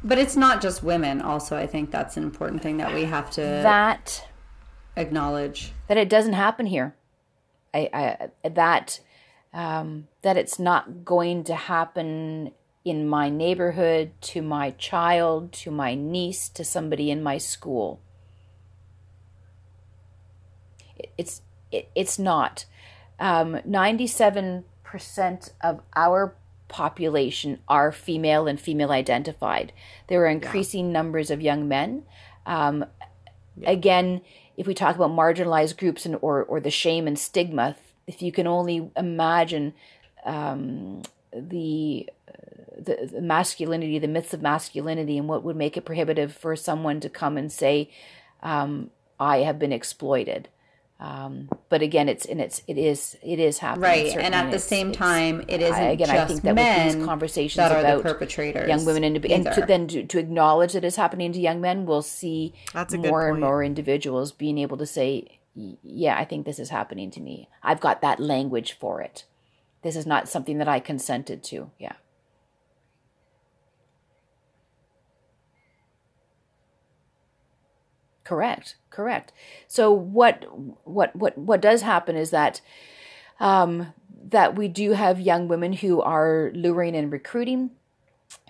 [0.02, 1.22] But it's not just women.
[1.22, 4.26] Also, I think that's an important thing that we have to That
[4.96, 5.74] acknowledge.
[5.90, 6.96] that it doesn't happen here.
[7.74, 9.02] I, I that
[9.54, 12.52] um, that it's not going to happen
[12.86, 18.00] in my neighborhood to my child, to my niece, to somebody in my school.
[20.98, 21.42] It, it's
[21.74, 22.66] it, it's not.
[23.22, 26.36] Ninety-seven percent of our
[26.68, 29.74] population are female and female identified.
[30.08, 32.04] There are increasing numbers of young men.
[32.46, 32.86] Um,
[33.64, 34.22] again,
[34.58, 37.76] if we talk about marginalized groups and or or the shame and stigma,
[38.08, 39.74] if you can only imagine
[40.26, 42.10] um, the,
[42.78, 47.00] the the masculinity, the myths of masculinity, and what would make it prohibitive for someone
[47.02, 47.90] to come and say,
[48.42, 48.90] um,
[49.20, 50.48] "I have been exploited."
[51.02, 54.60] Um, but again, it's and it's it is it is happening Right, and at the
[54.60, 57.56] same it's- time, it isn't I, again, just I think that men with these conversations
[57.56, 58.70] that are about the perpetrators.
[58.70, 61.88] young women and, and to, then to, to acknowledge that it's happening to young men,
[61.88, 66.60] we'll see That's more and more individuals being able to say, "Yeah, I think this
[66.60, 67.50] is happening to me.
[67.64, 69.26] I've got that language for it.
[69.82, 71.94] This is not something that I consented to." Yeah.
[78.32, 78.76] Correct.
[78.90, 79.34] Correct.
[79.68, 80.46] So what
[80.86, 82.62] what what what does happen is that
[83.42, 83.94] um,
[84.30, 87.72] that we do have young women who are luring and recruiting.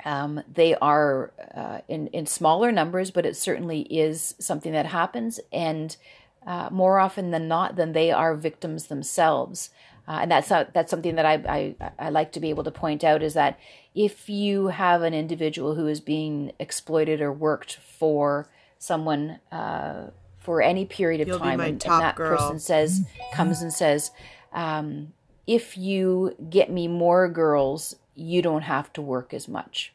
[0.06, 5.40] Um, they are uh, in in smaller numbers, but it certainly is something that happens,
[5.52, 5.98] and
[6.46, 9.72] uh, more often than not, then they are victims themselves.
[10.08, 11.34] Uh, and that's not, that's something that I,
[11.80, 13.58] I I like to be able to point out is that
[13.96, 18.48] if you have an individual who is being exploited or worked for
[18.82, 20.10] someone uh,
[20.40, 22.36] for any period of You'll time, and, and that girl.
[22.36, 23.02] person says
[23.32, 24.10] comes and says,
[24.54, 25.14] um,
[25.46, 29.94] if you get me more girls, you don't have to work as much.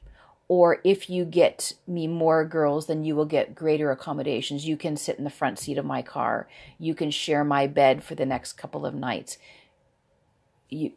[0.49, 4.69] Or if you get me more girls, then you will get greater accommodations.
[4.69, 6.47] You can sit in the front seat of my car.
[6.79, 9.39] You can share my bed for the next couple of nights.
[10.69, 10.93] You,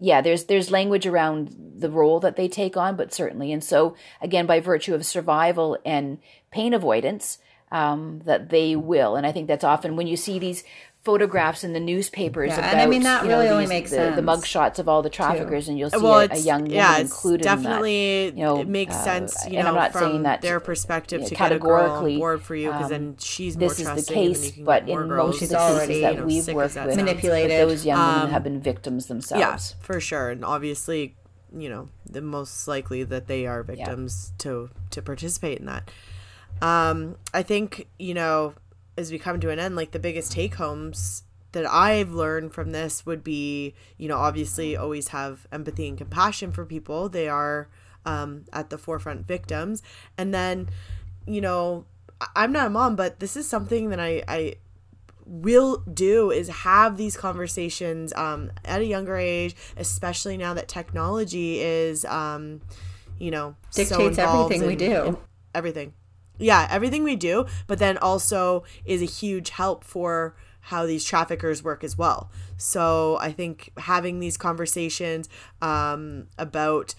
[0.00, 3.96] yeah, there's there's language around the role that they take on, but certainly, and so
[4.22, 6.18] again, by virtue of survival and
[6.50, 7.38] pain avoidance,
[7.70, 10.64] um, that they will, and I think that's often when you see these
[11.04, 13.90] photographs in the newspapers Yeah, about, and I mean, that you know, really only makes
[13.90, 16.36] the, the sense, mug shots of all the traffickers, and you'll see well, a, a
[16.38, 17.62] young woman yeah, included in that.
[17.62, 19.46] definitely you know, it makes uh, sense.
[19.46, 21.58] You and know, I'm not from saying that their perspective you know, to get a
[21.58, 24.56] girl on categorically, board for you, because um, then she's more this is the case,
[24.56, 26.96] you but in most of the already, cases you that know, we've worked with.
[26.96, 27.68] Manipulated.
[27.68, 29.76] those young women Um, have been victims Yeah, themselves.
[29.80, 31.14] for sure, and obviously,
[31.56, 35.90] you know, the most likely that they are victims to to participate in that.
[36.60, 38.54] Um, I think you know,
[38.96, 42.72] as we come to an end, like the biggest take homes that I've learned from
[42.72, 47.08] this would be, you know, obviously always have empathy and compassion for people.
[47.08, 47.68] They are
[48.04, 49.82] um, at the forefront victims,
[50.16, 50.68] and then,
[51.26, 51.86] you know,
[52.34, 54.54] I'm not a mom, but this is something that I I
[55.28, 61.60] will do is have these conversations um, at a younger age, especially now that technology
[61.60, 62.62] is, um,
[63.18, 65.04] you know, so Dictates involved everything we do.
[65.04, 65.16] in
[65.54, 65.92] everything.
[66.38, 71.62] Yeah, everything we do, but then also is a huge help for how these traffickers
[71.62, 72.30] work as well.
[72.56, 75.28] So I think having these conversations
[75.62, 76.94] um, about,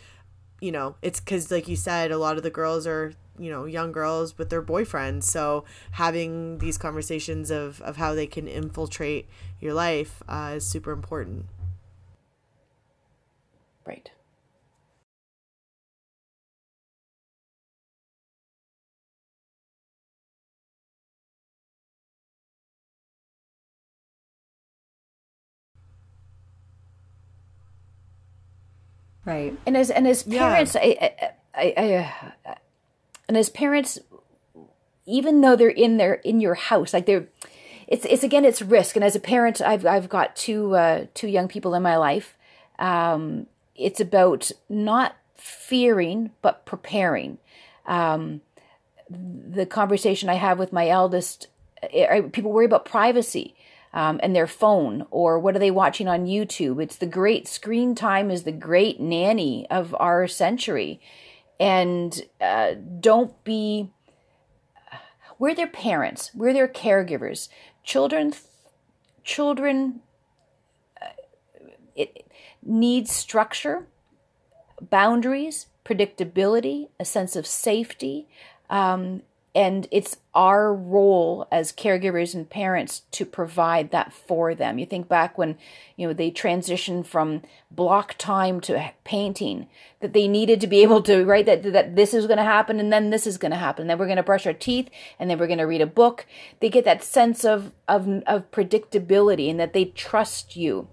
[0.59, 3.63] you know, it's because like you said, a lot of the girls are you know
[3.63, 5.23] young girls with their boyfriends.
[5.23, 9.29] So having these conversations of of how they can infiltrate
[9.61, 11.45] your life uh, is super important.
[13.85, 14.11] Right
[29.25, 29.57] Right.
[29.65, 31.31] And as and as parents, yeah.
[31.53, 32.13] I, I,
[32.45, 32.55] I,
[33.27, 33.99] and as parents,
[35.05, 37.27] even though they're in their in your house, like they're,
[37.87, 38.95] it's it's again it's risk.
[38.95, 42.35] And as a parent, I've I've got two uh, two young people in my life.
[42.79, 47.37] Um, it's about not fearing but preparing.
[47.85, 48.41] Um,
[49.09, 51.47] the conversation I have with my eldest,
[52.31, 53.55] people worry about privacy
[53.93, 56.81] um, and their phone or what are they watching on YouTube.
[56.81, 61.01] It's the great screen time is the great nanny of our century.
[61.59, 63.89] And uh, don't be,
[65.37, 67.49] we're their parents, we're their caregivers.
[67.83, 68.33] Children,
[69.23, 70.01] children,
[71.01, 71.07] uh,
[71.95, 72.29] it
[72.63, 73.87] needs structure,
[74.81, 78.27] boundaries, predictability, a sense of safety,
[78.69, 79.23] um,
[79.59, 84.79] and it's our role as caregivers and parents to provide that for them.
[84.79, 85.57] You think back when
[85.97, 89.67] you know they transitioned from block time to painting
[89.99, 92.79] that they needed to be able to write that that this is going to happen
[92.79, 93.87] and then this is going to happen.
[93.87, 96.25] Then we're going to brush our teeth and then we're going to read a book.
[96.61, 100.87] They get that sense of of, of predictability and that they trust you.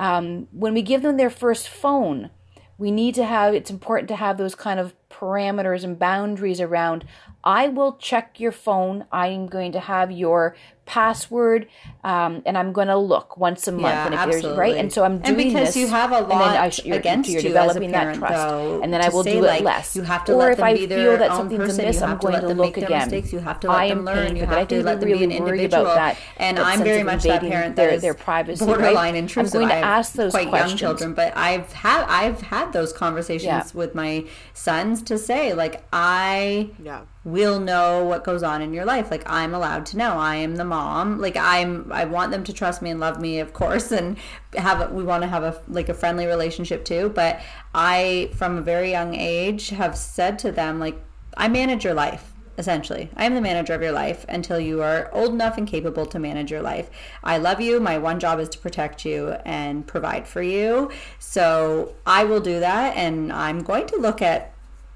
[0.00, 2.30] Um, when we give them their first phone
[2.76, 7.04] we need to have it's important to have those kind of parameters and boundaries around
[7.42, 9.06] I will check your phone.
[9.10, 11.68] I'm going to have your password,
[12.02, 13.84] um, and I'm going to look once a month.
[13.84, 14.48] Yeah, and if absolutely.
[14.48, 16.56] there's right, and so I'm doing and because this, you have a lot and then
[16.56, 19.08] I, you're, against you're you developing as a parent, that trust, though, and then I
[19.08, 19.96] will do like, it less.
[19.96, 22.02] You have to or let if them I be feel that something's person, amiss, you
[22.02, 22.98] I'm have to going to them look again.
[22.98, 23.32] mistakes.
[23.32, 24.16] You have to let I them am learn.
[24.16, 24.54] paying You that.
[24.54, 25.82] I have to think let them really be an individual.
[25.82, 26.18] about that.
[26.36, 28.66] And that I'm very much that parent their, their privacy.
[28.66, 29.14] borderline right?
[29.14, 29.54] intrusive.
[29.54, 30.80] I'm going to ask those quite questions.
[30.80, 35.54] young children, but I've had I've had those conversations with my sons to say.
[35.54, 37.02] Like I yeah.
[37.24, 39.10] will know what goes on in your life.
[39.10, 40.14] Like i'm allowed to know.
[40.14, 41.20] I am the mom.
[41.20, 44.16] Like i'm i want them to trust me and love me of course and
[44.54, 47.10] have we want to have a like a friendly relationship too.
[47.14, 47.40] But
[47.74, 51.00] i from a very young age have said to them like
[51.36, 53.10] i manage your life essentially.
[53.16, 56.18] I am the manager of your life until you are old enough and capable to
[56.20, 56.90] manage your life.
[57.24, 57.80] I love you.
[57.80, 60.90] My one job is to protect you and provide for you.
[61.18, 64.49] So i will do that and i'm going to look at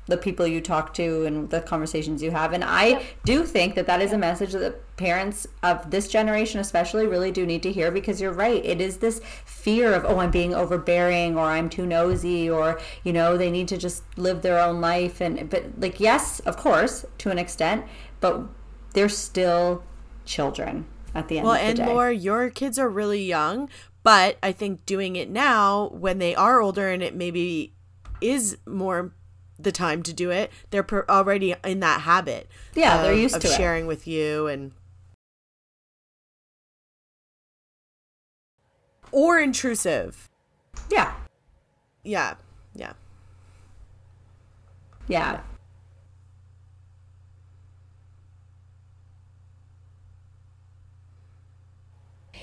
[0.06, 2.52] the people you talk to and the conversations you have.
[2.52, 3.02] And I yep.
[3.24, 7.30] do think that that is a message that the parents of this generation, especially, really
[7.30, 8.64] do need to hear because you're right.
[8.64, 13.12] It is this fear of, oh, I'm being overbearing or I'm too nosy or, you
[13.12, 15.20] know, they need to just live their own life.
[15.20, 17.84] And, but like, yes, of course, to an extent,
[18.20, 18.42] but
[18.92, 19.82] they're still
[20.26, 21.82] children at the end well, of the day.
[21.82, 23.70] And more, your kids are really young,
[24.02, 27.72] but I think doing it now when they are older and it maybe
[28.20, 29.12] is more
[29.58, 30.50] the time to do it.
[30.70, 32.48] They're per- already in that habit.
[32.74, 33.88] Yeah, of, they're used of to sharing it.
[33.88, 34.72] with you and
[39.12, 40.28] or intrusive.
[40.90, 41.14] Yeah.
[42.02, 42.34] Yeah.
[42.74, 42.92] Yeah.
[45.06, 45.40] Yeah.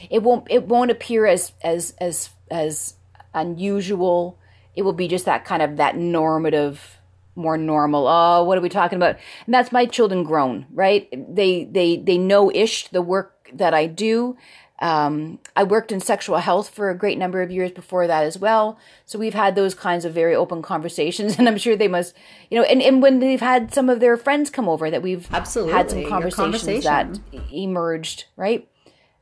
[0.10, 2.96] It won't it won't appear as as as as
[3.34, 4.38] unusual.
[4.76, 6.98] It will be just that kind of that normative
[7.36, 8.08] more normal.
[8.08, 9.18] Oh, what are we talking about?
[9.46, 11.08] And that's my children grown, right?
[11.12, 14.38] They they they know ish the work that I do.
[14.82, 18.40] Um, I worked in sexual health for a great number of years before that as
[18.40, 18.80] well.
[19.06, 22.16] So we've had those kinds of very open conversations, and I'm sure they must,
[22.50, 25.32] you know, and, and when they've had some of their friends come over, that we've
[25.32, 25.74] Absolutely.
[25.74, 27.24] had some conversations conversation.
[27.32, 28.68] that emerged, right?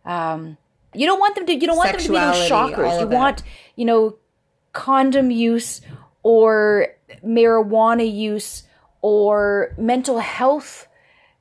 [0.05, 0.57] Um,
[0.93, 1.53] you don't want them to.
[1.53, 2.99] You don't want them to be those shockers.
[2.99, 3.43] You want,
[3.75, 4.15] you know,
[4.71, 5.81] condom use
[6.23, 6.87] or
[7.25, 8.63] marijuana use
[9.01, 10.87] or mental health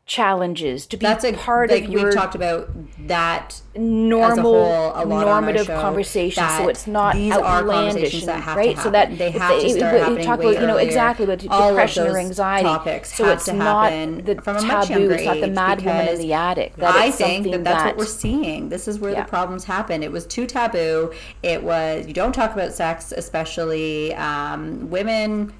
[0.09, 2.71] challenges to be That's a part like of your we've talked about
[3.07, 8.79] that normal whole a lot normative conversation so it's not these outlandish and, that right
[8.79, 12.07] so that they have to start happening talk about you know exactly about All depression
[12.07, 13.91] or anxiety topics so it's to not
[14.25, 17.45] the from a taboo it's not the mad woman in the attic that I think
[17.51, 18.69] that that's that what we're seeing.
[18.69, 19.23] This is where Yeah.
[19.23, 20.03] the problems happen.
[20.03, 21.13] It was too taboo.
[21.43, 25.53] It was you don't talk about sex, especially um, women.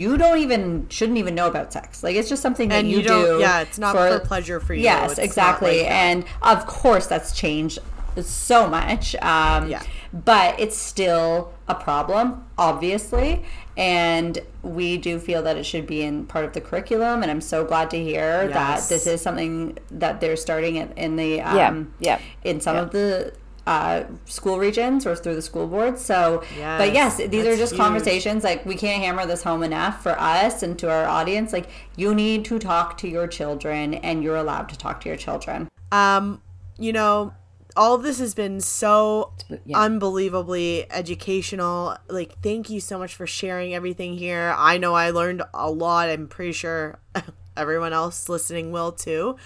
[0.00, 2.02] You don't even shouldn't even know about sex.
[2.02, 3.38] Like it's just something that And you, you don't- do.
[3.40, 4.82] yeah, it's not for pleasure for you.
[4.82, 5.78] Yes, It's exactly.
[5.82, 7.78] like and of course, that's changed
[8.22, 9.14] so much.
[9.22, 9.82] Um, Yeah.
[10.12, 13.44] But it's still a problem, obviously.
[13.76, 17.22] And we do feel that it should be in part of the curriculum.
[17.22, 18.88] And I'm so glad to hear Yes.
[18.88, 22.76] that this is something that they're starting in, in the um, Yeah, yeah, in some
[22.76, 23.32] of the
[23.66, 26.02] uh, school regions or through the school boards.
[26.04, 27.80] So, Yes, but yes, these are just huge.
[27.80, 28.44] conversations.
[28.44, 31.52] Like we can't hammer this home enough for us and to our audience.
[31.52, 35.16] Like you need to talk to your children, and you're allowed to talk to your
[35.18, 35.68] children.
[35.92, 36.40] Um,
[36.78, 37.34] you know,
[37.76, 39.32] all of this has been so
[39.64, 39.78] yeah.
[39.78, 41.96] unbelievably educational.
[42.08, 44.54] Like, thank you so much for sharing everything here.
[44.56, 46.08] I know I learned a lot.
[46.08, 46.98] I'm pretty sure
[47.56, 49.36] everyone else listening will too.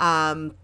[0.00, 0.54] Um,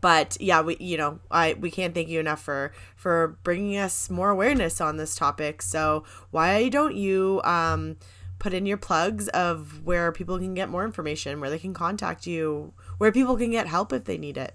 [0.00, 4.10] but yeah, we you know I we can't thank you enough for for bringing us
[4.10, 5.62] more awareness on this topic.
[5.62, 7.96] So why don't you um
[8.38, 12.26] put in your plugs of where people can get more information, where they can contact
[12.26, 14.54] you, where people can get help if they need it.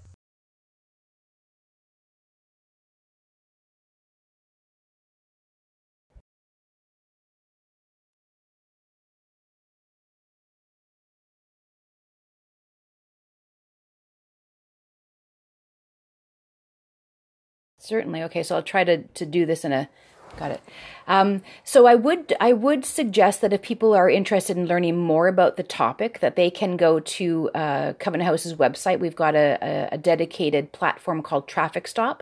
[17.90, 18.22] Certainly.
[18.22, 19.90] Okay, so I'll try to, to do this in a
[20.38, 20.62] got it.
[21.08, 25.28] Um, so I would I would suggest that if people are interested in learning more
[25.28, 29.00] about the topic, that they can go to uh, Covenant House's website.
[29.00, 32.22] We've got a, a, dedicated platform called Traffic Stop,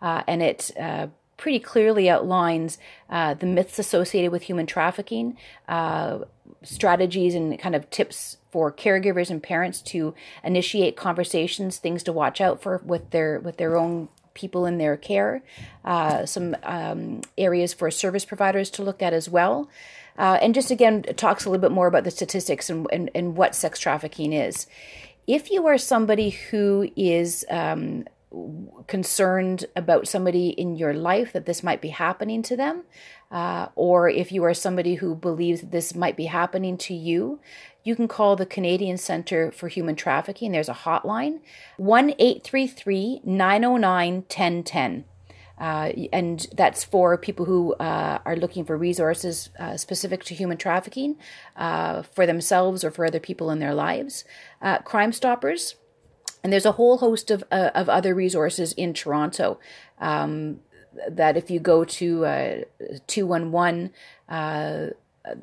[0.00, 2.78] uh, and it uh, pretty clearly outlines
[3.10, 5.36] uh, the myths associated with human trafficking,
[5.66, 6.20] uh,
[6.62, 10.14] strategies and kind of tips for caregivers and parents to
[10.44, 14.08] initiate conversations, things to watch out for with their with their own
[14.38, 15.42] people in their care,
[15.84, 19.68] uh, some um, areas for service providers to look at as well.
[20.16, 23.36] Uh, and just again, talks a little bit more about the statistics and, and, and
[23.36, 24.66] what sex trafficking is.
[25.26, 28.06] If you are somebody who is um,
[28.86, 32.84] concerned about somebody in your life that this might be happening to them,
[33.30, 37.40] uh, or if you are somebody who believes that this might be happening to you,
[37.88, 40.52] you can call the Canadian Centre for Human Trafficking.
[40.52, 41.40] There's a hotline
[41.78, 45.04] 1 833 909 1010.
[45.58, 50.58] Uh, and that's for people who uh, are looking for resources uh, specific to human
[50.58, 51.16] trafficking
[51.56, 54.22] uh, for themselves or for other people in their lives.
[54.60, 55.76] Uh, Crime Stoppers,
[56.44, 59.58] and there's a whole host of, of other resources in Toronto
[59.98, 60.60] um,
[61.10, 62.64] that if you go to
[63.08, 63.90] 211,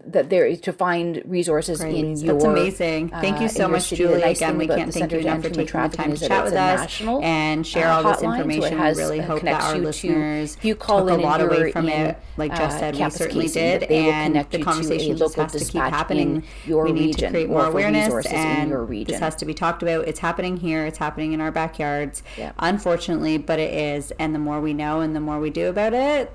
[0.07, 3.10] that there to find resources in your That's amazing.
[3.10, 4.22] Thank you uh, so your much, Julie.
[4.22, 7.02] nice Again, we can't thank you enough for taking the time to chat with us
[7.02, 8.77] and share uh, all this hotline, so it information.
[8.77, 11.19] has, we really uh, hope that our you to- listeners if you call took in
[11.19, 12.19] a lot away from in, it.
[12.38, 15.35] Like Jess uh, said, we certainly did, that they will and the to conversation just
[15.35, 16.43] has to keep happening.
[16.65, 20.07] your we need to create more awareness, and your this has to be talked about.
[20.07, 20.85] It's happening here.
[20.85, 22.23] It's happening in our backyards.
[22.38, 22.53] Yeah.
[22.57, 25.93] Unfortunately, but it is, and the more we know, and the more we do about
[25.93, 26.34] it,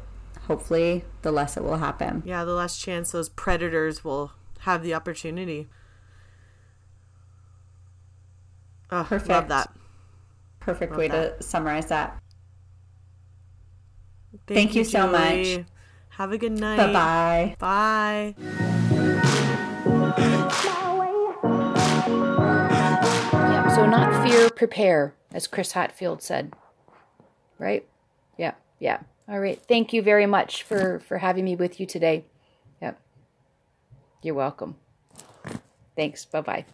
[0.50, 2.24] hopefully, the less it will happen.
[2.26, 4.32] Yeah, the less chance those predators will
[4.62, 5.68] have the opportunity.
[8.90, 9.48] Oh, love Perfect.
[9.48, 9.72] that.
[10.58, 11.38] Perfect way that.
[11.38, 12.20] to summarize that.
[14.48, 15.64] Thank you so much.
[16.08, 16.78] Have a good night.
[16.78, 17.54] Bye bye.
[17.60, 18.34] Bye.
[23.32, 23.76] Yeah.
[23.76, 26.54] So not fear, prepare, as Chris Hadfield said.
[27.60, 27.86] Right?
[28.36, 28.54] Yeah.
[28.80, 28.98] Yeah.
[29.30, 29.60] All right.
[29.68, 32.24] Thank you very much for for having me with you today.
[32.82, 33.00] Yep.
[34.22, 34.74] You're welcome.
[35.96, 36.24] Thanks.
[36.24, 36.64] Bye bye.